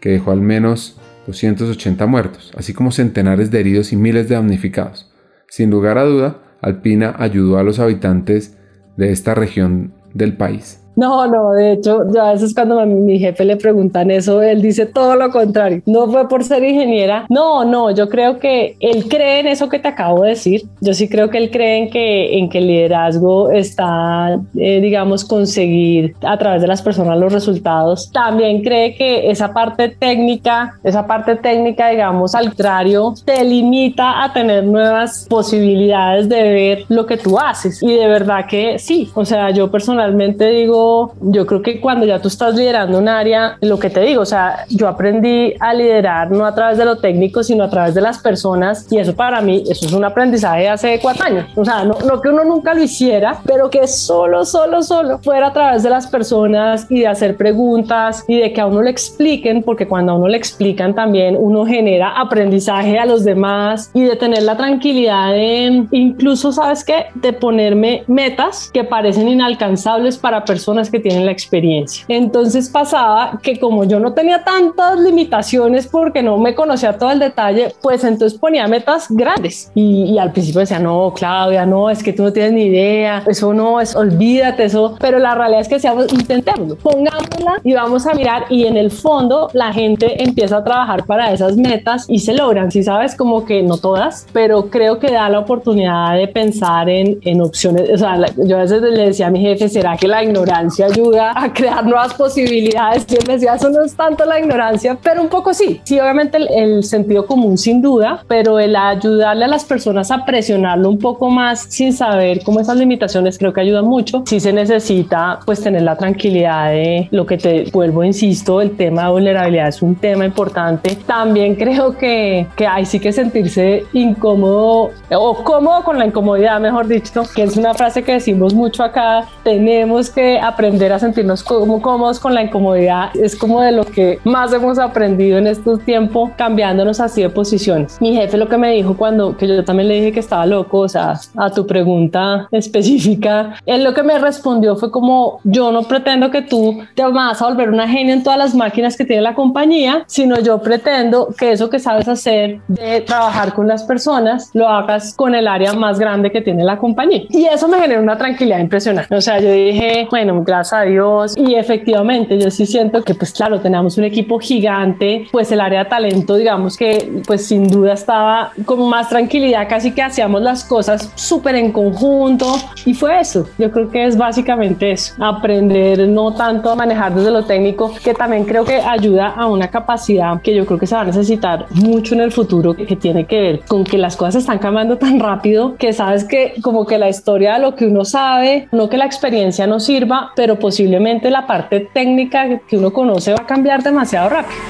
que 0.00 0.10
dejó 0.10 0.30
al 0.30 0.40
menos 0.40 0.96
280 1.26 2.06
muertos, 2.06 2.52
así 2.56 2.72
como 2.72 2.92
centenares 2.92 3.50
de 3.50 3.58
heridos 3.60 3.92
y 3.92 3.96
miles 3.96 4.28
de 4.28 4.36
damnificados. 4.36 5.11
Sin 5.52 5.68
lugar 5.68 5.98
a 5.98 6.04
duda, 6.04 6.38
Alpina 6.62 7.14
ayudó 7.18 7.58
a 7.58 7.62
los 7.62 7.78
habitantes 7.78 8.56
de 8.96 9.12
esta 9.12 9.34
región 9.34 9.92
del 10.14 10.34
país. 10.34 10.81
No, 10.96 11.26
no, 11.26 11.52
de 11.52 11.72
hecho, 11.72 12.04
yo 12.12 12.22
a 12.22 12.32
veces 12.32 12.54
cuando 12.54 12.84
mi 12.86 13.18
jefe 13.18 13.44
le 13.44 13.56
preguntan 13.56 14.10
eso, 14.10 14.42
él 14.42 14.62
dice 14.62 14.86
todo 14.86 15.16
lo 15.16 15.30
contrario. 15.30 15.82
No 15.86 16.10
fue 16.10 16.28
por 16.28 16.44
ser 16.44 16.62
ingeniera. 16.64 17.26
No, 17.28 17.64
no, 17.64 17.90
yo 17.90 18.08
creo 18.08 18.38
que 18.38 18.76
él 18.80 19.08
cree 19.08 19.40
en 19.40 19.48
eso 19.48 19.68
que 19.68 19.78
te 19.78 19.88
acabo 19.88 20.22
de 20.22 20.30
decir. 20.30 20.62
Yo 20.80 20.94
sí 20.94 21.08
creo 21.08 21.30
que 21.30 21.38
él 21.38 21.50
cree 21.50 21.78
en 21.78 21.90
que, 21.90 22.38
en 22.38 22.48
que 22.48 22.58
el 22.58 22.66
liderazgo 22.66 23.50
está, 23.50 24.38
eh, 24.56 24.80
digamos, 24.80 25.24
conseguir 25.24 26.14
a 26.22 26.36
través 26.38 26.62
de 26.62 26.68
las 26.68 26.82
personas 26.82 27.18
los 27.18 27.32
resultados. 27.32 28.10
También 28.12 28.62
cree 28.62 28.94
que 28.94 29.30
esa 29.30 29.52
parte 29.52 29.88
técnica, 29.88 30.78
esa 30.84 31.06
parte 31.06 31.36
técnica, 31.36 31.88
digamos, 31.88 32.34
al 32.34 32.52
contrario, 32.52 33.14
te 33.24 33.42
limita 33.44 34.22
a 34.22 34.32
tener 34.32 34.64
nuevas 34.64 35.26
posibilidades 35.28 36.28
de 36.28 36.42
ver 36.42 36.84
lo 36.88 37.06
que 37.06 37.16
tú 37.16 37.38
haces. 37.38 37.82
Y 37.82 37.94
de 37.94 38.06
verdad 38.06 38.46
que 38.46 38.78
sí, 38.78 39.10
o 39.14 39.24
sea, 39.24 39.50
yo 39.50 39.70
personalmente 39.70 40.48
digo, 40.50 40.81
yo 41.20 41.46
creo 41.46 41.62
que 41.62 41.80
cuando 41.80 42.06
ya 42.06 42.20
tú 42.20 42.28
estás 42.28 42.54
liderando 42.54 42.98
un 42.98 43.08
área, 43.08 43.56
lo 43.60 43.78
que 43.78 43.90
te 43.90 44.00
digo, 44.00 44.22
o 44.22 44.26
sea, 44.26 44.64
yo 44.68 44.88
aprendí 44.88 45.54
a 45.60 45.74
liderar 45.74 46.30
no 46.30 46.46
a 46.46 46.54
través 46.54 46.78
de 46.78 46.84
lo 46.84 46.96
técnico, 46.96 47.42
sino 47.42 47.64
a 47.64 47.70
través 47.70 47.94
de 47.94 48.00
las 48.00 48.18
personas 48.18 48.86
y 48.90 48.98
eso 48.98 49.14
para 49.14 49.40
mí, 49.40 49.64
eso 49.68 49.86
es 49.86 49.92
un 49.92 50.04
aprendizaje 50.04 50.62
de 50.62 50.68
hace 50.68 51.00
cuatro 51.00 51.24
años. 51.26 51.46
O 51.56 51.64
sea, 51.64 51.84
no, 51.84 51.96
no 52.06 52.20
que 52.20 52.28
uno 52.28 52.44
nunca 52.44 52.74
lo 52.74 52.82
hiciera, 52.82 53.40
pero 53.44 53.70
que 53.70 53.86
solo, 53.86 54.44
solo, 54.44 54.82
solo 54.82 55.18
fuera 55.18 55.48
a 55.48 55.52
través 55.52 55.82
de 55.82 55.90
las 55.90 56.06
personas 56.06 56.86
y 56.90 57.00
de 57.00 57.08
hacer 57.08 57.36
preguntas 57.36 58.24
y 58.28 58.38
de 58.38 58.52
que 58.52 58.60
a 58.60 58.66
uno 58.66 58.82
le 58.82 58.90
expliquen, 58.90 59.62
porque 59.62 59.86
cuando 59.86 60.12
a 60.12 60.14
uno 60.16 60.28
le 60.28 60.36
explican 60.36 60.94
también 60.94 61.36
uno 61.38 61.66
genera 61.66 62.20
aprendizaje 62.20 62.98
a 62.98 63.06
los 63.06 63.24
demás 63.24 63.90
y 63.94 64.02
de 64.02 64.16
tener 64.16 64.42
la 64.42 64.56
tranquilidad 64.56 65.32
de 65.32 65.86
incluso, 65.90 66.52
¿sabes 66.52 66.84
qué? 66.84 67.06
De 67.14 67.32
ponerme 67.32 68.04
metas 68.06 68.70
que 68.72 68.84
parecen 68.84 69.28
inalcanzables 69.28 70.18
para 70.18 70.44
personas 70.44 70.71
que 70.90 71.00
tienen 71.00 71.26
la 71.26 71.32
experiencia. 71.32 72.04
Entonces 72.08 72.68
pasaba 72.68 73.38
que 73.42 73.58
como 73.58 73.84
yo 73.84 74.00
no 74.00 74.12
tenía 74.12 74.42
tantas 74.44 74.98
limitaciones 74.98 75.86
porque 75.86 76.22
no 76.22 76.38
me 76.38 76.54
conocía 76.54 76.96
todo 76.98 77.10
el 77.10 77.18
detalle, 77.18 77.74
pues 77.80 78.04
entonces 78.04 78.38
ponía 78.38 78.66
metas 78.66 79.06
grandes. 79.10 79.70
Y, 79.74 80.18
al 80.18 80.32
principio 80.32 80.60
decía, 80.60 80.78
no, 80.78 81.12
Claudia, 81.14 81.66
no, 81.66 81.90
es 81.90 82.02
que 82.02 82.12
tú 82.12 82.22
no 82.22 82.32
tienes 82.32 82.52
ni 82.52 82.64
idea, 82.64 83.22
eso 83.26 83.52
no, 83.52 83.80
es, 83.80 83.96
olvídate 83.96 84.64
eso, 84.64 84.96
pero 85.00 85.18
la 85.18 85.34
realidad 85.34 85.62
es 85.62 85.68
que 85.68 85.76
decíamos, 85.76 86.12
intentémoslo, 86.12 86.76
pongámosla 86.76 87.60
y 87.64 87.72
vamos 87.72 88.06
a 88.06 88.14
mirar 88.14 88.44
y 88.50 88.66
en 88.66 88.76
el 88.76 88.90
fondo 88.90 89.50
la 89.52 89.72
gente 89.72 90.22
empieza 90.22 90.58
a 90.58 90.64
trabajar 90.64 91.04
para 91.04 91.32
esas 91.32 91.56
metas 91.56 92.06
y 92.08 92.20
se 92.20 92.34
logran, 92.34 92.70
si 92.70 92.82
sabes, 92.82 93.14
como 93.14 93.44
que 93.44 93.62
no 93.62 93.78
todas, 93.78 94.26
pero 94.32 94.70
creo 94.70 94.98
que 94.98 95.10
da 95.10 95.28
la 95.28 95.40
oportunidad 95.40 96.16
de 96.16 96.28
pensar 96.28 96.88
en, 96.88 97.18
en 97.22 97.40
opciones, 97.40 97.90
o 97.92 97.98
sea, 97.98 98.18
yo 98.36 98.56
a 98.56 98.60
veces 98.60 98.82
le 98.82 99.06
decía 99.06 99.26
a 99.26 99.30
mi 99.30 99.40
jefe, 99.40 99.68
¿será 99.68 99.96
que 99.96 100.08
la 100.08 100.22
ignorancia 100.22 100.61
ayuda 100.82 101.32
a 101.34 101.52
crear 101.52 101.84
nuevas 101.84 102.14
posibilidades. 102.14 103.06
Y 103.08 103.16
él 103.16 103.24
decía, 103.26 103.54
eso 103.54 103.70
no 103.70 103.84
es 103.84 103.94
tanto 103.94 104.24
la 104.24 104.38
ignorancia, 104.38 104.96
pero 105.02 105.22
un 105.22 105.28
poco 105.28 105.54
sí. 105.54 105.80
Sí, 105.84 105.98
obviamente 105.98 106.38
el, 106.38 106.82
sentido 106.82 107.26
común 107.26 107.58
sin 107.58 107.80
duda, 107.80 108.24
pero 108.26 108.58
el 108.58 108.74
ayudarle 108.74 109.44
a 109.44 109.48
las 109.48 109.64
personas 109.64 110.10
a 110.10 110.24
presionarlo 110.24 110.88
un 110.88 110.98
poco 110.98 111.30
más 111.30 111.60
sin 111.68 111.92
saber 111.92 112.42
cómo 112.42 112.60
esas 112.60 112.76
limitaciones 112.76 113.38
creo 113.38 113.52
que 113.52 113.60
ayuda 113.60 113.82
mucho. 113.82 114.24
Sí 114.26 114.40
se 114.40 114.52
necesita 114.52 115.40
pues 115.44 115.62
tener 115.62 115.82
la 115.82 115.96
tranquilidad 115.96 116.70
de 116.70 117.08
lo 117.10 117.26
que 117.26 117.38
te 117.38 117.70
vuelvo, 117.72 118.04
insisto, 118.04 118.60
el 118.60 118.76
tema 118.76 119.04
de 119.04 119.10
vulnerabilidad 119.10 119.68
es 119.68 119.82
un 119.82 119.94
tema 119.94 120.24
importante. 120.24 120.96
También 121.06 121.54
creo 121.54 121.96
que, 121.96 122.46
que 122.56 122.66
hay 122.66 122.84
sí 122.84 123.00
que 123.00 123.12
sentirse 123.12 123.84
incómodo 123.92 124.90
o 125.10 125.44
cómodo 125.44 125.84
con 125.84 125.98
la 125.98 126.06
incomodidad, 126.06 126.60
mejor 126.60 126.86
dicho, 126.86 127.22
que 127.34 127.42
es 127.42 127.56
una 127.56 127.74
frase 127.74 128.02
que 128.02 128.12
decimos 128.12 128.54
mucho 128.54 128.82
acá. 128.82 129.26
Tenemos 129.42 130.10
que 130.10 130.38
aprender 130.52 130.92
a 130.92 130.98
sentirnos 130.98 131.42
como 131.42 131.80
cómodos 131.80 132.20
con 132.20 132.34
la 132.34 132.42
incomodidad 132.42 133.10
es 133.16 133.36
como 133.36 133.60
de 133.60 133.72
lo 133.72 133.84
que 133.84 134.18
más 134.24 134.52
hemos 134.52 134.78
aprendido 134.78 135.38
en 135.38 135.46
estos 135.46 135.80
tiempos 135.80 136.30
cambiándonos 136.36 137.00
así 137.00 137.22
de 137.22 137.30
posiciones. 137.30 138.00
Mi 138.00 138.14
jefe 138.14 138.36
lo 138.36 138.48
que 138.48 138.58
me 138.58 138.72
dijo 138.72 138.96
cuando 138.96 139.36
que 139.36 139.48
yo 139.48 139.64
también 139.64 139.88
le 139.88 139.94
dije 139.94 140.12
que 140.12 140.20
estaba 140.20 140.46
loco, 140.46 140.80
o 140.80 140.88
sea, 140.88 141.14
a 141.36 141.50
tu 141.50 141.66
pregunta 141.66 142.48
específica, 142.52 143.54
él 143.66 143.84
lo 143.84 143.94
que 143.94 144.02
me 144.02 144.18
respondió 144.18 144.76
fue 144.76 144.90
como 144.90 145.40
yo 145.44 145.72
no 145.72 145.82
pretendo 145.82 146.30
que 146.30 146.42
tú 146.42 146.82
te 146.94 147.04
vas 147.04 147.40
a 147.40 147.48
volver 147.48 147.70
una 147.70 147.88
genia 147.88 148.14
en 148.14 148.22
todas 148.22 148.38
las 148.38 148.54
máquinas 148.54 148.96
que 148.96 149.04
tiene 149.04 149.22
la 149.22 149.34
compañía, 149.34 150.04
sino 150.06 150.38
yo 150.40 150.60
pretendo 150.60 151.28
que 151.36 151.52
eso 151.52 151.70
que 151.70 151.78
sabes 151.78 152.08
hacer 152.08 152.60
de 152.68 153.00
trabajar 153.00 153.54
con 153.54 153.66
las 153.66 153.84
personas 153.84 154.50
lo 154.52 154.68
hagas 154.68 155.14
con 155.14 155.34
el 155.34 155.48
área 155.48 155.72
más 155.72 155.98
grande 155.98 156.30
que 156.30 156.40
tiene 156.40 156.64
la 156.64 156.78
compañía. 156.78 157.22
Y 157.28 157.46
eso 157.46 157.68
me 157.68 157.78
genera 157.78 158.00
una 158.00 158.18
tranquilidad 158.18 158.58
impresionante. 158.58 159.14
O 159.14 159.20
sea, 159.20 159.40
yo 159.40 159.50
dije, 159.50 160.06
bueno, 160.10 160.41
gracias 160.44 160.80
a 160.80 160.82
Dios. 160.82 161.34
Y 161.36 161.54
efectivamente, 161.54 162.38
yo 162.38 162.50
sí 162.50 162.66
siento 162.66 163.02
que, 163.02 163.14
pues 163.14 163.32
claro, 163.32 163.60
tenemos 163.60 163.98
un 163.98 164.04
equipo 164.04 164.38
gigante, 164.38 165.26
pues 165.32 165.50
el 165.52 165.60
área 165.60 165.84
de 165.84 165.90
talento, 165.90 166.36
digamos 166.36 166.76
que, 166.76 167.22
pues 167.26 167.46
sin 167.46 167.68
duda 167.68 167.94
estaba 167.94 168.52
con 168.64 168.88
más 168.88 169.08
tranquilidad, 169.08 169.68
casi 169.68 169.92
que 169.92 170.02
hacíamos 170.02 170.42
las 170.42 170.64
cosas 170.64 171.10
súper 171.14 171.56
en 171.56 171.72
conjunto. 171.72 172.54
Y 172.84 172.94
fue 172.94 173.20
eso. 173.20 173.48
Yo 173.58 173.70
creo 173.70 173.90
que 173.90 174.04
es 174.04 174.16
básicamente 174.16 174.92
eso. 174.92 175.14
Aprender 175.18 176.08
no 176.08 176.32
tanto 176.34 176.70
a 176.70 176.74
manejar 176.74 177.14
desde 177.14 177.30
lo 177.30 177.44
técnico, 177.44 177.92
que 178.02 178.14
también 178.14 178.44
creo 178.44 178.64
que 178.64 178.76
ayuda 178.76 179.28
a 179.28 179.46
una 179.46 179.68
capacidad 179.68 180.40
que 180.42 180.54
yo 180.54 180.66
creo 180.66 180.78
que 180.78 180.86
se 180.86 180.94
va 180.94 181.02
a 181.02 181.04
necesitar 181.04 181.66
mucho 181.70 182.14
en 182.14 182.20
el 182.20 182.32
futuro, 182.32 182.74
que, 182.74 182.92
tiene 182.92 183.24
que 183.24 183.40
ver 183.40 183.60
con 183.60 183.84
que 183.84 183.96
las 183.96 184.16
cosas 184.16 184.36
están 184.36 184.58
cambiando 184.58 184.98
tan 184.98 185.18
rápido 185.18 185.76
que 185.76 185.92
sabes 185.92 186.24
que 186.24 186.54
como 186.62 186.86
que 186.86 186.98
la 186.98 187.08
historia 187.08 187.54
de 187.54 187.60
lo 187.60 187.74
que 187.74 187.86
uno 187.86 188.04
sabe, 188.04 188.68
no 188.70 188.88
que 188.88 188.96
la 188.96 189.06
experiencia 189.06 189.66
no 189.66 189.80
sirva, 189.80 190.31
pero 190.34 190.58
posiblemente 190.58 191.30
la 191.30 191.46
parte 191.46 191.80
técnica 191.80 192.60
que 192.60 192.76
uno 192.76 192.92
conoce 192.92 193.32
va 193.32 193.42
a 193.42 193.46
cambiar 193.46 193.82
demasiado 193.82 194.28
rápido. 194.28 194.60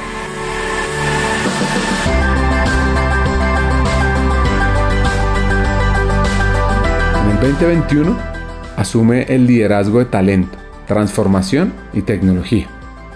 En 7.25 7.31
el 7.31 7.40
2021 7.40 8.16
asume 8.77 9.22
el 9.29 9.46
liderazgo 9.46 9.98
de 9.98 10.07
talento, 10.07 10.59
transformación 10.87 11.72
y 11.92 12.03
tecnología. 12.03 12.66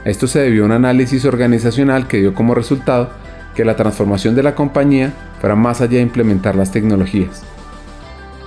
Esto 0.04 0.26
se 0.28 0.40
debió 0.40 0.62
a 0.62 0.66
un 0.66 0.72
análisis 0.72 1.24
organizacional 1.24 2.06
que 2.06 2.18
dio 2.18 2.34
como 2.34 2.54
resultado 2.54 3.10
que 3.56 3.64
la 3.64 3.74
transformación 3.74 4.36
de 4.36 4.42
la 4.42 4.54
compañía 4.54 5.12
fuera 5.40 5.56
más 5.56 5.80
allá 5.80 5.96
de 5.96 6.02
implementar 6.02 6.54
las 6.54 6.70
tecnologías, 6.70 7.42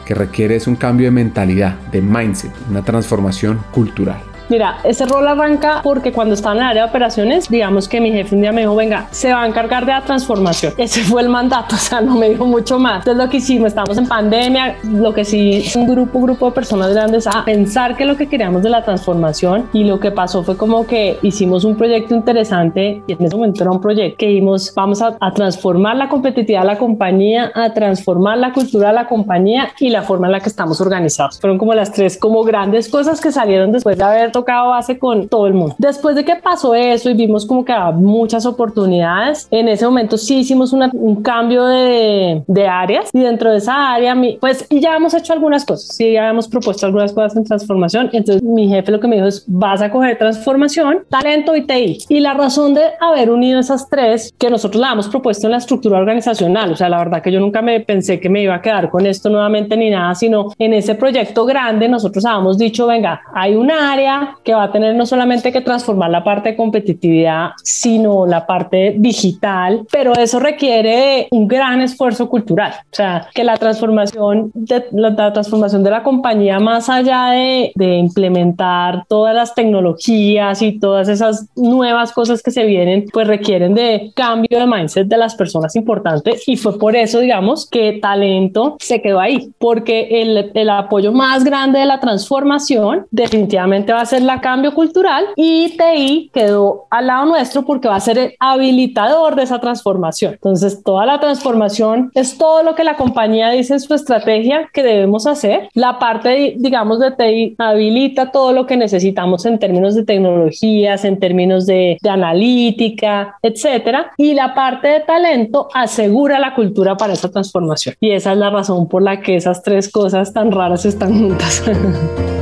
que 0.10 0.16
requiere 0.16 0.56
es 0.56 0.66
un 0.66 0.76
cambio 0.76 1.06
de 1.06 1.12
mentalidad, 1.12 1.76
de 1.92 2.02
mindset, 2.02 2.52
una 2.68 2.84
transformación 2.84 3.60
cultural. 3.70 4.20
Mira, 4.50 4.80
ese 4.84 5.06
rol 5.06 5.28
arranca 5.28 5.82
porque 5.84 6.12
cuando 6.12 6.34
estaba 6.34 6.56
en 6.56 6.62
el 6.62 6.68
área 6.70 6.84
de 6.84 6.90
operaciones, 6.90 7.48
digamos 7.50 7.88
que 7.88 8.02
mi 8.02 8.12
jefe 8.12 8.34
un 8.34 8.42
día 8.42 8.52
me 8.52 8.62
dijo, 8.62 8.76
venga, 8.76 9.08
se 9.12 9.32
va 9.32 9.44
a 9.44 9.48
encargar 9.48 9.86
de 9.86 9.92
la 9.92 10.02
transformación. 10.02 10.74
Ese 10.78 11.02
fue 11.02 11.22
el 11.22 11.30
mandato, 11.30 11.76
o 11.76 11.78
sea, 11.78 12.02
no 12.02 12.16
me 12.18 12.30
dijo 12.30 12.48
mucho 12.48 12.80
más. 12.80 13.00
Entonces 13.00 13.24
lo 13.24 13.30
que 13.30 13.38
hicimos, 13.38 13.68
estamos 13.68 13.96
en 14.00 14.08
pandemia, 14.08 14.78
lo 14.84 15.14
que 15.14 15.24
sí, 15.24 15.64
un 15.76 15.88
grupo, 15.88 16.20
grupo 16.20 16.48
de 16.48 16.52
personas 16.54 16.92
grandes 16.94 17.28
a 17.28 17.46
pensar 17.46 17.96
que 17.96 18.06
lo 18.06 18.18
que 18.18 18.28
queríamos 18.28 18.64
de 18.64 18.70
la 18.70 18.84
transformación 18.84 19.70
y 19.72 19.84
lo 19.84 20.00
que 20.00 20.10
pasó 20.10 20.42
fue 20.44 20.58
como 20.58 20.88
que 20.88 21.20
hicimos 21.22 21.64
un 21.64 21.76
proyecto 21.76 22.16
interesante 22.16 23.04
y 23.06 23.14
en 23.14 23.24
ese 23.24 23.36
momento 23.36 23.64
era 23.64 23.72
un 23.72 23.80
proyecto 23.80 24.18
que 24.18 24.28
dijimos, 24.28 24.74
vamos 24.76 25.02
a, 25.04 25.16
a 25.20 25.32
transformar 25.32 25.96
la 25.96 26.10
competitividad 26.10 26.62
de 26.62 26.68
la 26.68 26.78
compañía, 26.80 27.52
a 27.54 27.72
transformar 27.72 28.40
la 28.40 28.52
cultura 28.52 28.88
de 28.88 28.96
la 28.96 29.06
compañía 29.06 29.70
y 29.80 29.90
la 29.90 30.02
forma 30.02 30.26
en 30.28 30.32
la 30.32 30.40
que 30.40 30.50
estamos 30.50 30.82
organizados. 30.82 31.40
Fueron 31.40 31.60
como 31.60 31.76
las 31.76 31.92
tres 31.92 32.18
como 32.18 32.44
grandes 32.44 32.90
cosas 32.90 33.22
que 33.22 33.32
salieron 33.32 33.72
después 33.72 33.96
de 33.96 34.04
haber 34.04 34.32
tocado 34.40 34.70
base 34.70 34.98
con 34.98 35.28
todo 35.28 35.48
el 35.48 35.54
mundo. 35.54 35.76
Después 35.78 36.16
de 36.16 36.24
que 36.24 36.36
pasó 36.36 36.74
eso 36.74 37.10
y 37.10 37.14
vimos 37.14 37.46
como 37.46 37.66
que 37.66 37.74
había 37.74 37.92
muchas 37.92 38.46
oportunidades, 38.46 39.48
en 39.52 39.68
ese 39.68 39.86
momento 39.86 40.18
sí 40.18 40.40
hicimos 40.40 40.74
un 40.74 41.22
cambio 41.22 41.66
de, 41.66 42.42
de, 42.48 42.68
áreas 42.68 43.10
y 43.14 43.20
dentro 43.20 43.52
de 43.52 43.58
esa 43.58 43.94
área, 43.94 44.16
pues 44.40 44.68
ya 44.70 44.96
hemos 44.96 45.14
hecho 45.14 45.34
algunas 45.34 45.66
cosas, 45.66 45.96
sí, 45.96 46.14
ya 46.14 46.30
hemos 46.30 46.48
propuesto 46.48 46.86
algunas 46.86 47.12
cosas 47.12 47.36
en 47.36 47.44
transformación. 47.44 48.10
Entonces 48.14 48.42
mi 48.44 48.70
jefe 48.70 48.92
lo 48.92 49.00
que 49.00 49.08
me 49.08 49.16
dijo 49.18 49.28
es, 49.28 49.44
vas 49.48 49.82
a 49.82 49.92
coger 49.92 50.18
transformación, 50.18 51.04
talento 51.10 51.56
y 51.56 51.66
TI. 51.66 52.00
Y 52.08 52.20
la 52.22 52.34
razón 52.34 52.74
de 52.74 52.82
haber 53.02 53.30
unido 53.30 53.60
esas 53.60 53.90
tres, 53.90 54.34
que 54.38 54.50
nosotros 54.50 54.82
la 54.82 54.94
hemos 54.94 55.10
propuesto 55.10 55.48
en 55.48 55.52
la 55.52 55.58
estructura 55.58 55.98
organizacional, 55.98 56.72
o 56.72 56.76
sea, 56.76 56.88
la 56.88 57.00
verdad 57.00 57.22
que 57.22 57.32
yo 57.32 57.40
nunca 57.40 57.62
me 57.62 57.80
pensé 57.82 58.20
que 58.20 58.30
me 58.30 58.42
iba 58.42 58.56
a 58.56 58.62
quedar 58.62 58.90
con 58.90 59.06
esto 59.06 59.30
nuevamente 59.30 59.76
ni 59.76 59.90
nada, 59.90 60.16
sino 60.16 60.48
en 60.58 60.74
ese 60.74 60.96
proyecto 60.96 61.46
grande 61.46 61.90
nosotros 61.90 62.26
habíamos 62.26 62.58
dicho, 62.58 62.88
venga, 62.88 63.22
hay 63.34 63.56
un 63.56 63.72
área 63.72 64.29
que 64.44 64.54
va 64.54 64.64
a 64.64 64.72
tener 64.72 64.96
no 64.96 65.06
solamente 65.06 65.52
que 65.52 65.62
transformar 65.62 66.10
la 66.10 66.24
parte 66.24 66.50
de 66.50 66.56
competitividad, 66.56 67.52
sino 67.64 68.26
la 68.26 68.46
parte 68.46 68.96
digital, 68.98 69.86
pero 69.92 70.14
eso 70.14 70.40
requiere 70.40 71.28
un 71.32 71.48
gran 71.48 71.82
esfuerzo 71.82 72.30
cultural. 72.30 72.74
O 72.92 72.96
sea, 72.96 73.28
que 73.34 73.44
la 73.44 73.58
transformación 73.58 74.52
de 74.54 74.86
la, 74.92 75.34
transformación 75.34 75.84
de 75.84 75.92
la 75.92 76.04
compañía, 76.04 76.60
más 76.60 76.90
allá 76.90 77.32
de, 77.32 77.72
de 77.76 77.98
implementar 77.98 79.06
todas 79.08 79.36
las 79.36 79.56
tecnologías 79.56 80.62
y 80.62 80.80
todas 80.80 81.10
esas 81.10 81.48
nuevas 81.56 82.12
cosas 82.12 82.42
que 82.42 82.52
se 82.52 82.66
vienen, 82.66 83.06
pues 83.12 83.28
requieren 83.28 83.74
de 83.76 84.12
cambio 84.16 84.60
de 84.60 84.66
mindset 84.66 85.08
de 85.08 85.18
las 85.18 85.36
personas 85.36 85.76
importantes 85.76 86.48
y 86.48 86.58
fue 86.58 86.78
por 86.78 86.96
eso, 86.96 87.20
digamos, 87.20 87.70
que 87.70 88.00
talento 88.02 88.78
se 88.80 89.02
quedó 89.02 89.20
ahí, 89.20 89.52
porque 89.60 90.22
el, 90.22 90.52
el 90.54 90.70
apoyo 90.70 91.12
más 91.12 91.44
grande 91.44 91.80
de 91.80 91.86
la 91.86 92.00
transformación 92.00 93.06
definitivamente 93.12 93.94
va 93.94 94.02
a 94.02 94.06
ser 94.06 94.19
la 94.24 94.42
cambio 94.42 94.74
cultural 94.74 95.26
y 95.36 95.78
TI 95.78 96.32
quedó 96.34 96.88
al 96.90 97.08
lado 97.08 97.26
nuestro 97.26 97.66
porque 97.66 97.88
va 97.88 97.96
a 97.96 98.00
ser 98.00 98.18
el 98.18 98.36
habilitador 98.40 99.36
de 99.36 99.44
esa 99.44 99.60
transformación. 99.60 100.34
Entonces, 100.34 100.84
toda 100.84 101.06
la 101.06 101.20
transformación 101.20 102.12
es 102.14 102.38
todo 102.38 102.64
lo 102.64 102.76
que 102.76 102.84
la 102.84 102.96
compañía 102.96 103.50
dice 103.50 103.74
en 103.74 103.80
su 103.80 103.94
estrategia 103.94 104.70
que 104.74 104.84
debemos 104.84 105.28
hacer. 105.28 105.70
La 105.74 106.00
parte, 106.00 106.56
digamos, 106.58 107.00
de 107.00 107.12
TI 107.12 107.56
habilita 107.58 108.32
todo 108.32 108.54
lo 108.54 108.66
que 108.66 108.78
necesitamos 108.78 109.46
en 109.46 109.60
términos 109.60 109.96
de 109.96 110.06
tecnologías, 110.06 111.06
en 111.06 111.20
términos 111.20 111.66
de, 111.66 111.98
de 112.02 112.10
analítica, 112.10 113.38
etcétera. 113.42 114.12
Y 114.18 114.34
la 114.34 114.54
parte 114.54 114.88
de 114.88 115.00
talento 115.02 115.68
asegura 115.74 116.40
la 116.40 116.56
cultura 116.56 116.96
para 116.98 117.14
esa 117.14 117.30
transformación. 117.30 117.96
Y 118.00 118.12
esa 118.12 118.34
es 118.34 118.38
la 118.38 118.50
razón 118.50 118.88
por 118.88 119.02
la 119.02 119.22
que 119.22 119.36
esas 119.36 119.64
tres 119.64 119.92
cosas 119.92 120.34
tan 120.34 120.52
raras 120.52 120.86
están 120.86 121.18
juntas. 121.20 121.64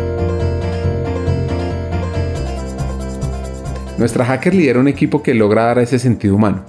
Nuestra 3.97 4.25
hacker 4.25 4.53
lidera 4.53 4.79
un 4.79 4.87
equipo 4.87 5.23
que 5.23 5.33
logra 5.33 5.65
dar 5.65 5.79
ese 5.79 5.97
sentido 5.97 6.35
humano, 6.35 6.63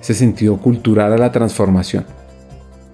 ese 0.00 0.14
sentido 0.14 0.58
cultural 0.58 1.12
a 1.12 1.18
la 1.18 1.32
transformación. 1.32 2.06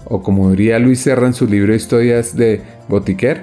O 0.07 0.23
como 0.23 0.51
diría 0.51 0.79
Luis 0.79 1.01
Serra 1.01 1.27
en 1.27 1.35
su 1.35 1.47
libro 1.47 1.75
Historias 1.75 2.35
de 2.35 2.63
Botiquer, 2.89 3.43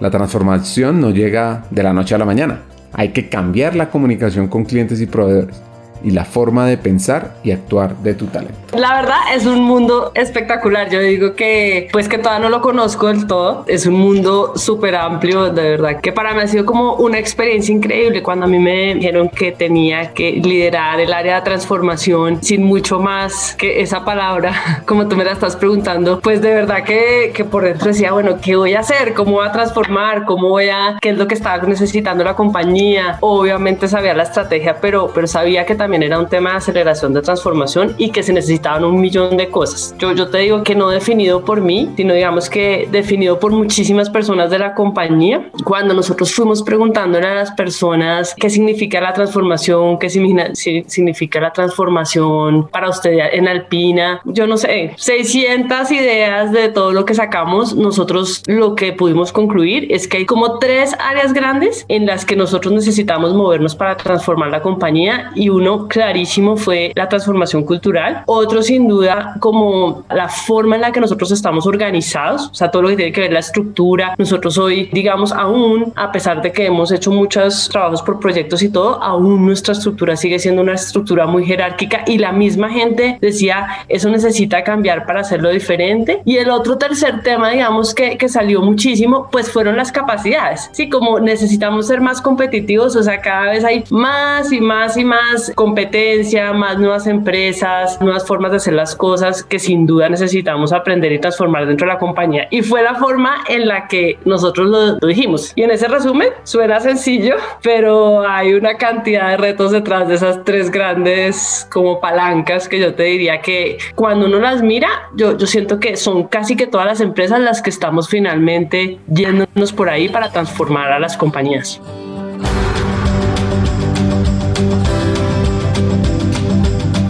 la 0.00 0.10
transformación 0.10 1.00
no 1.00 1.10
llega 1.10 1.64
de 1.70 1.82
la 1.84 1.92
noche 1.92 2.16
a 2.16 2.18
la 2.18 2.24
mañana. 2.24 2.62
Hay 2.92 3.10
que 3.10 3.28
cambiar 3.28 3.76
la 3.76 3.90
comunicación 3.90 4.48
con 4.48 4.64
clientes 4.64 5.00
y 5.00 5.06
proveedores 5.06 5.60
y 6.02 6.10
la 6.10 6.24
forma 6.24 6.66
de 6.66 6.78
pensar 6.78 7.36
y 7.42 7.50
actuar 7.50 7.96
de 7.96 8.14
tu 8.14 8.26
talento. 8.26 8.56
La 8.76 9.00
verdad 9.00 9.18
es 9.34 9.46
un 9.46 9.62
mundo 9.62 10.12
espectacular. 10.14 10.90
Yo 10.90 11.00
digo 11.00 11.34
que 11.34 11.88
pues 11.92 12.08
que 12.08 12.18
todavía 12.18 12.40
no 12.40 12.50
lo 12.50 12.60
conozco 12.60 13.06
del 13.08 13.26
todo. 13.26 13.64
Es 13.66 13.86
un 13.86 13.94
mundo 13.94 14.52
súper 14.56 14.96
amplio, 14.96 15.50
de 15.50 15.70
verdad, 15.70 16.00
que 16.00 16.12
para 16.12 16.34
mí 16.34 16.40
ha 16.40 16.46
sido 16.46 16.66
como 16.66 16.94
una 16.94 17.18
experiencia 17.18 17.74
increíble 17.74 18.22
cuando 18.22 18.46
a 18.46 18.48
mí 18.48 18.58
me 18.58 18.94
dijeron 18.94 19.28
que 19.28 19.52
tenía 19.52 20.12
que 20.12 20.32
liderar 20.32 21.00
el 21.00 21.12
área 21.12 21.36
de 21.36 21.42
transformación 21.42 22.42
sin 22.42 22.64
mucho 22.64 23.00
más 23.00 23.54
que 23.56 23.80
esa 23.80 24.04
palabra, 24.04 24.82
como 24.86 25.08
tú 25.08 25.16
me 25.16 25.24
la 25.24 25.32
estás 25.32 25.56
preguntando, 25.56 26.20
pues 26.20 26.42
de 26.42 26.54
verdad 26.54 26.84
que, 26.84 27.32
que 27.34 27.44
por 27.44 27.64
dentro 27.64 27.88
decía, 27.88 28.12
bueno, 28.12 28.38
¿qué 28.42 28.56
voy 28.56 28.74
a 28.74 28.80
hacer? 28.80 29.14
¿Cómo 29.14 29.32
voy 29.32 29.46
a 29.46 29.52
transformar? 29.52 30.24
¿Cómo 30.24 30.48
voy 30.48 30.68
a, 30.68 30.98
qué 31.00 31.10
es 31.10 31.18
lo 31.18 31.26
que 31.26 31.34
estaba 31.34 31.62
necesitando 31.66 32.24
la 32.24 32.34
compañía? 32.34 33.18
Obviamente 33.20 33.88
sabía 33.88 34.14
la 34.14 34.24
estrategia, 34.24 34.78
pero, 34.80 35.10
pero 35.14 35.26
sabía 35.26 35.64
que 35.64 35.74
también 35.74 35.85
era 35.94 36.18
un 36.18 36.28
tema 36.28 36.50
de 36.50 36.56
aceleración 36.56 37.12
de 37.14 37.22
transformación 37.22 37.94
y 37.98 38.10
que 38.10 38.22
se 38.22 38.32
necesitaban 38.32 38.84
un 38.84 39.00
millón 39.00 39.36
de 39.36 39.48
cosas. 39.48 39.94
Yo, 39.98 40.12
yo 40.12 40.28
te 40.28 40.38
digo 40.38 40.62
que 40.62 40.74
no 40.74 40.90
definido 40.90 41.44
por 41.44 41.60
mí, 41.60 41.90
sino 41.96 42.14
digamos 42.14 42.50
que 42.50 42.88
definido 42.90 43.38
por 43.38 43.52
muchísimas 43.52 44.10
personas 44.10 44.50
de 44.50 44.58
la 44.58 44.74
compañía. 44.74 45.50
Cuando 45.64 45.94
nosotros 45.94 46.34
fuimos 46.34 46.62
preguntándole 46.62 47.26
a 47.26 47.34
las 47.34 47.52
personas 47.52 48.34
qué 48.36 48.50
significa 48.50 49.00
la 49.00 49.12
transformación, 49.12 49.98
qué 49.98 50.10
significa 50.10 51.40
la 51.40 51.52
transformación 51.52 52.68
para 52.68 52.90
usted 52.90 53.18
en 53.32 53.48
Alpina, 53.48 54.20
yo 54.24 54.46
no 54.46 54.56
sé, 54.56 54.92
600 54.96 55.90
ideas 55.92 56.52
de 56.52 56.68
todo 56.68 56.92
lo 56.92 57.04
que 57.04 57.14
sacamos, 57.14 57.74
nosotros 57.74 58.42
lo 58.46 58.74
que 58.74 58.92
pudimos 58.92 59.32
concluir 59.32 59.86
es 59.90 60.08
que 60.08 60.18
hay 60.18 60.26
como 60.26 60.58
tres 60.58 60.94
áreas 60.98 61.32
grandes 61.32 61.84
en 61.88 62.06
las 62.06 62.24
que 62.24 62.36
nosotros 62.36 62.72
necesitamos 62.74 63.34
movernos 63.34 63.74
para 63.74 63.96
transformar 63.96 64.50
la 64.50 64.62
compañía 64.62 65.30
y 65.34 65.48
uno 65.48 65.75
clarísimo 65.88 66.56
fue 66.56 66.92
la 66.94 67.08
transformación 67.08 67.64
cultural. 67.64 68.22
Otro 68.26 68.62
sin 68.62 68.88
duda 68.88 69.36
como 69.40 70.04
la 70.10 70.28
forma 70.28 70.76
en 70.76 70.82
la 70.82 70.92
que 70.92 71.00
nosotros 71.00 71.30
estamos 71.30 71.66
organizados, 71.66 72.48
o 72.50 72.54
sea, 72.54 72.70
todo 72.70 72.82
lo 72.82 72.88
que 72.88 72.96
tiene 72.96 73.12
que 73.12 73.20
ver 73.22 73.32
la 73.32 73.40
estructura. 73.40 74.14
Nosotros 74.18 74.56
hoy, 74.58 74.88
digamos, 74.92 75.32
aún, 75.32 75.92
a 75.96 76.10
pesar 76.10 76.42
de 76.42 76.52
que 76.52 76.66
hemos 76.66 76.90
hecho 76.92 77.10
muchos 77.10 77.68
trabajos 77.68 78.02
por 78.02 78.18
proyectos 78.18 78.62
y 78.62 78.70
todo, 78.70 79.02
aún 79.02 79.44
nuestra 79.46 79.72
estructura 79.72 80.16
sigue 80.16 80.38
siendo 80.38 80.62
una 80.62 80.74
estructura 80.74 81.26
muy 81.26 81.44
jerárquica 81.44 82.04
y 82.06 82.18
la 82.18 82.32
misma 82.32 82.70
gente 82.70 83.18
decía, 83.20 83.66
eso 83.88 84.08
necesita 84.08 84.64
cambiar 84.64 85.06
para 85.06 85.20
hacerlo 85.20 85.50
diferente. 85.50 86.22
Y 86.24 86.36
el 86.36 86.50
otro 86.50 86.78
tercer 86.78 87.22
tema, 87.22 87.50
digamos, 87.50 87.94
que, 87.94 88.16
que 88.16 88.28
salió 88.28 88.62
muchísimo, 88.62 89.28
pues 89.30 89.50
fueron 89.50 89.76
las 89.76 89.92
capacidades. 89.92 90.68
Sí, 90.72 90.88
como 90.88 91.20
necesitamos 91.20 91.86
ser 91.86 92.00
más 92.00 92.20
competitivos, 92.20 92.96
o 92.96 93.02
sea, 93.02 93.20
cada 93.20 93.50
vez 93.52 93.64
hay 93.64 93.84
más 93.90 94.52
y 94.52 94.60
más 94.60 94.96
y 94.96 95.04
más 95.04 95.52
competencia, 95.66 96.52
más 96.52 96.78
nuevas 96.78 97.08
empresas, 97.08 98.00
nuevas 98.00 98.24
formas 98.24 98.52
de 98.52 98.58
hacer 98.58 98.74
las 98.74 98.94
cosas 98.94 99.42
que 99.42 99.58
sin 99.58 99.84
duda 99.84 100.08
necesitamos 100.08 100.72
aprender 100.72 101.10
y 101.10 101.18
transformar 101.18 101.66
dentro 101.66 101.88
de 101.88 101.94
la 101.94 101.98
compañía. 101.98 102.46
Y 102.52 102.62
fue 102.62 102.84
la 102.84 102.94
forma 102.94 103.38
en 103.48 103.66
la 103.66 103.88
que 103.88 104.16
nosotros 104.24 104.68
lo, 104.68 105.08
dijimos. 105.08 105.52
Y 105.56 105.64
en 105.64 105.72
ese 105.72 105.88
resumen 105.88 106.28
suena 106.44 106.78
sencillo, 106.78 107.34
pero 107.64 108.24
hay 108.24 108.54
una 108.54 108.76
cantidad 108.76 109.30
de 109.30 109.38
retos 109.38 109.72
detrás 109.72 110.06
de 110.06 110.14
esas 110.14 110.44
tres 110.44 110.70
grandes 110.70 111.66
como 111.72 112.00
palancas 112.00 112.68
que 112.68 112.78
yo 112.78 112.94
te 112.94 113.02
diría 113.02 113.40
que 113.40 113.78
cuando 113.96 114.26
uno 114.26 114.38
las 114.38 114.62
mira, 114.62 114.88
yo, 115.16 115.36
yo 115.36 115.48
siento 115.48 115.80
que 115.80 115.96
son 115.96 116.28
casi 116.28 116.54
que 116.54 116.68
todas 116.68 116.86
las 116.86 117.00
empresas 117.00 117.40
las 117.40 117.60
que 117.60 117.70
estamos 117.70 118.08
finalmente 118.08 119.00
yéndonos 119.08 119.72
por 119.72 119.90
ahí 119.90 120.08
para 120.08 120.30
transformar 120.30 120.92
a 120.92 121.00
las 121.00 121.16
compañías. 121.16 121.80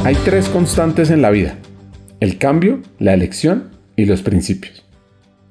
Hay 0.07 0.15
tres 0.25 0.49
constantes 0.49 1.11
en 1.11 1.21
la 1.21 1.31
vida, 1.31 1.57
el 2.21 2.39
cambio, 2.39 2.79
la 3.01 3.13
elección 3.13 3.71
y 3.97 4.05
los 4.05 4.23
principios. 4.23 4.85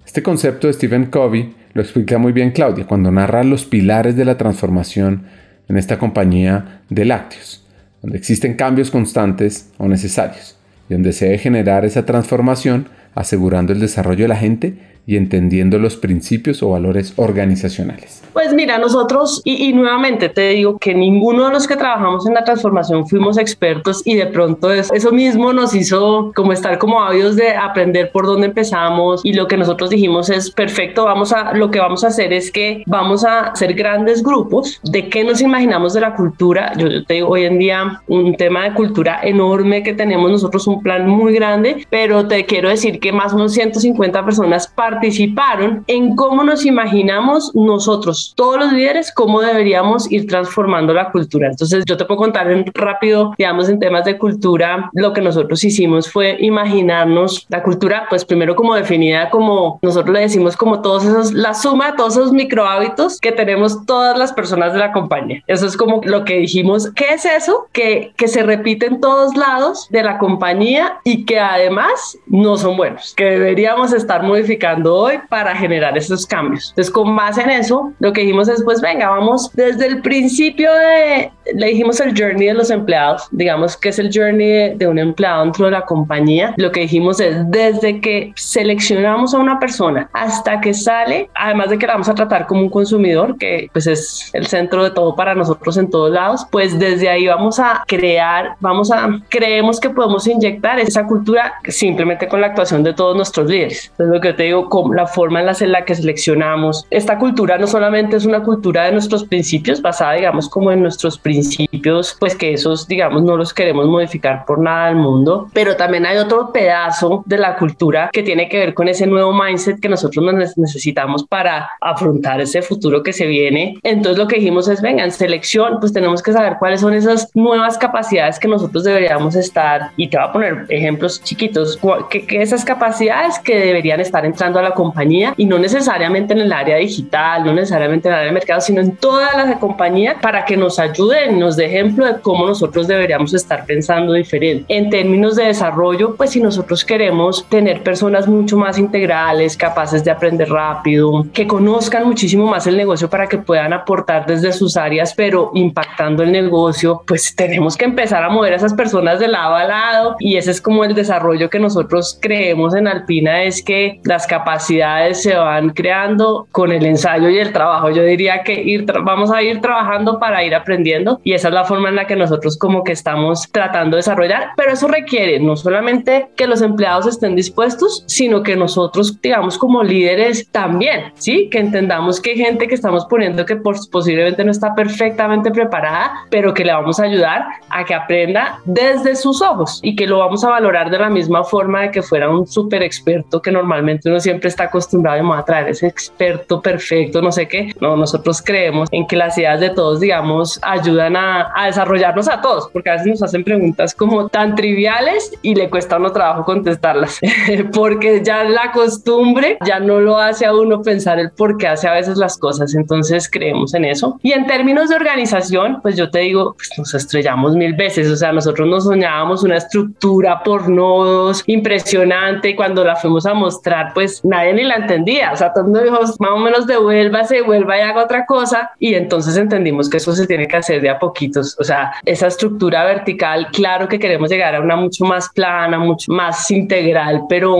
Este 0.05 0.23
concepto 0.23 0.67
de 0.67 0.71
Stephen 0.71 1.07
Covey 1.07 1.53
lo 1.73 1.81
explica 1.81 2.17
muy 2.17 2.31
bien 2.31 2.51
Claudia 2.51 2.87
cuando 2.87 3.11
narra 3.11 3.43
los 3.43 3.65
pilares 3.65 4.15
de 4.15 4.23
la 4.23 4.37
transformación 4.37 5.23
en 5.67 5.75
esta 5.77 5.99
compañía 5.99 6.83
de 6.89 7.03
lácteos, 7.03 7.67
donde 8.01 8.17
existen 8.17 8.53
cambios 8.53 8.91
constantes 8.91 9.73
o 9.77 9.89
necesarios, 9.89 10.55
y 10.87 10.93
donde 10.93 11.11
se 11.11 11.25
debe 11.25 11.37
generar 11.37 11.83
esa 11.83 12.05
transformación 12.05 12.87
asegurando 13.13 13.73
el 13.73 13.81
desarrollo 13.81 14.23
de 14.23 14.29
la 14.29 14.37
gente 14.37 14.77
y 15.07 15.17
entendiendo 15.17 15.77
los 15.77 15.95
principios 15.97 16.63
o 16.63 16.69
valores 16.69 17.13
organizacionales. 17.15 18.23
Pues 18.33 18.53
mira, 18.53 18.77
nosotros, 18.77 19.41
y, 19.45 19.71
nuevamente 19.73 20.29
te 20.29 20.49
digo 20.49 20.77
que 20.77 20.93
ninguno 20.93 21.47
de 21.47 21.53
los 21.53 21.67
que 21.67 21.75
trabajamos 21.75 22.27
en 22.27 22.33
la 22.33 22.43
transformación 22.43 23.07
fuimos 23.07 23.37
expertos 23.37 24.01
y 24.05 24.15
de 24.15 24.25
pronto 24.27 24.71
eso 24.71 25.11
mismo 25.11 25.53
nos 25.53 25.73
hizo 25.73 26.31
como 26.35 26.51
estar 26.51 26.77
como 26.77 27.01
ávidos 27.01 27.35
de 27.35 27.55
aprender 27.55 28.11
por 28.11 28.25
dónde 28.25 28.47
empezamos 28.47 29.23
y 29.23 29.33
lo 29.33 29.47
que 29.47 29.57
nosotros 29.57 29.89
dijimos 29.89 30.29
es 30.29 30.51
perfecto, 30.51 31.05
vamos 31.05 31.31
a, 31.31 31.53
lo 31.53 31.71
que 31.71 31.79
vamos 31.79 32.03
a 32.03 32.07
hacer 32.07 32.33
es 32.33 32.51
que 32.51 32.83
vamos 32.87 33.23
a 33.23 33.51
hacer 33.51 33.73
grandes 33.73 34.23
grupos 34.23 34.79
de 34.83 35.09
qué 35.09 35.23
nos 35.23 35.41
imaginamos 35.41 35.93
de 35.93 36.01
la 36.01 36.15
cultura. 36.15 36.73
Yo, 36.77 36.87
yo 36.87 37.05
te 37.05 37.15
digo, 37.15 37.29
hoy 37.29 37.43
en 37.43 37.59
día 37.59 38.01
un 38.07 38.35
tema 38.35 38.63
de 38.63 38.73
cultura 38.73 39.19
enorme 39.23 39.83
que 39.83 39.93
tenemos 39.93 40.29
nosotros, 40.29 40.67
un 40.67 40.81
plan 40.81 41.07
muy 41.07 41.33
grande, 41.33 41.85
pero 41.89 42.27
te 42.27 42.45
quiero 42.45 42.69
decir 42.69 42.99
que 42.99 43.11
más 43.11 43.33
o 43.33 43.37
menos 43.37 43.53
150 43.53 44.25
personas 44.25 44.67
participaron 44.95 45.83
en 45.87 46.15
cómo 46.15 46.43
nos 46.43 46.65
imaginamos 46.65 47.53
nosotros 47.53 48.33
todos 48.35 48.57
los 48.59 48.73
líderes, 48.73 49.11
cómo 49.13 49.41
deberíamos 49.41 50.09
ir 50.11 50.25
transformando 50.27 50.93
la 50.93 51.11
cultura. 51.11 51.49
Entonces, 51.49 51.83
yo 51.85 51.97
te 51.97 52.05
puedo 52.05 52.19
contar 52.19 52.49
en 52.49 52.65
rápido, 52.73 53.33
digamos, 53.37 53.69
en 53.69 53.79
temas 53.79 54.05
de 54.05 54.17
cultura, 54.17 54.89
lo 54.93 55.13
que 55.13 55.21
nosotros 55.21 55.63
hicimos 55.63 56.09
fue 56.09 56.37
imaginarnos 56.39 57.45
la 57.49 57.61
cultura, 57.61 58.05
pues 58.09 58.23
primero 58.23 58.55
como 58.55 58.75
definida 58.75 59.29
como, 59.29 59.79
nosotros 59.81 60.13
le 60.13 60.21
decimos 60.21 60.55
como 60.55 60.81
todos 60.81 61.03
esos, 61.03 61.33
la 61.33 61.53
suma 61.53 61.91
de 61.91 61.97
todos 61.97 62.15
esos 62.15 62.31
micro 62.31 62.65
hábitos 62.65 63.19
que 63.19 63.31
tenemos 63.31 63.85
todas 63.85 64.17
las 64.17 64.31
personas 64.33 64.73
de 64.73 64.79
la 64.79 64.91
compañía. 64.91 65.43
Eso 65.47 65.65
es 65.65 65.75
como 65.75 66.01
lo 66.03 66.23
que 66.23 66.37
dijimos, 66.37 66.91
¿qué 66.95 67.13
es 67.13 67.25
eso? 67.25 67.67
Que, 67.73 68.13
que 68.15 68.27
se 68.27 68.43
repite 68.43 68.85
en 68.85 69.01
todos 69.01 69.35
lados 69.35 69.87
de 69.89 70.03
la 70.03 70.17
compañía 70.17 70.99
y 71.03 71.25
que 71.25 71.39
además 71.39 72.17
no 72.27 72.57
son 72.57 72.77
buenos, 72.77 73.13
que 73.15 73.25
deberíamos 73.25 73.93
estar 73.93 74.23
modificando 74.23 74.84
hoy 74.93 75.19
para 75.29 75.55
generar 75.55 75.97
esos 75.97 76.25
cambios. 76.25 76.69
Entonces, 76.69 76.93
con 76.93 77.15
base 77.15 77.41
en 77.41 77.49
eso, 77.49 77.93
lo 77.99 78.13
que 78.13 78.21
dijimos 78.21 78.47
es, 78.47 78.63
pues 78.63 78.81
venga, 78.81 79.09
vamos 79.09 79.51
desde 79.53 79.87
el 79.87 80.01
principio 80.01 80.71
de, 80.73 81.31
le 81.53 81.67
dijimos 81.67 81.99
el 81.99 82.17
journey 82.17 82.47
de 82.47 82.53
los 82.53 82.69
empleados, 82.69 83.27
digamos 83.31 83.77
que 83.77 83.89
es 83.89 83.99
el 83.99 84.09
journey 84.13 84.75
de, 84.75 84.87
un 84.87 84.99
empleado 84.99 85.43
dentro 85.43 85.65
de 85.65 85.71
la 85.71 85.81
compañía. 85.81 86.53
Lo 86.57 86.71
que 86.71 86.81
dijimos 86.81 87.19
es, 87.19 87.35
desde 87.49 87.99
que 88.01 88.33
seleccionamos 88.35 89.33
a 89.33 89.39
una 89.39 89.59
persona 89.59 90.09
hasta 90.13 90.61
que 90.61 90.73
sale, 90.73 91.29
además 91.33 91.69
de 91.69 91.77
que 91.77 91.87
la 91.87 91.93
vamos 91.93 92.09
a 92.09 92.15
tratar 92.15 92.47
como 92.47 92.61
un 92.61 92.69
consumidor, 92.69 93.37
que 93.37 93.69
pues 93.73 93.87
es 93.87 94.29
el 94.33 94.47
centro 94.47 94.83
de 94.83 94.91
todo 94.91 95.15
para 95.15 95.35
nosotros 95.35 95.77
en 95.77 95.89
todos 95.89 96.11
lados, 96.11 96.45
pues 96.51 96.77
desde 96.77 97.09
ahí 97.09 97.27
vamos 97.27 97.59
a 97.59 97.83
crear, 97.87 98.55
vamos 98.59 98.91
a, 98.91 99.09
creemos 99.29 99.79
que 99.79 99.89
podemos 99.89 100.27
inyectar 100.27 100.79
esa 100.79 101.05
cultura 101.05 101.53
simplemente 101.67 102.27
con 102.27 102.41
la 102.41 102.47
actuación 102.47 102.83
de 102.83 102.93
todos 102.93 103.15
nuestros 103.15 103.49
líderes. 103.49 103.87
Entonces 103.91 104.13
lo 104.15 104.21
que 104.21 104.33
te 104.33 104.43
digo, 104.43 104.69
la 104.93 105.07
forma 105.07 105.39
en 105.39 105.45
en 105.45 105.71
la 105.71 105.85
que 105.85 105.93
seleccionamos, 105.93 106.87
esta 106.89 107.19
cultura 107.19 107.57
no 107.57 107.67
solamente 107.67 108.15
es 108.15 108.25
una 108.25 108.41
cultura 108.41 108.85
de 108.85 108.93
nuestros 108.93 109.23
principios, 109.25 109.81
basada, 109.81 110.13
digamos, 110.13 110.49
como 110.49 110.71
en 110.71 110.81
nuestros 110.81 111.19
principios, 111.19 112.15
pues 112.19 112.35
que 112.35 112.53
esos, 112.53 112.87
digamos, 112.87 113.23
no 113.23 113.37
los 113.37 113.53
queremos 113.53 113.85
modificar 113.85 114.43
por 114.45 114.59
nada 114.59 114.87
del 114.87 114.95
mundo, 114.95 115.47
pero 115.53 115.75
también 115.75 116.05
hay 116.05 116.17
otro 116.17 116.51
pedazo 116.51 117.23
de 117.27 117.37
la 117.37 117.57
cultura 117.57 118.09
que 118.11 118.23
tiene 118.23 118.49
que 118.49 118.57
ver 118.57 118.73
con 118.73 118.87
ese 118.87 119.05
nuevo 119.05 119.31
mindset 119.33 119.79
que 119.79 119.87
nosotros 119.87 120.25
necesitamos 120.55 121.23
para 121.25 121.69
afrontar 121.79 122.41
ese 122.41 122.61
futuro 122.61 123.03
que 123.03 123.13
se 123.13 123.27
viene. 123.27 123.77
Entonces 123.83 124.17
lo 124.17 124.27
que 124.27 124.37
dijimos 124.37 124.67
es, 124.67 124.81
venga, 124.81 125.03
en 125.03 125.11
selección, 125.11 125.79
pues 125.79 125.93
tenemos 125.93 126.23
que 126.23 126.33
saber 126.33 126.55
cuáles 126.59 126.81
son 126.81 126.93
esas 126.93 127.29
nuevas 127.35 127.77
capacidades 127.77 128.39
que 128.39 128.47
nosotros 128.47 128.83
deberíamos 128.83 129.35
estar, 129.35 129.91
y 129.95 130.07
te 130.07 130.17
voy 130.17 130.27
a 130.27 130.31
poner 130.31 130.65
ejemplos 130.69 131.21
chiquitos, 131.21 131.79
que, 132.09 132.25
que 132.25 132.41
esas 132.41 132.65
capacidades 132.65 133.37
que 133.39 133.59
deberían 133.59 133.99
estar 133.99 134.25
entrando 134.25 134.59
a 134.59 134.63
la 134.65 134.73
compañía 134.73 135.33
y 135.37 135.45
no 135.45 135.57
necesariamente 135.57 136.33
en 136.33 136.41
el 136.41 136.53
área 136.53 136.77
digital, 136.77 137.45
no 137.45 137.53
necesariamente 137.53 138.07
en 138.07 138.13
el 138.13 138.19
área 138.19 138.27
de 138.29 138.33
mercado, 138.33 138.61
sino 138.61 138.81
en 138.81 138.95
todas 138.95 139.35
las 139.35 139.57
compañías 139.57 140.17
para 140.21 140.45
que 140.45 140.57
nos 140.57 140.79
ayuden, 140.79 141.39
nos 141.39 141.55
dé 141.55 141.65
ejemplo 141.65 142.05
de 142.05 142.19
cómo 142.21 142.45
nosotros 142.45 142.87
deberíamos 142.87 143.33
estar 143.33 143.65
pensando 143.65 144.13
diferente. 144.13 144.65
En 144.67 144.89
términos 144.89 145.35
de 145.35 145.45
desarrollo, 145.45 146.15
pues 146.15 146.31
si 146.31 146.41
nosotros 146.41 146.83
queremos 146.83 147.47
tener 147.49 147.83
personas 147.83 148.27
mucho 148.27 148.57
más 148.57 148.77
integrales, 148.77 149.57
capaces 149.57 150.03
de 150.03 150.11
aprender 150.11 150.49
rápido, 150.49 151.25
que 151.33 151.47
conozcan 151.47 152.05
muchísimo 152.05 152.47
más 152.47 152.67
el 152.67 152.77
negocio 152.77 153.09
para 153.09 153.27
que 153.27 153.37
puedan 153.37 153.73
aportar 153.73 154.25
desde 154.25 154.51
sus 154.51 154.77
áreas, 154.77 155.13
pero 155.15 155.51
impactando 155.53 156.23
el 156.23 156.31
negocio, 156.31 157.03
pues 157.07 157.35
tenemos 157.35 157.77
que 157.77 157.85
empezar 157.85 158.23
a 158.23 158.29
mover 158.29 158.53
a 158.53 158.55
esas 158.57 158.73
personas 158.73 159.19
de 159.19 159.27
lado 159.27 159.55
a 159.55 159.63
lado 159.63 160.15
y 160.19 160.37
ese 160.37 160.51
es 160.51 160.61
como 160.61 160.83
el 160.83 160.95
desarrollo 160.95 161.49
que 161.49 161.59
nosotros 161.59 162.17
creemos 162.21 162.75
en 162.75 162.87
Alpina, 162.87 163.43
es 163.43 163.61
que 163.61 163.99
las 164.03 164.27
capacidades 164.27 164.54
se 164.59 165.35
van 165.35 165.69
creando 165.69 166.47
con 166.51 166.71
el 166.71 166.85
ensayo 166.85 167.29
y 167.29 167.37
el 167.39 167.51
trabajo 167.51 167.89
yo 167.89 168.03
diría 168.03 168.43
que 168.43 168.53
ir 168.53 168.85
vamos 169.03 169.31
a 169.31 169.41
ir 169.41 169.61
trabajando 169.61 170.19
para 170.19 170.43
ir 170.43 170.53
aprendiendo 170.53 171.19
y 171.23 171.33
esa 171.33 171.47
es 171.47 171.53
la 171.53 171.63
forma 171.63 171.89
en 171.89 171.95
la 171.95 172.07
que 172.07 172.15
nosotros 172.15 172.57
como 172.57 172.83
que 172.83 172.91
estamos 172.91 173.47
tratando 173.51 173.95
de 173.95 173.99
desarrollar, 173.99 174.51
pero 174.55 174.71
eso 174.71 174.87
requiere 174.87 175.39
no 175.39 175.55
solamente 175.55 176.27
que 176.35 176.47
los 176.47 176.61
empleados 176.61 177.07
estén 177.07 177.35
dispuestos, 177.35 178.03
sino 178.07 178.43
que 178.43 178.55
nosotros, 178.55 179.19
digamos, 179.21 179.57
como 179.57 179.83
líderes 179.83 180.49
también, 180.51 181.11
¿sí? 181.15 181.49
Que 181.49 181.59
entendamos 181.59 182.21
que 182.21 182.31
hay 182.31 182.37
gente 182.37 182.67
que 182.67 182.75
estamos 182.75 183.05
poniendo 183.05 183.45
que 183.45 183.55
posiblemente 183.55 184.43
no 184.43 184.51
está 184.51 184.75
perfectamente 184.75 185.51
preparada, 185.51 186.13
pero 186.29 186.53
que 186.53 186.65
le 186.65 186.73
vamos 186.73 186.99
a 186.99 187.03
ayudar 187.03 187.45
a 187.69 187.83
que 187.83 187.93
aprenda 187.93 188.59
desde 188.65 189.15
sus 189.15 189.41
ojos 189.41 189.79
y 189.81 189.95
que 189.95 190.07
lo 190.07 190.19
vamos 190.19 190.43
a 190.43 190.49
valorar 190.49 190.89
de 190.89 190.99
la 190.99 191.09
misma 191.09 191.43
forma 191.43 191.81
de 191.81 191.91
que 191.91 192.01
fuera 192.01 192.29
un 192.29 192.45
súper 192.45 192.83
experto 192.83 193.41
que 193.41 193.51
normalmente 193.51 194.09
uno 194.09 194.19
siempre 194.19 194.34
está 194.43 194.65
acostumbrado 194.65 195.15
a 195.33 195.45
traer 195.45 195.69
ese 195.69 195.87
experto 195.87 196.61
perfecto, 196.61 197.21
no 197.21 197.31
sé 197.31 197.47
qué, 197.47 197.73
no, 197.79 197.95
nosotros 197.95 198.41
creemos 198.41 198.89
en 198.91 199.07
que 199.07 199.15
las 199.15 199.37
ideas 199.37 199.59
de 199.59 199.69
todos, 199.69 199.99
digamos, 199.99 200.59
ayudan 200.61 201.15
a, 201.15 201.51
a, 201.55 201.67
desarrollarnos 201.67 202.27
a 202.27 202.41
todos, 202.41 202.69
porque 202.71 202.89
a 202.89 202.93
veces 202.93 203.07
nos 203.07 203.23
hacen 203.23 203.43
preguntas 203.43 203.93
como 203.95 204.27
tan 204.27 204.55
triviales 204.55 205.31
y 205.41 205.55
le 205.55 205.69
cuesta 205.69 205.95
a 205.95 205.99
uno 205.99 206.11
trabajo 206.11 206.43
contestarlas, 206.43 207.19
porque 207.73 208.21
ya 208.23 208.43
la 208.43 208.71
costumbre 208.71 209.57
ya 209.65 209.79
no 209.79 209.99
lo 209.99 210.17
hace 210.17 210.45
a 210.45 210.53
uno 210.53 210.81
pensar 210.81 211.19
el 211.19 211.31
por 211.31 211.57
qué 211.57 211.67
hace 211.67 211.87
a 211.87 211.93
veces 211.93 212.17
las 212.17 212.37
cosas, 212.37 212.75
entonces 212.75 213.29
creemos 213.29 213.73
en 213.73 213.85
eso. 213.85 214.19
Y 214.21 214.33
en 214.33 214.45
términos 214.45 214.89
de 214.89 214.95
organización, 214.95 215.79
pues 215.81 215.95
yo 215.95 216.09
te 216.09 216.19
digo, 216.19 216.55
pues 216.55 216.71
nos 216.77 216.93
estrellamos 216.93 217.55
mil 217.55 217.73
veces, 217.73 218.09
o 218.09 218.15
sea, 218.15 218.31
nosotros 218.31 218.67
nos 218.67 218.83
soñábamos 218.85 219.43
una 219.43 219.57
estructura 219.57 220.43
por 220.43 220.69
nodos 220.69 221.43
impresionante 221.47 222.49
y 222.49 222.55
cuando 222.55 222.83
la 222.83 222.95
fuimos 222.95 223.25
a 223.25 223.33
mostrar, 223.33 223.93
pues 223.93 224.21
nadie 224.25 224.53
ni 224.53 224.63
la 224.63 224.75
entendía, 224.75 225.31
o 225.31 225.35
sea, 225.35 225.53
todos 225.53 225.67
nos 225.67 225.83
dijo, 225.83 225.99
más 226.19 226.31
o 226.31 226.37
menos 226.37 226.67
devuélvase, 226.67 227.41
vuelva 227.41 227.77
y 227.77 227.81
haga 227.81 228.03
otra 228.03 228.25
cosa 228.25 228.71
y 228.79 228.95
entonces 228.95 229.37
entendimos 229.37 229.89
que 229.89 229.97
eso 229.97 230.13
se 230.13 230.27
tiene 230.27 230.47
que 230.47 230.57
hacer 230.57 230.81
de 230.81 230.89
a 230.89 230.99
poquitos, 230.99 231.55
o 231.59 231.63
sea, 231.63 231.93
esa 232.05 232.27
estructura 232.27 232.83
vertical, 232.83 233.47
claro 233.53 233.87
que 233.87 233.99
queremos 233.99 234.29
llegar 234.29 234.55
a 234.55 234.61
una 234.61 234.75
mucho 234.75 235.05
más 235.05 235.29
plana, 235.29 235.77
mucho 235.77 236.11
más 236.11 236.49
integral, 236.51 237.23
pero, 237.29 237.55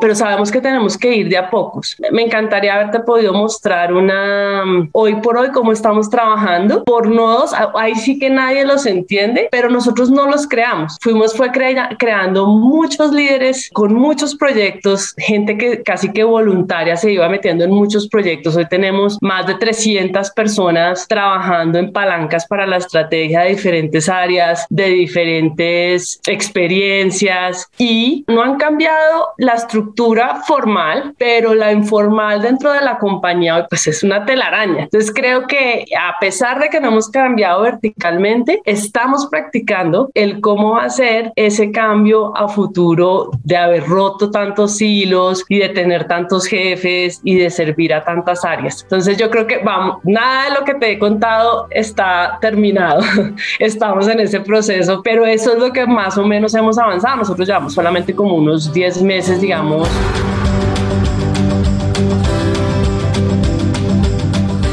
pero 0.00 0.14
sabemos 0.14 0.50
que 0.50 0.60
tenemos 0.60 0.96
que 0.96 1.14
ir 1.14 1.28
de 1.28 1.38
a 1.38 1.50
pocos. 1.50 1.96
Me 2.12 2.22
encantaría 2.22 2.74
haberte 2.74 3.00
podido 3.00 3.32
mostrar 3.32 3.92
una, 3.92 4.62
hoy 4.92 5.16
por 5.16 5.36
hoy, 5.36 5.50
cómo 5.50 5.72
estamos 5.72 6.10
trabajando 6.10 6.84
por 6.84 7.08
nodos, 7.08 7.52
ahí 7.74 7.94
sí 7.94 8.18
que 8.18 8.30
nadie 8.30 8.64
los 8.64 8.86
entiende, 8.86 9.48
pero 9.50 9.70
nosotros 9.70 10.10
no 10.10 10.26
los 10.26 10.46
creamos. 10.46 10.96
Fuimos, 11.00 11.36
fue 11.36 11.50
creando 11.50 12.46
muchos 12.46 13.12
líderes 13.12 13.70
con 13.72 13.94
muchos 13.94 14.34
proyectos, 14.34 15.14
gente 15.16 15.56
que 15.56 15.82
casi 15.82 16.09
que 16.12 16.24
voluntaria 16.24 16.96
se 16.96 17.12
iba 17.12 17.28
metiendo 17.28 17.64
en 17.64 17.70
muchos 17.70 18.08
proyectos. 18.08 18.56
Hoy 18.56 18.66
tenemos 18.68 19.18
más 19.20 19.46
de 19.46 19.54
300 19.54 20.30
personas 20.30 21.06
trabajando 21.08 21.78
en 21.78 21.92
palancas 21.92 22.46
para 22.46 22.66
la 22.66 22.76
estrategia 22.76 23.40
de 23.40 23.50
diferentes 23.50 24.08
áreas, 24.08 24.66
de 24.70 24.86
diferentes 24.86 26.20
experiencias 26.26 27.68
y 27.78 28.24
no 28.28 28.42
han 28.42 28.56
cambiado 28.56 29.28
la 29.38 29.54
estructura 29.54 30.42
formal, 30.46 31.14
pero 31.18 31.54
la 31.54 31.72
informal 31.72 32.42
dentro 32.42 32.72
de 32.72 32.80
la 32.80 32.98
compañía 32.98 33.66
pues 33.68 33.86
es 33.86 34.02
una 34.02 34.24
telaraña. 34.24 34.84
Entonces 34.84 35.12
creo 35.14 35.46
que 35.46 35.84
a 35.98 36.18
pesar 36.20 36.60
de 36.60 36.68
que 36.68 36.80
no 36.80 36.88
hemos 36.88 37.08
cambiado 37.08 37.62
verticalmente, 37.62 38.60
estamos 38.64 39.26
practicando 39.26 40.10
el 40.14 40.40
cómo 40.40 40.78
hacer 40.78 41.32
ese 41.36 41.70
cambio 41.70 42.36
a 42.36 42.48
futuro 42.48 43.30
de 43.44 43.56
haber 43.56 43.86
roto 43.86 44.30
tantos 44.30 44.80
hilos 44.80 45.44
y 45.48 45.58
de 45.58 45.68
tener 45.70 45.99
tantos 46.06 46.46
jefes 46.46 47.20
y 47.24 47.36
de 47.36 47.50
servir 47.50 47.92
a 47.94 48.04
tantas 48.04 48.44
áreas. 48.44 48.82
Entonces 48.82 49.16
yo 49.16 49.30
creo 49.30 49.46
que 49.46 49.58
vamos, 49.58 49.98
nada 50.04 50.44
de 50.44 50.58
lo 50.58 50.64
que 50.64 50.74
te 50.74 50.92
he 50.92 50.98
contado 50.98 51.66
está 51.70 52.38
terminado. 52.40 53.02
Estamos 53.58 54.08
en 54.08 54.20
ese 54.20 54.40
proceso, 54.40 55.02
pero 55.02 55.26
eso 55.26 55.52
es 55.52 55.58
lo 55.58 55.72
que 55.72 55.86
más 55.86 56.16
o 56.18 56.26
menos 56.26 56.54
hemos 56.54 56.78
avanzado. 56.78 57.16
Nosotros 57.16 57.46
llevamos 57.46 57.74
solamente 57.74 58.14
como 58.14 58.34
unos 58.34 58.72
10 58.72 59.02
meses, 59.02 59.40
digamos. 59.40 59.88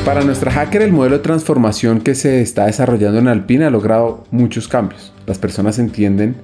Para 0.05 0.21
nuestra 0.21 0.51
hacker, 0.51 0.83
el 0.83 0.93
modelo 0.93 1.17
de 1.17 1.23
transformación 1.23 1.99
que 1.99 2.15
se 2.15 2.41
está 2.41 2.65
desarrollando 2.65 3.19
en 3.19 3.27
Alpina 3.27 3.67
ha 3.67 3.69
logrado 3.69 4.23
muchos 4.31 4.69
cambios. 4.69 5.13
Las 5.25 5.37
personas 5.37 5.79
entienden 5.79 6.37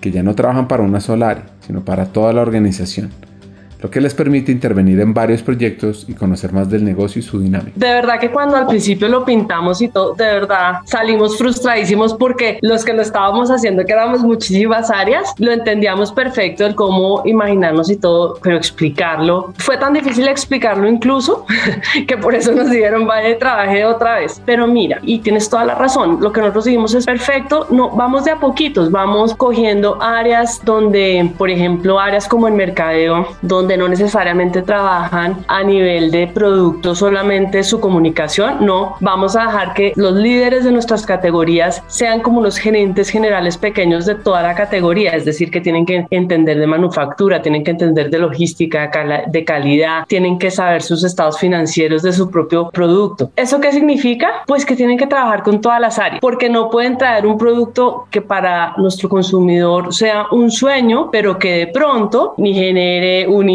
que 0.00 0.10
ya 0.10 0.22
no 0.22 0.34
trabajan 0.34 0.66
para 0.66 0.82
una 0.82 1.00
sola 1.00 1.28
área, 1.28 1.44
sino 1.60 1.84
para 1.84 2.06
toda 2.06 2.32
la 2.32 2.40
organización 2.40 3.10
lo 3.82 3.90
que 3.90 4.00
les 4.00 4.14
permite 4.14 4.52
intervenir 4.52 5.00
en 5.00 5.12
varios 5.12 5.42
proyectos 5.42 6.06
y 6.08 6.14
conocer 6.14 6.52
más 6.52 6.70
del 6.70 6.84
negocio 6.84 7.18
y 7.18 7.22
su 7.22 7.40
dinámica. 7.40 7.72
De 7.74 7.88
verdad 7.88 8.20
que 8.20 8.30
cuando 8.30 8.56
al 8.56 8.68
principio 8.68 9.08
lo 9.08 9.24
pintamos 9.24 9.82
y 9.82 9.88
todo, 9.88 10.14
de 10.14 10.24
verdad 10.24 10.76
salimos 10.84 11.36
frustradísimos 11.36 12.14
porque 12.14 12.58
los 12.62 12.84
que 12.84 12.92
lo 12.92 13.02
estábamos 13.02 13.50
haciendo, 13.50 13.84
que 13.84 13.92
éramos 13.92 14.22
muchísimas 14.22 14.88
áreas, 14.90 15.34
lo 15.38 15.50
entendíamos 15.50 16.12
perfecto 16.12 16.64
el 16.64 16.76
cómo 16.76 17.22
imaginarnos 17.24 17.90
y 17.90 17.96
todo, 17.96 18.38
pero 18.40 18.56
explicarlo 18.56 19.52
fue 19.58 19.76
tan 19.76 19.92
difícil 19.94 20.28
explicarlo 20.28 20.88
incluso 20.88 21.44
que 22.06 22.16
por 22.16 22.36
eso 22.36 22.52
nos 22.52 22.70
dieron 22.70 23.06
vaya 23.06 23.30
y 23.30 23.38
trabajé 23.38 23.84
otra 23.84 24.20
vez. 24.20 24.40
Pero 24.46 24.68
mira, 24.68 25.00
y 25.02 25.18
tienes 25.18 25.48
toda 25.48 25.64
la 25.64 25.74
razón, 25.74 26.18
lo 26.20 26.32
que 26.32 26.40
nosotros 26.40 26.66
dijimos 26.66 26.94
es 26.94 27.04
perfecto, 27.04 27.66
no, 27.70 27.90
vamos 27.90 28.24
de 28.24 28.30
a 28.30 28.36
poquitos, 28.36 28.92
vamos 28.92 29.34
cogiendo 29.34 30.00
áreas 30.00 30.60
donde, 30.64 31.32
por 31.36 31.50
ejemplo, 31.50 31.98
áreas 31.98 32.28
como 32.28 32.46
el 32.46 32.54
mercadeo, 32.54 33.26
donde 33.42 33.71
no 33.76 33.88
necesariamente 33.88 34.62
trabajan 34.62 35.38
a 35.48 35.62
nivel 35.62 36.10
de 36.10 36.26
producto 36.26 36.94
solamente 36.94 37.62
su 37.62 37.80
comunicación, 37.80 38.64
no, 38.64 38.96
vamos 39.00 39.36
a 39.36 39.46
dejar 39.46 39.74
que 39.74 39.92
los 39.96 40.14
líderes 40.14 40.64
de 40.64 40.72
nuestras 40.72 41.06
categorías 41.06 41.82
sean 41.86 42.20
como 42.20 42.40
los 42.40 42.58
gerentes 42.58 43.10
generales 43.10 43.56
pequeños 43.56 44.06
de 44.06 44.14
toda 44.14 44.42
la 44.42 44.54
categoría, 44.54 45.12
es 45.12 45.24
decir, 45.24 45.50
que 45.50 45.60
tienen 45.60 45.86
que 45.86 46.06
entender 46.10 46.58
de 46.58 46.66
manufactura, 46.66 47.42
tienen 47.42 47.64
que 47.64 47.72
entender 47.72 48.10
de 48.10 48.18
logística, 48.18 48.90
de 49.26 49.44
calidad, 49.44 50.04
tienen 50.06 50.38
que 50.38 50.50
saber 50.50 50.82
sus 50.82 51.04
estados 51.04 51.38
financieros 51.38 52.02
de 52.02 52.12
su 52.12 52.30
propio 52.30 52.70
producto. 52.70 53.30
¿Eso 53.36 53.60
qué 53.60 53.72
significa? 53.72 54.42
Pues 54.46 54.64
que 54.64 54.76
tienen 54.76 54.98
que 54.98 55.06
trabajar 55.06 55.42
con 55.42 55.60
todas 55.60 55.80
las 55.80 55.98
áreas, 55.98 56.20
porque 56.20 56.48
no 56.48 56.70
pueden 56.70 56.98
traer 56.98 57.26
un 57.26 57.38
producto 57.38 58.06
que 58.10 58.22
para 58.22 58.74
nuestro 58.76 59.08
consumidor 59.08 59.92
sea 59.94 60.26
un 60.30 60.50
sueño, 60.50 61.10
pero 61.10 61.38
que 61.38 61.52
de 61.52 61.66
pronto 61.68 62.34
ni 62.36 62.54
genere 62.54 63.26
un 63.28 63.48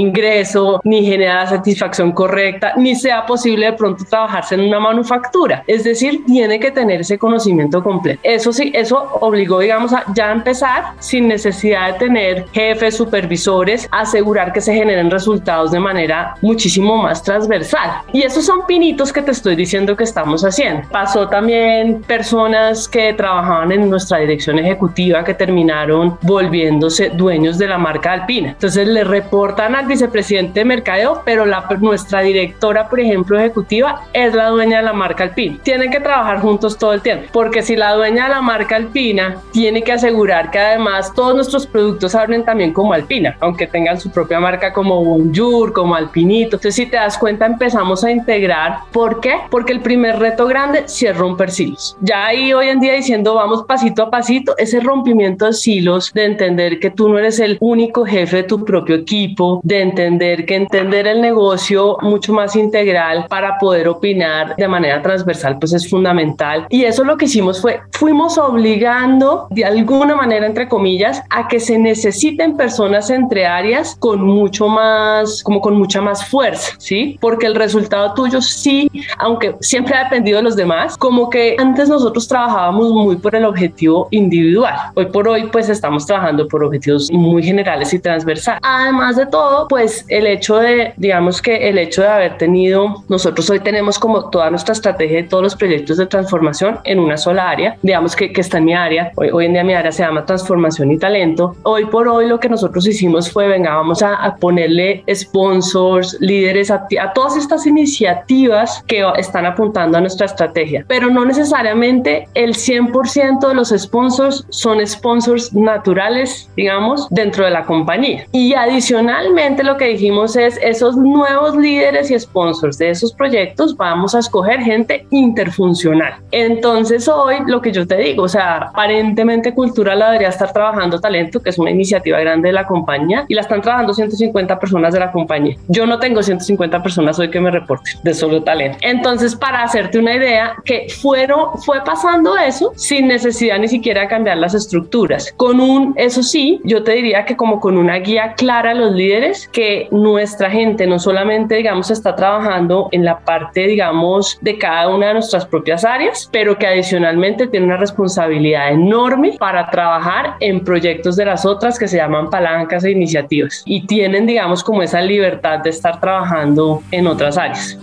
ni 0.84 1.05
genera 1.05 1.47
satisfacción 1.47 2.12
correcta, 2.12 2.74
ni 2.78 2.95
sea 2.95 3.26
posible 3.26 3.68
de 3.68 3.74
pronto 3.74 4.03
trabajarse 4.10 4.55
en 4.55 4.62
una 4.62 4.80
manufactura. 4.80 5.64
Es 5.68 5.84
decir, 5.84 6.24
tiene 6.26 6.60
que 6.60 6.72
tener 6.72 7.01
ese 7.01 7.18
conocimiento 7.18 7.84
completo. 7.84 8.20
Eso 8.24 8.51
sí, 8.53 8.72
eso 8.74 9.10
obligó, 9.22 9.60
digamos, 9.60 9.93
a 9.93 10.03
ya 10.14 10.32
empezar 10.32 10.93
sin 10.99 11.28
necesidad 11.28 11.93
de 11.93 11.99
tener 11.99 12.45
jefes, 12.51 12.95
supervisores, 12.95 13.88
asegurar 13.91 14.53
que 14.53 14.62
se 14.62 14.74
generen 14.74 15.12
resultados 15.12 15.72
de 15.72 15.80
manera 15.80 16.36
muchísimo 16.41 16.97
más 16.97 17.24
transversal. 17.24 18.01
Y 18.14 18.24
esos 18.24 18.45
son 18.45 18.66
pinitos 18.68 19.12
que 19.14 19.22
te 19.22 19.32
estoy 19.32 19.55
diciendo 19.55 19.95
que 19.95 20.03
estamos 20.03 20.43
haciendo. 20.43 20.88
Pasó 20.89 21.28
también 21.28 22.01
personas 22.03 22.88
que 22.88 23.14
trabajaban 23.14 23.72
en 23.72 23.89
nuestra 23.89 24.20
dirección 24.20 24.60
ejecutiva 24.60 25.24
que 25.24 25.34
terminaron 25.34 26.18
volviéndose 26.22 27.10
dueños 27.10 27.58
de 27.58 27.68
la 27.68 27.78
marca 27.78 28.14
Alpina. 28.14 28.49
Entonces 28.49 28.88
le 28.88 29.03
reportan 29.03 29.76
al 29.76 29.88
vicepresidente 29.98 30.60
de 30.60 30.66
mercadeo, 30.66 31.22
pero 31.26 31.45
la, 31.45 31.66
nuestra 31.80 32.22
directora, 32.22 32.88
por 32.88 33.00
ejemplo, 33.00 33.39
ejecutiva, 33.39 34.02
es 34.14 34.34
la 34.34 34.50
dueña 34.50 34.78
de 34.78 34.84
la 34.84 34.93
marca 34.93 35.24
Alpina. 35.24 35.58
Tienen 35.64 35.91
que 35.91 36.00
trabajar 36.00 36.39
juntos 36.39 36.78
todo 36.78 36.93
el 36.93 37.02
tiempo, 37.02 37.26
porque 37.34 37.64
si 37.64 37.76
la 37.76 37.93
dueña 37.93 38.26
de 38.26 38.30
la 38.30 38.41
marca 38.41 38.76
Alpina 38.76 39.38
tiene 39.52 39.84
que 39.84 39.91
asegurar 39.91 40.52
que 40.52 40.60
además 40.60 41.14
todos 41.14 41.36
nuestros 41.36 41.66
productos 41.66 42.14
hablen 42.16 42.45
también 42.45 42.74
como 42.74 42.93
Alpina, 42.93 43.36
aunque 43.39 43.68
tengan 43.68 44.00
su 44.00 44.12
propia 44.12 44.39
marca 44.39 44.72
como 44.72 45.04
Bonjour, 45.04 45.74
como 45.74 45.95
Alpinito. 45.95 46.58
Entonces, 46.58 46.76
si 46.76 46.86
te 46.86 46.98
das 46.98 47.18
cuenta, 47.18 47.45
empezamos 47.45 48.04
a 48.04 48.12
integrar. 48.12 48.80
¿Por 48.91 49.20
qué? 49.20 49.36
Porque 49.50 49.74
el 49.74 49.82
primer 49.82 50.20
reto 50.20 50.45
grande 50.48 50.84
sí 50.86 51.08
es 51.08 51.18
romper 51.18 51.52
silos. 51.52 51.98
Ya 52.02 52.28
ahí 52.28 52.54
hoy 52.54 52.70
en 52.70 52.80
día 52.80 52.93
diciendo 52.93 53.34
vamos 53.36 53.64
pasito 53.64 54.04
a 54.04 54.10
pasito, 54.12 54.56
ese 54.58 54.80
rompimiento 54.80 55.45
de 55.45 55.54
silos, 55.54 56.12
de 56.14 56.26
entender 56.26 56.80
que 56.80 56.91
tú 56.91 57.10
no 57.10 57.18
eres 57.18 57.39
el 57.39 57.58
único 57.60 58.06
jefe 58.06 58.38
de 58.38 58.43
tu 58.43 58.64
propio 58.64 58.95
equipo, 58.95 59.60
de 59.64 59.82
entender 59.90 60.46
que 60.46 60.56
entender 60.56 61.08
el 61.08 61.22
negocio 61.22 61.98
mucho 62.02 62.34
más 62.34 62.56
integral 62.56 63.26
para 63.30 63.58
poder 63.58 63.88
opinar 63.88 64.56
de 64.56 64.68
manera 64.68 65.02
transversal 65.02 65.58
pues 65.60 65.74
es 65.74 65.90
fundamental. 65.90 66.66
Y 66.70 66.84
eso 66.84 67.04
lo 67.04 67.18
que 67.18 67.26
hicimos 67.26 67.62
fue 67.62 67.82
fuimos 67.92 68.38
obligando 68.38 69.48
de 69.50 69.66
alguna 69.66 70.16
manera 70.16 70.46
entre 70.46 70.68
comillas 70.68 71.24
a 71.30 71.48
que 71.48 71.60
se 71.60 71.78
necesiten 71.78 72.56
personas 72.56 73.10
entre 73.10 73.46
áreas 73.46 73.96
con 74.00 74.24
mucho 74.24 74.68
más 74.68 75.44
como 75.44 75.62
con 75.62 75.76
mucha 75.76 76.02
más 76.02 76.26
fuerza 76.26 76.74
sí 76.78 77.18
porque 77.20 77.46
el 77.48 77.56
resultado 77.56 78.14
tuyo 78.14 78.42
sí 78.42 78.90
aunque 79.18 79.56
siempre 79.62 79.96
ha 79.96 80.04
dependido 80.06 80.38
de 80.38 80.44
los 80.44 80.56
demás 80.56 80.98
como 80.98 81.30
que 81.30 81.56
antes 81.60 81.90
nosotros 81.90 82.28
trabajábamos 82.28 82.92
muy 82.92 83.16
por 83.16 83.36
el 83.36 83.46
objetivo 83.46 84.08
individual. 84.12 84.76
Hoy 84.96 85.06
por 85.08 85.28
hoy 85.28 85.48
pues 85.52 85.70
estamos 85.70 86.06
trabajando 86.06 86.48
por 86.48 86.64
objetivos 86.64 87.12
muy 87.12 87.44
generales 87.44 87.94
y 87.94 88.00
transversales. 88.00 88.60
Además 88.64 89.16
de 89.16 89.26
todo 89.26 89.68
pues 89.68 89.76
el 89.78 90.28
hecho 90.28 90.57
de, 90.57 90.93
digamos 90.97 91.41
que 91.41 91.69
el 91.69 91.78
hecho 91.78 92.01
de 92.01 92.07
haber 92.07 92.38
tenido, 92.38 93.03
nosotros 93.09 93.49
hoy 93.49 93.59
tenemos 93.59 93.99
como 93.99 94.30
toda 94.30 94.49
nuestra 94.49 94.73
estrategia 94.73 95.17
de 95.17 95.23
todos 95.23 95.43
los 95.43 95.55
proyectos 95.55 95.97
de 95.97 96.05
transformación 96.05 96.80
en 96.84 96.99
una 96.99 97.17
sola 97.17 97.49
área, 97.49 97.78
digamos 97.82 98.15
que, 98.15 98.32
que 98.32 98.41
está 98.41 98.57
en 98.57 98.65
mi 98.65 98.73
área, 98.73 99.11
hoy, 99.15 99.30
hoy 99.30 99.45
en 99.45 99.53
día 99.53 99.63
mi 99.63 99.73
área 99.73 99.91
se 99.91 100.03
llama 100.03 100.25
transformación 100.25 100.91
y 100.91 100.97
talento. 100.97 101.55
Hoy 101.63 101.86
por 101.86 102.07
hoy 102.07 102.28
lo 102.28 102.39
que 102.39 102.49
nosotros 102.49 102.88
hicimos 102.88 103.32
fue, 103.32 103.47
venga, 103.47 103.75
vamos 103.75 104.01
a, 104.01 104.15
a 104.15 104.36
ponerle 104.36 105.03
sponsors, 105.13 106.17
líderes 106.19 106.71
a, 106.71 106.88
a 107.01 107.13
todas 107.13 107.38
estas 107.38 107.65
iniciativas 107.65 108.84
que 108.88 109.03
están 109.17 109.45
apuntando 109.45 109.97
a 109.97 110.01
nuestra 110.01 110.25
estrategia, 110.25 110.86
pero 110.88 111.09
no 111.09 111.25
necesariamente 111.25 112.28
el 112.34 112.53
100% 112.53 113.47
de 113.47 113.53
los 113.53 113.69
sponsors 113.69 114.45
son 114.49 114.86
sponsors 114.86 115.53
naturales, 115.53 116.49
digamos, 116.55 117.07
dentro 117.09 117.45
de 117.45 117.51
la 117.51 117.65
compañía. 117.65 118.25
Y 118.32 118.53
adicionalmente, 118.53 119.57
lo 119.64 119.78
que 119.78 119.86
dijimos 119.86 120.36
es 120.36 120.58
esos 120.62 120.95
nuevos 120.95 121.55
líderes 121.55 122.12
y 122.12 122.20
sponsors 122.20 122.78
de 122.78 122.89
esos 122.89 123.14
proyectos 123.14 123.76
vamos 123.76 124.16
a 124.16 124.20
escoger 124.20 124.60
gente 124.62 125.05
interfuncional. 125.12 126.16
Entonces 126.32 127.08
hoy 127.08 127.36
lo 127.47 127.62
que 127.62 127.72
yo 127.72 127.88
te 127.88 127.97
digo, 127.97 128.24
o 128.24 128.28
sea, 128.28 128.58
aparentemente 128.58 129.53
Cultural 129.53 129.99
debería 129.99 130.30
estar 130.30 130.51
trabajando 130.53 130.99
Talento, 130.99 131.41
que 131.41 131.49
es 131.49 131.60
una 131.60 131.72
iniciativa 131.72 132.20
grande 132.20 132.49
de 132.49 132.53
la 132.53 132.66
compañía, 132.66 133.26
y 133.28 133.34
la 133.34 133.41
están 133.41 133.62
trabajando 133.62 133.93
150 133.93 134.60
personas 134.60 134.93
de 134.93 134.99
la 134.99 135.12
compañía. 135.12 135.55
Yo 135.68 135.86
no 135.86 135.99
tengo 135.99 136.22
150 136.22 136.82
personas 136.84 137.20
hoy 137.20 137.30
que 137.30 137.39
me 137.39 137.51
reporten 137.51 137.93
de 138.03 138.14
solo 138.14 138.43
talento. 138.43 138.78
Entonces, 138.82 139.36
para 139.36 139.64
hacerte 139.64 139.99
una 139.99 140.16
idea, 140.16 140.55
que 140.66 140.88
fueron, 141.01 141.58
fue 141.66 141.84
pasando 141.84 142.38
eso 142.38 142.74
sin 142.76 143.08
necesidad 143.08 143.60
ni 143.60 143.68
siquiera 143.68 144.08
cambiar 144.08 144.38
las 144.38 144.53
estructuras. 144.53 145.34
Con 145.38 145.60
un, 145.60 145.93
eso 145.97 146.24
sí, 146.24 146.60
yo 146.64 146.84
te 146.84 146.93
diría 146.93 147.26
que 147.26 147.36
como 147.36 147.60
con 147.60 147.78
una 147.78 147.95
guía 147.95 148.34
clara 148.34 148.72
a 148.72 148.74
los 148.74 148.93
líderes, 148.93 149.47
que 149.52 149.88
nuestra 149.91 150.50
gente 150.50 150.88
no 150.88 151.00
solamente, 151.00 151.56
digamos, 151.56 151.89
está 151.91 152.16
trabajando 152.16 152.89
en 152.91 153.06
la 153.06 153.20
parte, 153.20 153.68
digamos, 153.68 154.38
de 154.41 154.58
cada 154.58 154.89
una 154.89 155.08
de 155.08 155.14
nuestras 155.16 155.45
propias 155.45 155.84
áreas, 155.84 156.30
pero 156.32 156.58
que 156.58 156.68
adicionalmente 156.68 157.48
tiene 157.48 157.66
una 157.66 157.78
responsabilidad 157.78 158.72
enorme 158.72 159.36
para 159.39 159.70
trabajar 159.70 160.36
en 160.39 160.64
proyectos 160.64 161.16
de 161.16 161.26
las 161.26 161.45
otras 161.45 161.80
que 161.80 161.88
se 161.88 161.98
llaman 161.98 162.30
palancas 162.30 162.84
e 162.84 162.91
iniciativas 162.91 163.64
y 163.66 163.86
tienen, 163.86 164.26
digamos, 164.26 164.64
como 164.64 164.84
esa 164.84 165.02
libertad 165.02 165.60
de 165.60 165.70
estar 165.70 166.00
trabajando 166.00 166.82
en 166.91 167.08
otras 167.08 167.38
áreas. 167.38 167.78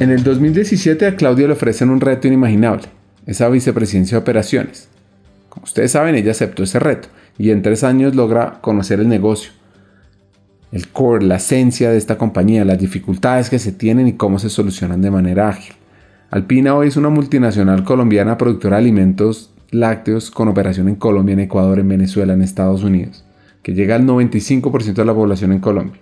En 0.00 0.10
el 0.10 0.22
2017 0.22 1.06
a 1.06 1.16
Claudia 1.16 1.46
le 1.46 1.52
ofrecen 1.54 1.88
un 1.88 2.00
reto 2.00 2.26
inimaginable 2.26 2.93
esa 3.26 3.48
vicepresidencia 3.48 4.16
de 4.16 4.22
operaciones. 4.22 4.88
Como 5.48 5.64
ustedes 5.64 5.92
saben, 5.92 6.14
ella 6.14 6.32
aceptó 6.32 6.62
ese 6.62 6.78
reto 6.78 7.08
y 7.38 7.50
en 7.50 7.62
tres 7.62 7.84
años 7.84 8.14
logra 8.14 8.58
conocer 8.60 9.00
el 9.00 9.08
negocio, 9.08 9.52
el 10.72 10.88
core, 10.88 11.24
la 11.24 11.36
esencia 11.36 11.90
de 11.90 11.98
esta 11.98 12.18
compañía, 12.18 12.64
las 12.64 12.78
dificultades 12.78 13.50
que 13.50 13.58
se 13.58 13.72
tienen 13.72 14.08
y 14.08 14.14
cómo 14.14 14.38
se 14.38 14.50
solucionan 14.50 15.00
de 15.00 15.10
manera 15.10 15.48
ágil. 15.48 15.74
Alpina 16.30 16.74
hoy 16.74 16.88
es 16.88 16.96
una 16.96 17.10
multinacional 17.10 17.84
colombiana 17.84 18.36
productora 18.36 18.76
de 18.76 18.82
alimentos 18.82 19.54
lácteos 19.70 20.30
con 20.30 20.48
operación 20.48 20.88
en 20.88 20.96
Colombia, 20.96 21.34
en 21.34 21.40
Ecuador, 21.40 21.78
en 21.78 21.88
Venezuela, 21.88 22.32
en 22.32 22.42
Estados 22.42 22.82
Unidos, 22.82 23.24
que 23.62 23.74
llega 23.74 23.94
al 23.94 24.04
95% 24.04 24.94
de 24.94 25.04
la 25.04 25.14
población 25.14 25.52
en 25.52 25.60
Colombia. 25.60 26.00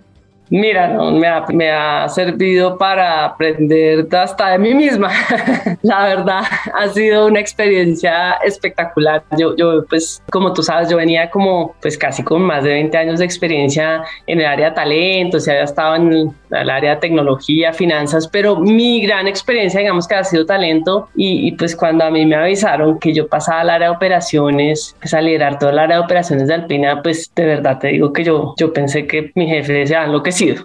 Mira, 0.49 0.87
no, 0.87 1.11
me, 1.11 1.27
ha, 1.27 1.45
me 1.51 1.71
ha 1.71 2.07
servido 2.09 2.77
para 2.77 3.25
aprender 3.25 4.07
hasta 4.15 4.49
de 4.49 4.59
mí 4.59 4.73
misma. 4.73 5.09
la 5.81 6.03
verdad, 6.05 6.41
ha 6.73 6.87
sido 6.89 7.27
una 7.27 7.39
experiencia 7.39 8.33
espectacular. 8.43 9.23
Yo, 9.37 9.55
yo, 9.55 9.85
pues, 9.89 10.21
como 10.31 10.53
tú 10.53 10.61
sabes, 10.63 10.89
yo 10.89 10.97
venía 10.97 11.29
como, 11.29 11.75
pues, 11.81 11.97
casi 11.97 12.23
con 12.23 12.41
más 12.41 12.63
de 12.63 12.71
20 12.71 12.97
años 12.97 13.19
de 13.19 13.25
experiencia 13.25 14.03
en 14.27 14.39
el 14.39 14.45
área 14.45 14.69
de 14.69 14.75
talento, 14.75 15.37
o 15.37 15.39
sea, 15.39 15.53
había 15.53 15.65
estado 15.65 15.95
en 15.95 16.33
el, 16.51 16.69
área 16.69 16.95
de 16.95 16.97
tecnología, 16.97 17.73
finanzas, 17.73 18.27
pero 18.27 18.55
mi 18.55 19.01
gran 19.01 19.27
experiencia, 19.27 19.79
digamos 19.79 20.07
que 20.07 20.15
ha 20.15 20.23
sido 20.23 20.45
talento 20.45 21.09
y, 21.15 21.47
y, 21.47 21.51
pues 21.53 21.75
cuando 21.75 22.03
a 22.03 22.11
mí 22.11 22.25
me 22.25 22.35
avisaron 22.35 22.99
que 22.99 23.11
yo 23.13 23.27
pasaba 23.27 23.61
al 23.61 23.69
área 23.69 23.89
de 23.89 23.95
operaciones, 23.95 24.95
pues 24.99 25.13
a 25.13 25.21
liderar 25.21 25.57
todo 25.57 25.71
el 25.71 25.79
área 25.79 25.97
de 25.97 26.03
operaciones 26.03 26.47
de 26.47 26.53
Alpina, 26.53 27.01
pues 27.01 27.31
de 27.35 27.45
verdad 27.45 27.79
te 27.79 27.89
digo 27.89 28.13
que 28.13 28.23
yo, 28.23 28.53
yo 28.57 28.71
pensé 28.71 29.07
que 29.07 29.31
mi 29.35 29.47
jefe 29.47 29.73
decía 29.73 30.05
lo 30.05 30.21
que 30.21 30.31
sí 30.33 30.55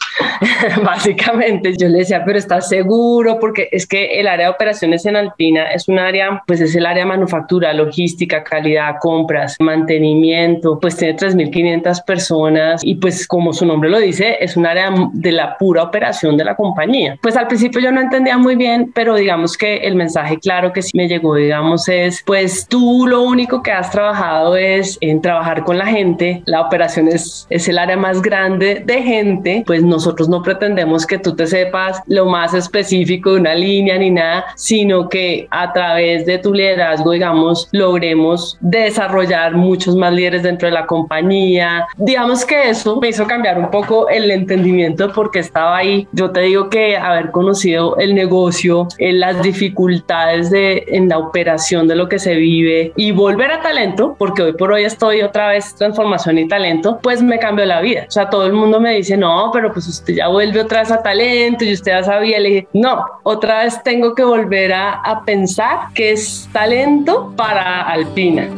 Básicamente 0.84 1.74
yo 1.76 1.88
le 1.88 1.98
decía, 1.98 2.22
pero 2.24 2.38
¿estás 2.38 2.68
seguro? 2.68 3.38
Porque 3.40 3.68
es 3.72 3.86
que 3.86 4.20
el 4.20 4.28
área 4.28 4.46
de 4.46 4.52
operaciones 4.52 5.04
en 5.06 5.16
Alpina 5.16 5.70
es 5.70 5.88
un 5.88 5.98
área, 5.98 6.42
pues 6.46 6.60
es 6.60 6.74
el 6.74 6.86
área 6.86 7.06
manufactura, 7.06 7.72
logística, 7.72 8.42
calidad, 8.44 8.96
compras, 9.00 9.56
mantenimiento, 9.60 10.78
pues 10.80 10.96
tiene 10.96 11.16
3.500 11.16 12.04
personas 12.04 12.84
y 12.84 12.96
pues 12.96 13.26
como 13.26 13.52
su 13.52 13.66
nombre 13.66 13.90
lo 13.90 13.98
dice, 13.98 14.36
es 14.40 14.56
un 14.56 14.66
área 14.66 14.92
de 15.12 15.32
la 15.32 15.56
pura 15.58 15.82
operación 15.82 16.36
de 16.36 16.44
la 16.44 16.56
compañía. 16.56 17.18
Pues 17.20 17.36
al 17.36 17.48
principio 17.48 17.80
yo 17.80 17.92
no 17.92 18.00
entendía 18.00 18.38
muy 18.38 18.56
bien, 18.56 18.92
pero 18.94 19.14
digamos 19.16 19.56
que 19.56 19.78
el 19.78 19.94
mensaje 19.94 20.38
claro 20.38 20.72
que 20.72 20.82
sí 20.82 20.96
me 20.96 21.08
llegó, 21.08 21.34
digamos, 21.34 21.88
es, 21.88 22.22
pues 22.24 22.66
tú 22.68 23.06
lo 23.06 23.22
único 23.22 23.62
que 23.62 23.72
has 23.72 23.90
trabajado 23.90 24.56
es 24.56 24.98
en 25.00 25.20
trabajar 25.20 25.64
con 25.64 25.78
la 25.78 25.86
gente, 25.86 26.42
la 26.46 26.60
operación 26.62 27.08
es, 27.08 27.46
es 27.50 27.68
el 27.68 27.78
área 27.78 27.96
más 27.96 28.22
grande 28.22 28.82
de 28.84 29.02
gente, 29.02 29.57
pues 29.66 29.82
nosotros 29.82 30.28
no 30.28 30.42
pretendemos 30.42 31.06
que 31.06 31.18
tú 31.18 31.34
te 31.34 31.46
sepas 31.46 32.00
lo 32.06 32.26
más 32.26 32.54
específico 32.54 33.32
de 33.32 33.40
una 33.40 33.54
línea 33.54 33.98
ni 33.98 34.10
nada, 34.10 34.46
sino 34.56 35.08
que 35.08 35.46
a 35.50 35.72
través 35.72 36.26
de 36.26 36.38
tu 36.38 36.52
liderazgo, 36.52 37.12
digamos, 37.12 37.68
logremos 37.72 38.56
desarrollar 38.60 39.54
muchos 39.54 39.96
más 39.96 40.12
líderes 40.12 40.42
dentro 40.42 40.68
de 40.68 40.74
la 40.74 40.86
compañía. 40.86 41.86
Digamos 41.96 42.44
que 42.44 42.70
eso 42.70 43.00
me 43.00 43.08
hizo 43.08 43.26
cambiar 43.26 43.58
un 43.58 43.70
poco 43.70 44.08
el 44.08 44.30
entendimiento 44.30 45.12
porque 45.12 45.40
estaba 45.40 45.76
ahí. 45.76 46.06
Yo 46.12 46.30
te 46.30 46.40
digo 46.40 46.70
que 46.70 46.96
haber 46.96 47.30
conocido 47.30 47.96
el 47.98 48.14
negocio, 48.14 48.88
en 48.98 49.16
eh, 49.16 49.18
las 49.18 49.42
dificultades 49.42 50.50
de, 50.50 50.84
en 50.88 51.08
la 51.08 51.18
operación 51.18 51.88
de 51.88 51.96
lo 51.96 52.08
que 52.08 52.18
se 52.18 52.34
vive 52.34 52.92
y 52.96 53.12
volver 53.12 53.50
a 53.50 53.60
talento, 53.60 54.16
porque 54.18 54.42
hoy 54.42 54.52
por 54.52 54.72
hoy 54.72 54.84
estoy 54.84 55.22
otra 55.22 55.48
vez 55.48 55.74
transformación 55.74 56.38
y 56.38 56.48
talento, 56.48 56.98
pues 57.02 57.22
me 57.22 57.38
cambió 57.38 57.64
la 57.64 57.80
vida. 57.80 58.04
O 58.08 58.10
sea, 58.10 58.30
todo 58.30 58.46
el 58.46 58.52
mundo 58.52 58.80
me 58.80 58.94
dice, 58.94 59.16
no, 59.16 59.47
pero 59.52 59.72
pues 59.72 59.86
usted 59.88 60.14
ya 60.14 60.28
vuelve 60.28 60.60
otra 60.60 60.80
vez 60.80 60.90
a 60.90 61.02
talento 61.02 61.64
y 61.64 61.72
usted 61.72 61.92
ya 61.92 62.02
sabía. 62.02 62.38
Le 62.40 62.48
dije, 62.48 62.68
no, 62.72 63.04
otra 63.22 63.64
vez 63.64 63.82
tengo 63.82 64.14
que 64.14 64.24
volver 64.24 64.72
a, 64.72 64.94
a 64.94 65.24
pensar 65.24 65.92
que 65.94 66.12
es 66.12 66.48
talento 66.52 67.32
para 67.36 67.82
Alpina. 67.82 68.48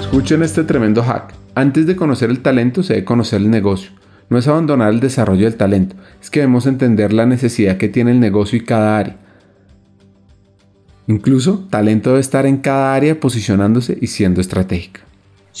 Escuchen 0.00 0.42
este 0.42 0.64
tremendo 0.64 1.02
hack. 1.02 1.34
Antes 1.54 1.86
de 1.86 1.96
conocer 1.96 2.30
el 2.30 2.40
talento 2.40 2.82
se 2.82 2.94
debe 2.94 3.04
conocer 3.04 3.40
el 3.40 3.50
negocio. 3.50 3.90
No 4.28 4.38
es 4.38 4.46
abandonar 4.46 4.90
el 4.90 5.00
desarrollo 5.00 5.44
del 5.44 5.56
talento, 5.56 5.96
es 6.22 6.30
que 6.30 6.40
debemos 6.40 6.66
entender 6.66 7.12
la 7.12 7.26
necesidad 7.26 7.78
que 7.78 7.88
tiene 7.88 8.12
el 8.12 8.20
negocio 8.20 8.56
y 8.56 8.64
cada 8.64 8.96
área. 8.96 9.16
Incluso, 11.08 11.66
talento 11.68 12.10
debe 12.10 12.20
estar 12.20 12.46
en 12.46 12.58
cada 12.58 12.94
área 12.94 13.18
posicionándose 13.18 13.98
y 14.00 14.06
siendo 14.06 14.40
estratégica. 14.40 15.00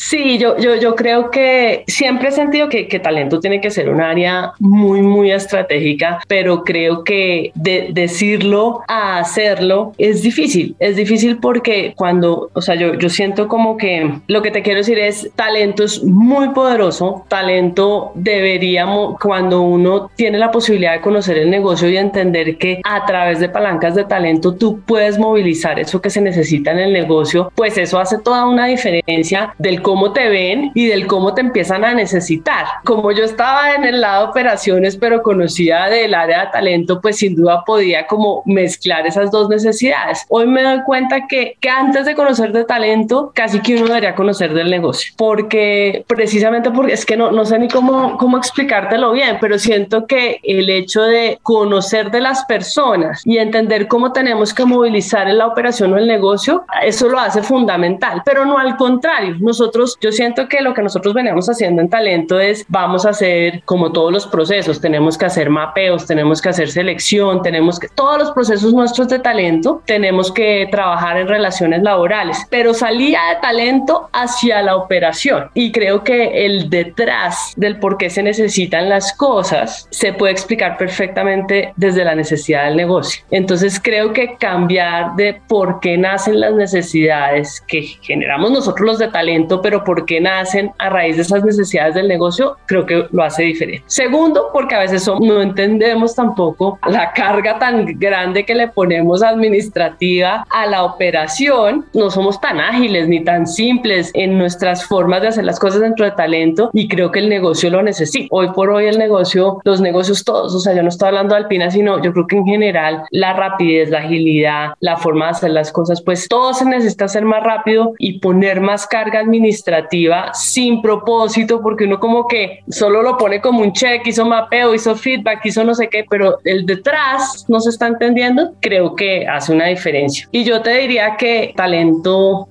Sí, 0.02 0.38
yo, 0.38 0.56
yo, 0.56 0.76
yo 0.76 0.94
creo 0.94 1.30
que 1.30 1.84
siempre 1.86 2.30
he 2.30 2.32
sentido 2.32 2.70
que, 2.70 2.88
que, 2.88 2.98
talento 2.98 3.38
tiene 3.38 3.60
que 3.60 3.70
ser 3.70 3.90
un 3.90 4.00
área 4.00 4.54
muy, 4.58 5.02
muy 5.02 5.30
estratégica, 5.30 6.20
pero 6.26 6.64
creo 6.64 7.04
que 7.04 7.52
de 7.54 7.90
decirlo 7.92 8.80
a 8.88 9.18
hacerlo 9.18 9.92
es 9.98 10.22
difícil. 10.22 10.74
Es 10.78 10.96
difícil 10.96 11.36
porque 11.36 11.92
cuando, 11.94 12.50
o 12.54 12.62
sea, 12.62 12.76
yo, 12.76 12.94
yo 12.94 13.10
siento 13.10 13.46
como 13.46 13.76
que 13.76 14.10
lo 14.26 14.40
que 14.40 14.50
te 14.50 14.62
quiero 14.62 14.78
decir 14.78 14.98
es 14.98 15.30
talento 15.36 15.84
es 15.84 16.02
muy 16.02 16.48
poderoso. 16.48 17.26
Talento 17.28 18.12
deberíamos, 18.14 19.18
cuando 19.20 19.60
uno 19.60 20.10
tiene 20.16 20.38
la 20.38 20.50
posibilidad 20.50 20.94
de 20.94 21.02
conocer 21.02 21.36
el 21.36 21.50
negocio 21.50 21.90
y 21.90 21.98
entender 21.98 22.56
que 22.56 22.80
a 22.84 23.04
través 23.04 23.38
de 23.38 23.50
palancas 23.50 23.96
de 23.96 24.04
talento 24.04 24.54
tú 24.54 24.80
puedes 24.80 25.18
movilizar 25.18 25.78
eso 25.78 26.00
que 26.00 26.08
se 26.08 26.22
necesita 26.22 26.70
en 26.72 26.78
el 26.78 26.94
negocio, 26.94 27.52
pues 27.54 27.76
eso 27.76 28.00
hace 28.00 28.16
toda 28.16 28.46
una 28.46 28.64
diferencia 28.64 29.54
del 29.58 29.82
cómo 29.90 30.12
te 30.12 30.28
ven 30.28 30.70
y 30.72 30.86
del 30.86 31.08
cómo 31.08 31.34
te 31.34 31.40
empiezan 31.40 31.84
a 31.84 31.92
necesitar. 31.94 32.64
Como 32.84 33.10
yo 33.10 33.24
estaba 33.24 33.74
en 33.74 33.82
el 33.84 34.00
lado 34.00 34.22
de 34.22 34.30
operaciones, 34.30 34.96
pero 34.96 35.20
conocía 35.20 35.86
del 35.86 36.14
área 36.14 36.44
de 36.44 36.52
talento, 36.52 37.00
pues 37.00 37.16
sin 37.16 37.34
duda 37.34 37.64
podía 37.66 38.06
como 38.06 38.44
mezclar 38.46 39.04
esas 39.04 39.32
dos 39.32 39.48
necesidades. 39.48 40.26
Hoy 40.28 40.46
me 40.46 40.62
doy 40.62 40.82
cuenta 40.82 41.26
que, 41.26 41.56
que 41.58 41.68
antes 41.68 42.06
de 42.06 42.14
conocer 42.14 42.52
de 42.52 42.64
talento, 42.64 43.32
casi 43.34 43.58
que 43.58 43.78
uno 43.78 43.86
debería 43.86 44.14
conocer 44.14 44.54
del 44.54 44.70
negocio, 44.70 45.12
porque 45.16 46.04
precisamente 46.06 46.70
porque 46.70 46.92
es 46.92 47.04
que 47.04 47.16
no, 47.16 47.32
no 47.32 47.44
sé 47.44 47.58
ni 47.58 47.66
cómo, 47.66 48.16
cómo 48.16 48.38
explicártelo 48.38 49.10
bien, 49.10 49.38
pero 49.40 49.58
siento 49.58 50.06
que 50.06 50.38
el 50.44 50.70
hecho 50.70 51.02
de 51.02 51.40
conocer 51.42 52.12
de 52.12 52.20
las 52.20 52.44
personas 52.44 53.22
y 53.26 53.38
entender 53.38 53.88
cómo 53.88 54.12
tenemos 54.12 54.54
que 54.54 54.64
movilizar 54.64 55.28
en 55.28 55.38
la 55.38 55.48
operación 55.48 55.92
o 55.94 55.98
el 55.98 56.06
negocio, 56.06 56.64
eso 56.80 57.08
lo 57.08 57.18
hace 57.18 57.42
fundamental, 57.42 58.22
pero 58.24 58.44
no 58.44 58.56
al 58.56 58.76
contrario. 58.76 59.34
Nosotros 59.40 59.69
yo 60.00 60.12
siento 60.12 60.48
que 60.48 60.60
lo 60.60 60.74
que 60.74 60.82
nosotros 60.82 61.14
venimos 61.14 61.48
haciendo 61.48 61.82
en 61.82 61.88
talento 61.88 62.38
es, 62.38 62.64
vamos 62.68 63.06
a 63.06 63.10
hacer 63.10 63.62
como 63.64 63.92
todos 63.92 64.12
los 64.12 64.26
procesos, 64.26 64.80
tenemos 64.80 65.16
que 65.16 65.26
hacer 65.26 65.50
mapeos, 65.50 66.06
tenemos 66.06 66.40
que 66.40 66.48
hacer 66.48 66.70
selección, 66.70 67.42
tenemos 67.42 67.78
que, 67.78 67.88
todos 67.88 68.18
los 68.18 68.30
procesos 68.32 68.72
nuestros 68.72 69.08
de 69.08 69.18
talento, 69.18 69.82
tenemos 69.86 70.32
que 70.32 70.68
trabajar 70.70 71.16
en 71.16 71.28
relaciones 71.28 71.82
laborales, 71.82 72.46
pero 72.50 72.74
salía 72.74 73.20
de 73.30 73.40
talento 73.40 74.08
hacia 74.12 74.62
la 74.62 74.76
operación. 74.76 75.50
Y 75.54 75.72
creo 75.72 76.04
que 76.04 76.46
el 76.46 76.70
detrás 76.70 77.52
del 77.56 77.78
por 77.78 77.96
qué 77.96 78.10
se 78.10 78.22
necesitan 78.22 78.88
las 78.88 79.12
cosas 79.12 79.88
se 79.90 80.12
puede 80.12 80.32
explicar 80.32 80.76
perfectamente 80.78 81.72
desde 81.76 82.04
la 82.04 82.14
necesidad 82.14 82.66
del 82.66 82.76
negocio. 82.76 83.24
Entonces 83.30 83.80
creo 83.82 84.12
que 84.12 84.36
cambiar 84.36 85.16
de 85.16 85.40
por 85.48 85.80
qué 85.80 85.96
nacen 85.96 86.40
las 86.40 86.54
necesidades 86.54 87.60
que 87.66 87.82
generamos 88.02 88.50
nosotros 88.50 88.86
los 88.86 88.98
de 88.98 89.08
talento 89.08 89.59
pero 89.62 89.84
por 89.84 90.04
qué 90.04 90.20
nacen 90.20 90.72
a 90.78 90.88
raíz 90.88 91.16
de 91.16 91.22
esas 91.22 91.44
necesidades 91.44 91.94
del 91.94 92.08
negocio, 92.08 92.56
creo 92.66 92.86
que 92.86 93.06
lo 93.10 93.22
hace 93.22 93.44
diferente. 93.44 93.82
Segundo, 93.86 94.50
porque 94.52 94.74
a 94.74 94.80
veces 94.80 95.06
no 95.20 95.42
entendemos 95.42 96.14
tampoco 96.14 96.78
la 96.86 97.12
carga 97.12 97.58
tan 97.58 97.98
grande 97.98 98.44
que 98.44 98.54
le 98.54 98.68
ponemos 98.68 99.22
administrativa 99.22 100.46
a 100.50 100.66
la 100.66 100.84
operación. 100.84 101.86
No 101.94 102.10
somos 102.10 102.40
tan 102.40 102.60
ágiles 102.60 103.08
ni 103.08 103.22
tan 103.24 103.46
simples 103.46 104.10
en 104.14 104.38
nuestras 104.38 104.84
formas 104.84 105.22
de 105.22 105.28
hacer 105.28 105.44
las 105.44 105.58
cosas 105.58 105.80
dentro 105.80 106.04
de 106.04 106.12
talento 106.12 106.70
y 106.72 106.88
creo 106.88 107.10
que 107.10 107.20
el 107.20 107.28
negocio 107.28 107.70
lo 107.70 107.82
necesita. 107.82 108.28
Hoy 108.30 108.48
por 108.52 108.70
hoy 108.70 108.86
el 108.86 108.98
negocio, 108.98 109.60
los 109.64 109.80
negocios 109.80 110.24
todos, 110.24 110.54
o 110.54 110.60
sea, 110.60 110.74
yo 110.74 110.82
no 110.82 110.88
estoy 110.88 111.08
hablando 111.08 111.34
de 111.34 111.42
Alpina, 111.42 111.70
sino 111.70 112.02
yo 112.02 112.12
creo 112.12 112.26
que 112.26 112.36
en 112.36 112.46
general 112.46 113.04
la 113.10 113.32
rapidez, 113.32 113.90
la 113.90 113.98
agilidad, 113.98 114.74
la 114.80 114.96
forma 114.96 115.26
de 115.26 115.30
hacer 115.32 115.50
las 115.50 115.72
cosas, 115.72 116.02
pues 116.02 116.28
todo 116.28 116.54
se 116.54 116.64
necesita 116.64 117.06
hacer 117.06 117.24
más 117.24 117.42
rápido 117.42 117.94
y 117.98 118.18
poner 118.20 118.60
más 118.60 118.86
carga 118.86 119.20
administrativa 119.20 119.49
administrativa 119.50 120.32
sin 120.34 120.80
propósito, 120.80 121.60
porque 121.60 121.84
uno 121.84 121.98
como 121.98 122.26
que 122.26 122.60
solo 122.70 123.02
lo 123.02 123.16
pone 123.16 123.40
como 123.40 123.60
un 123.60 123.72
check, 123.72 124.06
hizo 124.06 124.24
mapeo, 124.24 124.74
hizo 124.74 124.94
feedback, 124.94 125.44
hizo 125.44 125.64
no 125.64 125.74
sé 125.74 125.88
qué, 125.88 126.04
pero 126.08 126.38
el 126.44 126.64
detrás 126.64 127.44
no 127.48 127.60
se 127.60 127.70
está 127.70 127.88
entendiendo, 127.88 128.52
creo 128.60 128.94
que 128.94 129.26
hace 129.26 129.52
una 129.52 129.66
diferencia. 129.66 130.28
Y 130.32 130.44
yo 130.44 130.62
te 130.62 130.70
diría 130.78 131.16
que 131.16 131.52
talento, 131.56 132.48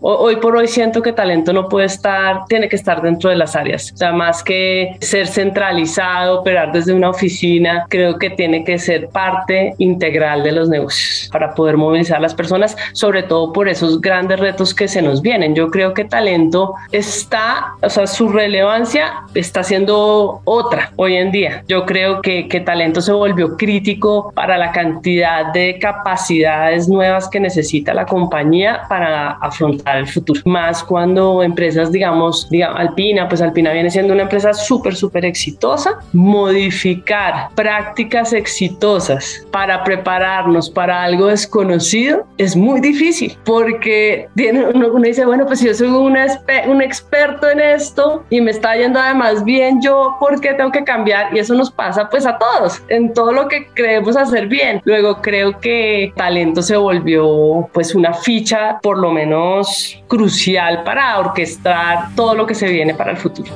hoy 0.00 0.36
por 0.36 0.56
hoy 0.56 0.68
siento 0.68 1.02
que 1.02 1.12
talento 1.12 1.52
no 1.52 1.68
puede 1.68 1.86
estar, 1.86 2.44
tiene 2.48 2.68
que 2.68 2.76
estar 2.76 3.02
dentro 3.02 3.30
de 3.30 3.36
las 3.36 3.56
áreas, 3.56 3.92
o 3.92 3.96
sea, 3.96 4.12
más 4.12 4.42
que 4.42 4.96
ser 5.00 5.26
centralizado, 5.26 6.40
operar 6.40 6.72
desde 6.72 6.92
una 6.92 7.10
oficina, 7.10 7.86
creo 7.88 8.18
que 8.18 8.30
tiene 8.30 8.64
que 8.64 8.78
ser 8.78 9.08
parte 9.08 9.74
integral 9.78 10.42
de 10.42 10.52
los 10.52 10.68
negocios 10.68 11.28
para 11.32 11.54
poder 11.54 11.76
movilizar 11.76 12.18
a 12.18 12.20
las 12.20 12.34
personas, 12.34 12.76
sobre 12.92 13.22
todo 13.22 13.52
por 13.52 13.68
esos 13.68 14.00
grandes 14.00 14.38
retos 14.38 14.74
que 14.74 14.88
se 14.88 15.00
nos 15.00 15.22
vienen. 15.22 15.54
Yo 15.54 15.70
creo 15.70 15.94
que 15.94 16.04
talento 16.04 16.41
está, 16.90 17.74
o 17.82 17.88
sea, 17.88 18.06
su 18.06 18.28
relevancia 18.28 19.24
está 19.34 19.62
siendo 19.62 20.40
otra 20.44 20.92
hoy 20.96 21.16
en 21.16 21.30
día. 21.30 21.64
Yo 21.68 21.84
creo 21.86 22.20
que, 22.22 22.48
que 22.48 22.60
talento 22.60 23.00
se 23.00 23.12
volvió 23.12 23.56
crítico 23.56 24.32
para 24.34 24.58
la 24.58 24.72
cantidad 24.72 25.52
de 25.52 25.78
capacidades 25.80 26.88
nuevas 26.88 27.28
que 27.28 27.40
necesita 27.40 27.94
la 27.94 28.06
compañía 28.06 28.82
para 28.88 29.32
afrontar 29.32 29.98
el 29.98 30.06
futuro. 30.06 30.40
Más 30.44 30.82
cuando 30.82 31.42
empresas, 31.42 31.92
digamos, 31.92 32.48
digamos 32.50 32.78
Alpina, 32.78 33.28
pues 33.28 33.40
Alpina 33.40 33.72
viene 33.72 33.90
siendo 33.90 34.12
una 34.12 34.22
empresa 34.22 34.52
súper, 34.52 34.94
súper 34.94 35.24
exitosa. 35.24 35.98
Modificar 36.12 37.48
prácticas 37.54 38.32
exitosas 38.32 39.46
para 39.50 39.84
prepararnos 39.84 40.70
para 40.70 41.02
algo 41.02 41.26
desconocido 41.26 42.26
es 42.38 42.56
muy 42.56 42.80
difícil 42.80 43.36
porque 43.44 44.28
tiene, 44.34 44.66
uno, 44.66 44.88
uno 44.92 45.02
dice, 45.02 45.24
bueno, 45.24 45.46
pues 45.46 45.60
yo 45.60 45.74
soy 45.74 45.88
una 45.88 46.24
un 46.66 46.82
experto 46.82 47.48
en 47.48 47.60
esto 47.60 48.24
y 48.30 48.40
me 48.40 48.50
está 48.50 48.76
yendo 48.76 49.00
además 49.00 49.44
bien 49.44 49.80
yo, 49.82 50.16
¿por 50.20 50.40
qué 50.40 50.54
tengo 50.54 50.70
que 50.70 50.84
cambiar? 50.84 51.34
Y 51.34 51.38
eso 51.38 51.54
nos 51.54 51.70
pasa 51.70 52.08
pues 52.08 52.26
a 52.26 52.38
todos, 52.38 52.82
en 52.88 53.12
todo 53.12 53.32
lo 53.32 53.48
que 53.48 53.68
creemos 53.74 54.16
hacer 54.16 54.46
bien. 54.46 54.80
Luego 54.84 55.20
creo 55.20 55.58
que 55.58 56.12
talento 56.16 56.62
se 56.62 56.76
volvió 56.76 57.68
pues 57.72 57.94
una 57.94 58.12
ficha 58.12 58.78
por 58.82 58.98
lo 58.98 59.10
menos 59.10 60.02
crucial 60.08 60.82
para 60.84 61.18
orquestar 61.18 62.14
todo 62.14 62.34
lo 62.34 62.46
que 62.46 62.54
se 62.54 62.68
viene 62.68 62.94
para 62.94 63.12
el 63.12 63.16
futuro. 63.16 63.50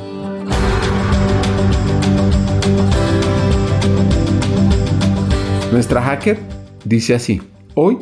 Nuestra 5.72 6.00
hacker 6.00 6.38
dice 6.84 7.14
así, 7.14 7.42
hoy 7.74 7.98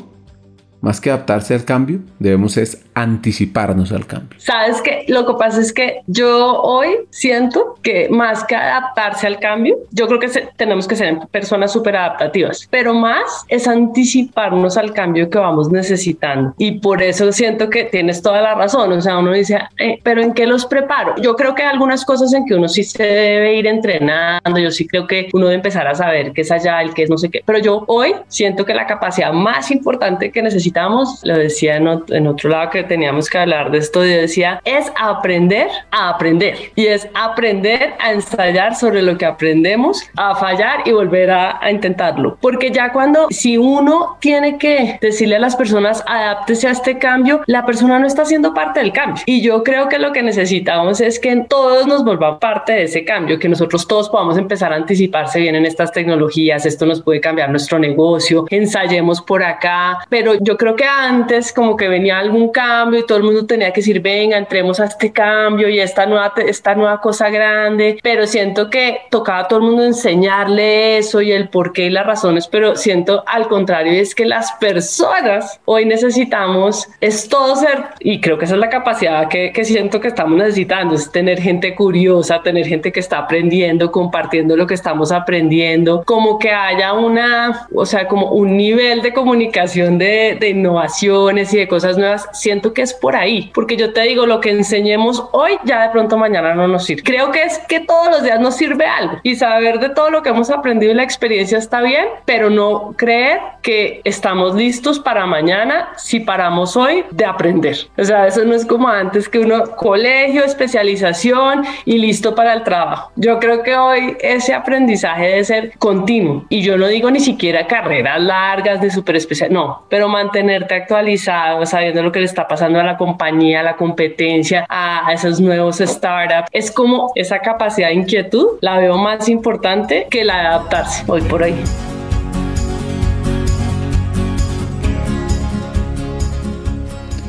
más 0.84 1.00
que 1.00 1.10
adaptarse 1.10 1.54
al 1.54 1.64
cambio, 1.64 2.00
debemos 2.18 2.58
es 2.58 2.84
anticiparnos 2.92 3.90
al 3.90 4.06
cambio. 4.06 4.38
Sabes 4.38 4.82
que 4.82 5.06
lo 5.08 5.26
que 5.26 5.32
pasa 5.38 5.62
es 5.62 5.72
que 5.72 6.02
yo 6.06 6.60
hoy 6.60 6.90
siento 7.08 7.76
que 7.82 8.10
más 8.10 8.44
que 8.44 8.54
adaptarse 8.54 9.26
al 9.26 9.40
cambio, 9.40 9.78
yo 9.92 10.06
creo 10.06 10.20
que 10.20 10.28
tenemos 10.56 10.86
que 10.86 10.94
ser 10.94 11.18
personas 11.30 11.72
súper 11.72 11.96
adaptativas, 11.96 12.68
pero 12.70 12.92
más 12.92 13.46
es 13.48 13.66
anticiparnos 13.66 14.76
al 14.76 14.92
cambio 14.92 15.30
que 15.30 15.38
vamos 15.38 15.72
necesitando. 15.72 16.52
Y 16.58 16.72
por 16.80 17.02
eso 17.02 17.32
siento 17.32 17.70
que 17.70 17.84
tienes 17.84 18.20
toda 18.20 18.42
la 18.42 18.54
razón. 18.54 18.92
O 18.92 19.00
sea, 19.00 19.18
uno 19.18 19.32
dice, 19.32 19.58
eh, 19.78 19.98
pero 20.02 20.20
¿en 20.20 20.34
qué 20.34 20.46
los 20.46 20.66
preparo? 20.66 21.14
Yo 21.16 21.34
creo 21.34 21.54
que 21.54 21.62
hay 21.62 21.70
algunas 21.70 22.04
cosas 22.04 22.34
en 22.34 22.44
que 22.44 22.54
uno 22.54 22.68
sí 22.68 22.84
se 22.84 23.04
debe 23.04 23.54
ir 23.54 23.66
entrenando. 23.66 24.58
Yo 24.58 24.70
sí 24.70 24.86
creo 24.86 25.06
que 25.06 25.30
uno 25.32 25.46
debe 25.46 25.56
empezar 25.56 25.86
a 25.86 25.94
saber 25.94 26.32
qué 26.32 26.42
es 26.42 26.50
allá, 26.50 26.82
el 26.82 26.92
qué 26.92 27.04
es 27.04 27.10
no 27.10 27.16
sé 27.16 27.30
qué. 27.30 27.42
Pero 27.46 27.58
yo 27.58 27.84
hoy 27.86 28.14
siento 28.28 28.66
que 28.66 28.74
la 28.74 28.86
capacidad 28.86 29.32
más 29.32 29.70
importante 29.70 30.30
que 30.30 30.42
necesito 30.42 30.73
lo 31.22 31.38
decía 31.38 31.76
en 31.76 32.26
otro, 32.26 32.50
lado 32.50 32.70
que 32.70 32.82
teníamos 32.82 33.30
que 33.30 33.38
hablar 33.38 33.70
de 33.70 33.78
esto, 33.78 34.04
yo 34.04 34.16
decía, 34.16 34.60
es 34.64 34.92
aprender 35.00 35.68
a 35.90 36.10
aprender 36.10 36.56
y 36.74 36.86
es 36.86 37.08
aprender 37.14 37.94
a 38.00 38.12
ensayar 38.12 38.74
sobre 38.74 39.02
lo 39.02 39.16
que 39.16 39.24
aprendemos, 39.24 40.02
a 40.16 40.34
fallar 40.34 40.80
y 40.84 40.92
volver 40.92 41.30
a, 41.30 41.58
a 41.64 41.70
intentarlo. 41.70 42.36
Porque 42.40 42.70
ya 42.70 42.92
cuando, 42.92 43.28
si 43.30 43.56
uno 43.56 44.16
tiene 44.20 44.58
que 44.58 44.98
decirle 45.00 45.36
a 45.36 45.40
las 45.40 45.56
personas, 45.56 46.04
adáptese 46.06 46.68
a 46.68 46.72
este 46.72 46.98
cambio, 46.98 47.42
la 47.46 47.64
persona 47.64 47.98
no 47.98 48.06
está 48.06 48.22
haciendo 48.22 48.52
parte 48.52 48.80
del 48.80 48.92
cambio. 48.92 49.22
Y 49.26 49.40
yo 49.40 49.62
creo 49.62 49.88
que 49.88 49.98
lo 49.98 50.12
que 50.12 50.22
necesitamos 50.22 51.00
es 51.00 51.18
que 51.18 51.44
todos 51.48 51.86
nos 51.86 52.04
volvamos 52.04 52.24
parte 52.40 52.72
de 52.72 52.82
ese 52.84 53.04
cambio, 53.04 53.38
que 53.38 53.48
nosotros 53.48 53.86
todos 53.86 54.08
podamos 54.08 54.38
empezar 54.38 54.72
a 54.72 54.76
anticiparse 54.76 55.40
bien 55.40 55.54
en 55.54 55.66
estas 55.66 55.92
tecnologías, 55.92 56.66
esto 56.66 56.86
nos 56.86 57.02
puede 57.02 57.20
cambiar 57.20 57.50
nuestro 57.50 57.78
negocio, 57.78 58.46
ensayemos 58.50 59.20
por 59.20 59.42
acá, 59.42 59.98
pero 60.08 60.34
yo 60.40 60.56
creo 60.56 60.63
creo 60.64 60.76
que 60.76 60.84
antes 60.86 61.52
como 61.52 61.76
que 61.76 61.88
venía 61.88 62.18
algún 62.18 62.50
cambio 62.50 63.00
y 63.00 63.06
todo 63.06 63.18
el 63.18 63.24
mundo 63.24 63.44
tenía 63.44 63.70
que 63.70 63.82
decir, 63.82 64.00
venga, 64.00 64.38
entremos 64.38 64.80
a 64.80 64.86
este 64.86 65.12
cambio 65.12 65.68
y 65.68 65.78
esta 65.78 66.06
nueva, 66.06 66.32
esta 66.38 66.74
nueva 66.74 67.02
cosa 67.02 67.28
grande, 67.28 67.98
pero 68.02 68.26
siento 68.26 68.70
que 68.70 69.02
tocaba 69.10 69.40
a 69.40 69.48
todo 69.48 69.58
el 69.58 69.66
mundo 69.66 69.84
enseñarle 69.84 70.96
eso 70.96 71.20
y 71.20 71.32
el 71.32 71.50
por 71.50 71.74
qué 71.74 71.84
y 71.84 71.90
las 71.90 72.06
razones, 72.06 72.48
pero 72.48 72.76
siento 72.76 73.24
al 73.26 73.46
contrario, 73.46 73.92
es 73.92 74.14
que 74.14 74.24
las 74.24 74.52
personas 74.52 75.60
hoy 75.66 75.84
necesitamos, 75.84 76.88
es 77.02 77.28
todo 77.28 77.56
ser, 77.56 77.84
y 78.00 78.22
creo 78.22 78.38
que 78.38 78.46
esa 78.46 78.54
es 78.54 78.60
la 78.60 78.70
capacidad 78.70 79.28
que, 79.28 79.52
que 79.52 79.66
siento 79.66 80.00
que 80.00 80.08
estamos 80.08 80.38
necesitando, 80.38 80.94
es 80.94 81.12
tener 81.12 81.42
gente 81.42 81.74
curiosa, 81.74 82.42
tener 82.42 82.66
gente 82.66 82.90
que 82.90 83.00
está 83.00 83.18
aprendiendo, 83.18 83.92
compartiendo 83.92 84.56
lo 84.56 84.66
que 84.66 84.72
estamos 84.72 85.12
aprendiendo, 85.12 86.04
como 86.06 86.38
que 86.38 86.52
haya 86.52 86.94
una, 86.94 87.66
o 87.74 87.84
sea, 87.84 88.08
como 88.08 88.30
un 88.30 88.56
nivel 88.56 89.02
de 89.02 89.12
comunicación 89.12 89.98
de, 89.98 90.38
de 90.40 90.43
innovaciones 90.50 91.52
y 91.54 91.58
de 91.58 91.68
cosas 91.68 91.96
nuevas, 91.98 92.28
siento 92.32 92.72
que 92.72 92.82
es 92.82 92.94
por 92.94 93.16
ahí, 93.16 93.50
porque 93.54 93.76
yo 93.76 93.92
te 93.92 94.02
digo, 94.02 94.26
lo 94.26 94.40
que 94.40 94.50
enseñemos 94.50 95.24
hoy 95.32 95.58
ya 95.64 95.82
de 95.82 95.90
pronto 95.90 96.16
mañana 96.16 96.54
no 96.54 96.68
nos 96.68 96.84
sirve. 96.84 97.02
Creo 97.02 97.30
que 97.30 97.42
es 97.42 97.58
que 97.58 97.80
todos 97.80 98.10
los 98.10 98.22
días 98.22 98.40
nos 98.40 98.56
sirve 98.56 98.86
algo 98.86 99.18
y 99.22 99.34
saber 99.36 99.78
de 99.78 99.90
todo 99.90 100.10
lo 100.10 100.22
que 100.22 100.30
hemos 100.30 100.50
aprendido 100.50 100.92
y 100.92 100.94
la 100.94 101.02
experiencia 101.02 101.58
está 101.58 101.80
bien, 101.82 102.06
pero 102.24 102.50
no 102.50 102.94
creer 102.96 103.40
que 103.62 104.00
estamos 104.04 104.54
listos 104.54 104.98
para 104.98 105.26
mañana 105.26 105.88
si 105.96 106.20
paramos 106.20 106.76
hoy 106.76 107.04
de 107.10 107.24
aprender. 107.24 107.76
O 107.96 108.04
sea, 108.04 108.26
eso 108.26 108.44
no 108.44 108.54
es 108.54 108.66
como 108.66 108.88
antes 108.88 109.28
que 109.28 109.38
uno 109.38 109.64
colegio, 109.76 110.44
especialización 110.44 111.64
y 111.84 111.98
listo 111.98 112.34
para 112.34 112.52
el 112.52 112.62
trabajo. 112.62 113.10
Yo 113.16 113.38
creo 113.38 113.62
que 113.62 113.74
hoy 113.74 114.16
ese 114.20 114.54
aprendizaje 114.54 115.28
debe 115.28 115.44
ser 115.44 115.78
continuo 115.78 116.44
y 116.48 116.62
yo 116.62 116.76
no 116.76 116.86
digo 116.86 117.10
ni 117.10 117.20
siquiera 117.20 117.66
carreras 117.66 118.20
largas 118.20 118.80
de 118.80 118.90
super 118.90 119.16
especial, 119.16 119.52
no, 119.52 119.84
pero 119.88 120.08
mantener 120.08 120.33
mantenerte 120.34 120.74
actualizado, 120.74 121.64
sabiendo 121.64 122.02
lo 122.02 122.10
que 122.10 122.18
le 122.18 122.26
está 122.26 122.48
pasando 122.48 122.80
a 122.80 122.82
la 122.82 122.96
compañía, 122.96 123.60
a 123.60 123.62
la 123.62 123.76
competencia, 123.76 124.66
a, 124.68 125.12
esos 125.12 125.40
nuevos 125.40 125.78
startups. 125.78 126.48
Es 126.50 126.72
como 126.72 127.12
esa 127.14 127.38
capacidad 127.38 127.88
de 127.88 127.94
inquietud, 127.94 128.58
la 128.60 128.78
veo 128.78 128.98
más 128.98 129.28
importante 129.28 130.08
que 130.10 130.24
la 130.24 130.40
de 130.40 130.46
adaptarse 130.48 131.04
hoy 131.06 131.22
por 131.22 131.42
hoy. 131.42 131.54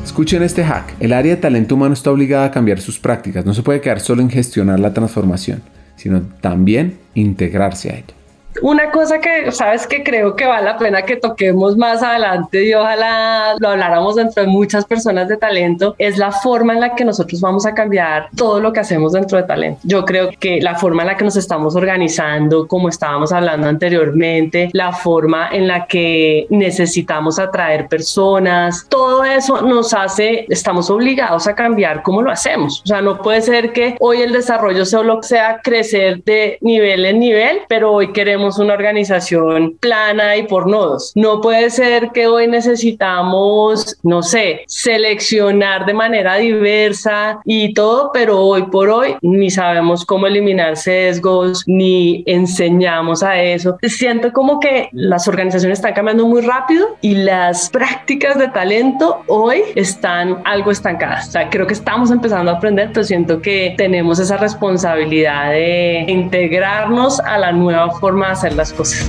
Escuchen 0.04 0.42
este 0.42 0.64
hack. 0.64 0.94
El 0.98 1.12
área 1.12 1.36
de 1.36 1.40
talento 1.40 1.76
humano 1.76 1.94
está 1.94 2.10
obligada 2.10 2.46
a 2.46 2.50
cambiar 2.50 2.80
sus 2.80 2.98
prácticas. 2.98 3.46
No 3.46 3.54
se 3.54 3.62
puede 3.62 3.80
quedar 3.80 4.00
solo 4.00 4.20
en 4.22 4.30
gestionar 4.30 4.80
la 4.80 4.92
transformación, 4.92 5.62
sino 5.94 6.22
también 6.40 6.98
integrarse 7.14 7.90
a 7.90 7.98
ella. 7.98 8.15
Una 8.62 8.90
cosa 8.90 9.20
que, 9.20 9.50
sabes, 9.52 9.86
que 9.86 10.02
creo 10.02 10.34
que 10.36 10.46
vale 10.46 10.64
la 10.64 10.78
pena 10.78 11.02
que 11.02 11.16
toquemos 11.16 11.76
más 11.76 12.02
adelante 12.02 12.64
y 12.64 12.74
ojalá 12.74 13.54
lo 13.58 13.68
habláramos 13.68 14.16
dentro 14.16 14.42
de 14.42 14.48
muchas 14.48 14.84
personas 14.84 15.28
de 15.28 15.36
talento, 15.36 15.94
es 15.98 16.18
la 16.18 16.32
forma 16.32 16.72
en 16.72 16.80
la 16.80 16.94
que 16.94 17.04
nosotros 17.04 17.40
vamos 17.40 17.66
a 17.66 17.74
cambiar 17.74 18.28
todo 18.36 18.60
lo 18.60 18.72
que 18.72 18.80
hacemos 18.80 19.12
dentro 19.12 19.38
de 19.38 19.44
talento. 19.44 19.80
Yo 19.84 20.04
creo 20.04 20.30
que 20.38 20.60
la 20.60 20.74
forma 20.76 21.02
en 21.02 21.08
la 21.08 21.16
que 21.16 21.24
nos 21.24 21.36
estamos 21.36 21.76
organizando, 21.76 22.66
como 22.66 22.88
estábamos 22.88 23.32
hablando 23.32 23.68
anteriormente, 23.68 24.70
la 24.72 24.92
forma 24.92 25.48
en 25.52 25.68
la 25.68 25.86
que 25.86 26.46
necesitamos 26.50 27.38
atraer 27.38 27.88
personas, 27.88 28.86
todo 28.88 29.24
eso 29.24 29.62
nos 29.62 29.94
hace, 29.94 30.46
estamos 30.48 30.90
obligados 30.90 31.46
a 31.46 31.54
cambiar 31.54 32.02
cómo 32.02 32.22
lo 32.22 32.30
hacemos. 32.30 32.82
O 32.84 32.86
sea, 32.86 33.02
no 33.02 33.20
puede 33.22 33.42
ser 33.42 33.72
que 33.72 33.96
hoy 34.00 34.22
el 34.22 34.32
desarrollo 34.32 34.84
solo 34.84 35.22
sea 35.22 35.60
crecer 35.62 36.22
de 36.24 36.58
nivel 36.60 37.04
en 37.04 37.18
nivel, 37.18 37.60
pero 37.68 37.92
hoy 37.92 38.12
queremos 38.12 38.45
una 38.58 38.74
organización 38.74 39.76
plana 39.80 40.36
y 40.36 40.44
por 40.44 40.68
nodos. 40.68 41.12
No 41.14 41.40
puede 41.40 41.70
ser 41.70 42.10
que 42.12 42.26
hoy 42.26 42.46
necesitamos, 42.46 43.98
no 44.02 44.22
sé, 44.22 44.62
seleccionar 44.66 45.86
de 45.86 45.94
manera 45.94 46.36
diversa 46.36 47.40
y 47.44 47.74
todo, 47.74 48.10
pero 48.12 48.40
hoy 48.40 48.62
por 48.64 48.88
hoy 48.88 49.16
ni 49.22 49.50
sabemos 49.50 50.04
cómo 50.04 50.26
eliminar 50.26 50.76
sesgos, 50.76 51.64
ni 51.66 52.22
enseñamos 52.26 53.22
a 53.22 53.40
eso. 53.40 53.76
Siento 53.82 54.32
como 54.32 54.60
que 54.60 54.88
las 54.92 55.26
organizaciones 55.28 55.78
están 55.78 55.94
cambiando 55.94 56.26
muy 56.26 56.42
rápido 56.42 56.96
y 57.00 57.14
las 57.14 57.70
prácticas 57.70 58.38
de 58.38 58.48
talento 58.48 59.22
hoy 59.26 59.62
están 59.74 60.38
algo 60.44 60.70
estancadas. 60.70 61.28
O 61.28 61.32
sea, 61.32 61.50
creo 61.50 61.66
que 61.66 61.74
estamos 61.74 62.10
empezando 62.10 62.50
a 62.50 62.54
aprender, 62.54 62.90
pero 62.92 63.04
siento 63.04 63.40
que 63.40 63.74
tenemos 63.76 64.18
esa 64.18 64.36
responsabilidad 64.36 65.50
de 65.50 66.04
integrarnos 66.08 67.20
a 67.20 67.38
la 67.38 67.52
nueva 67.52 67.90
forma 67.98 68.35
hacer 68.36 68.54
las 68.54 68.72
cosas. 68.72 69.08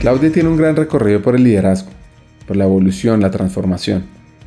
Claudia 0.00 0.30
tiene 0.30 0.50
un 0.50 0.58
gran 0.58 0.76
recorrido 0.76 1.22
por 1.22 1.34
el 1.34 1.42
liderazgo, 1.42 1.90
por 2.46 2.56
la 2.56 2.64
evolución, 2.64 3.20
la 3.20 3.30
transformación. 3.30 4.04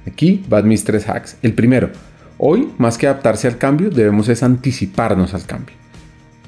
Aquí 0.07 0.45
van 0.47 0.67
mis 0.67 0.83
tres 0.83 1.09
hacks. 1.09 1.37
El 1.41 1.53
primero, 1.53 1.89
hoy 2.37 2.71
más 2.77 2.99
que 2.99 3.07
adaptarse 3.07 3.47
al 3.47 3.57
cambio, 3.57 3.89
debemos 3.89 4.29
es 4.29 4.43
anticiparnos 4.43 5.33
al 5.33 5.45
cambio. 5.45 5.75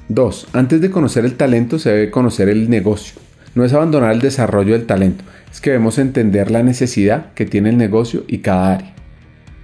Dos, 0.08 0.46
Antes 0.52 0.80
de 0.80 0.90
conocer 0.90 1.24
el 1.24 1.34
talento 1.34 1.78
se 1.78 1.90
debe 1.90 2.10
conocer 2.10 2.48
el 2.48 2.70
negocio. 2.70 3.20
No 3.54 3.64
es 3.64 3.72
abandonar 3.72 4.12
el 4.12 4.20
desarrollo 4.20 4.74
del 4.74 4.86
talento, 4.86 5.24
es 5.50 5.60
que 5.60 5.70
debemos 5.70 5.98
entender 5.98 6.50
la 6.50 6.62
necesidad 6.62 7.32
que 7.34 7.44
tiene 7.44 7.70
el 7.70 7.76
negocio 7.76 8.24
y 8.28 8.38
cada 8.38 8.74
área. 8.74 8.94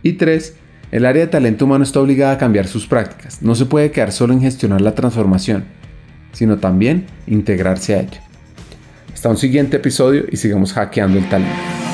Y 0.02 0.14
tres, 0.14 0.56
El 0.90 1.04
área 1.04 1.20
de 1.20 1.30
talento 1.30 1.66
humano 1.66 1.84
está 1.84 2.00
obligada 2.00 2.32
a 2.32 2.38
cambiar 2.38 2.66
sus 2.66 2.86
prácticas. 2.86 3.42
No 3.42 3.54
se 3.54 3.66
puede 3.66 3.90
quedar 3.90 4.10
solo 4.10 4.32
en 4.32 4.40
gestionar 4.40 4.80
la 4.80 4.94
transformación 4.94 5.64
sino 6.32 6.58
también 6.58 7.06
integrarse 7.26 7.94
a 7.94 8.00
ella. 8.00 8.22
Hasta 9.12 9.28
un 9.28 9.36
siguiente 9.36 9.78
episodio 9.78 10.24
y 10.30 10.36
sigamos 10.36 10.72
hackeando 10.72 11.18
el 11.18 11.28
talento. 11.28 11.87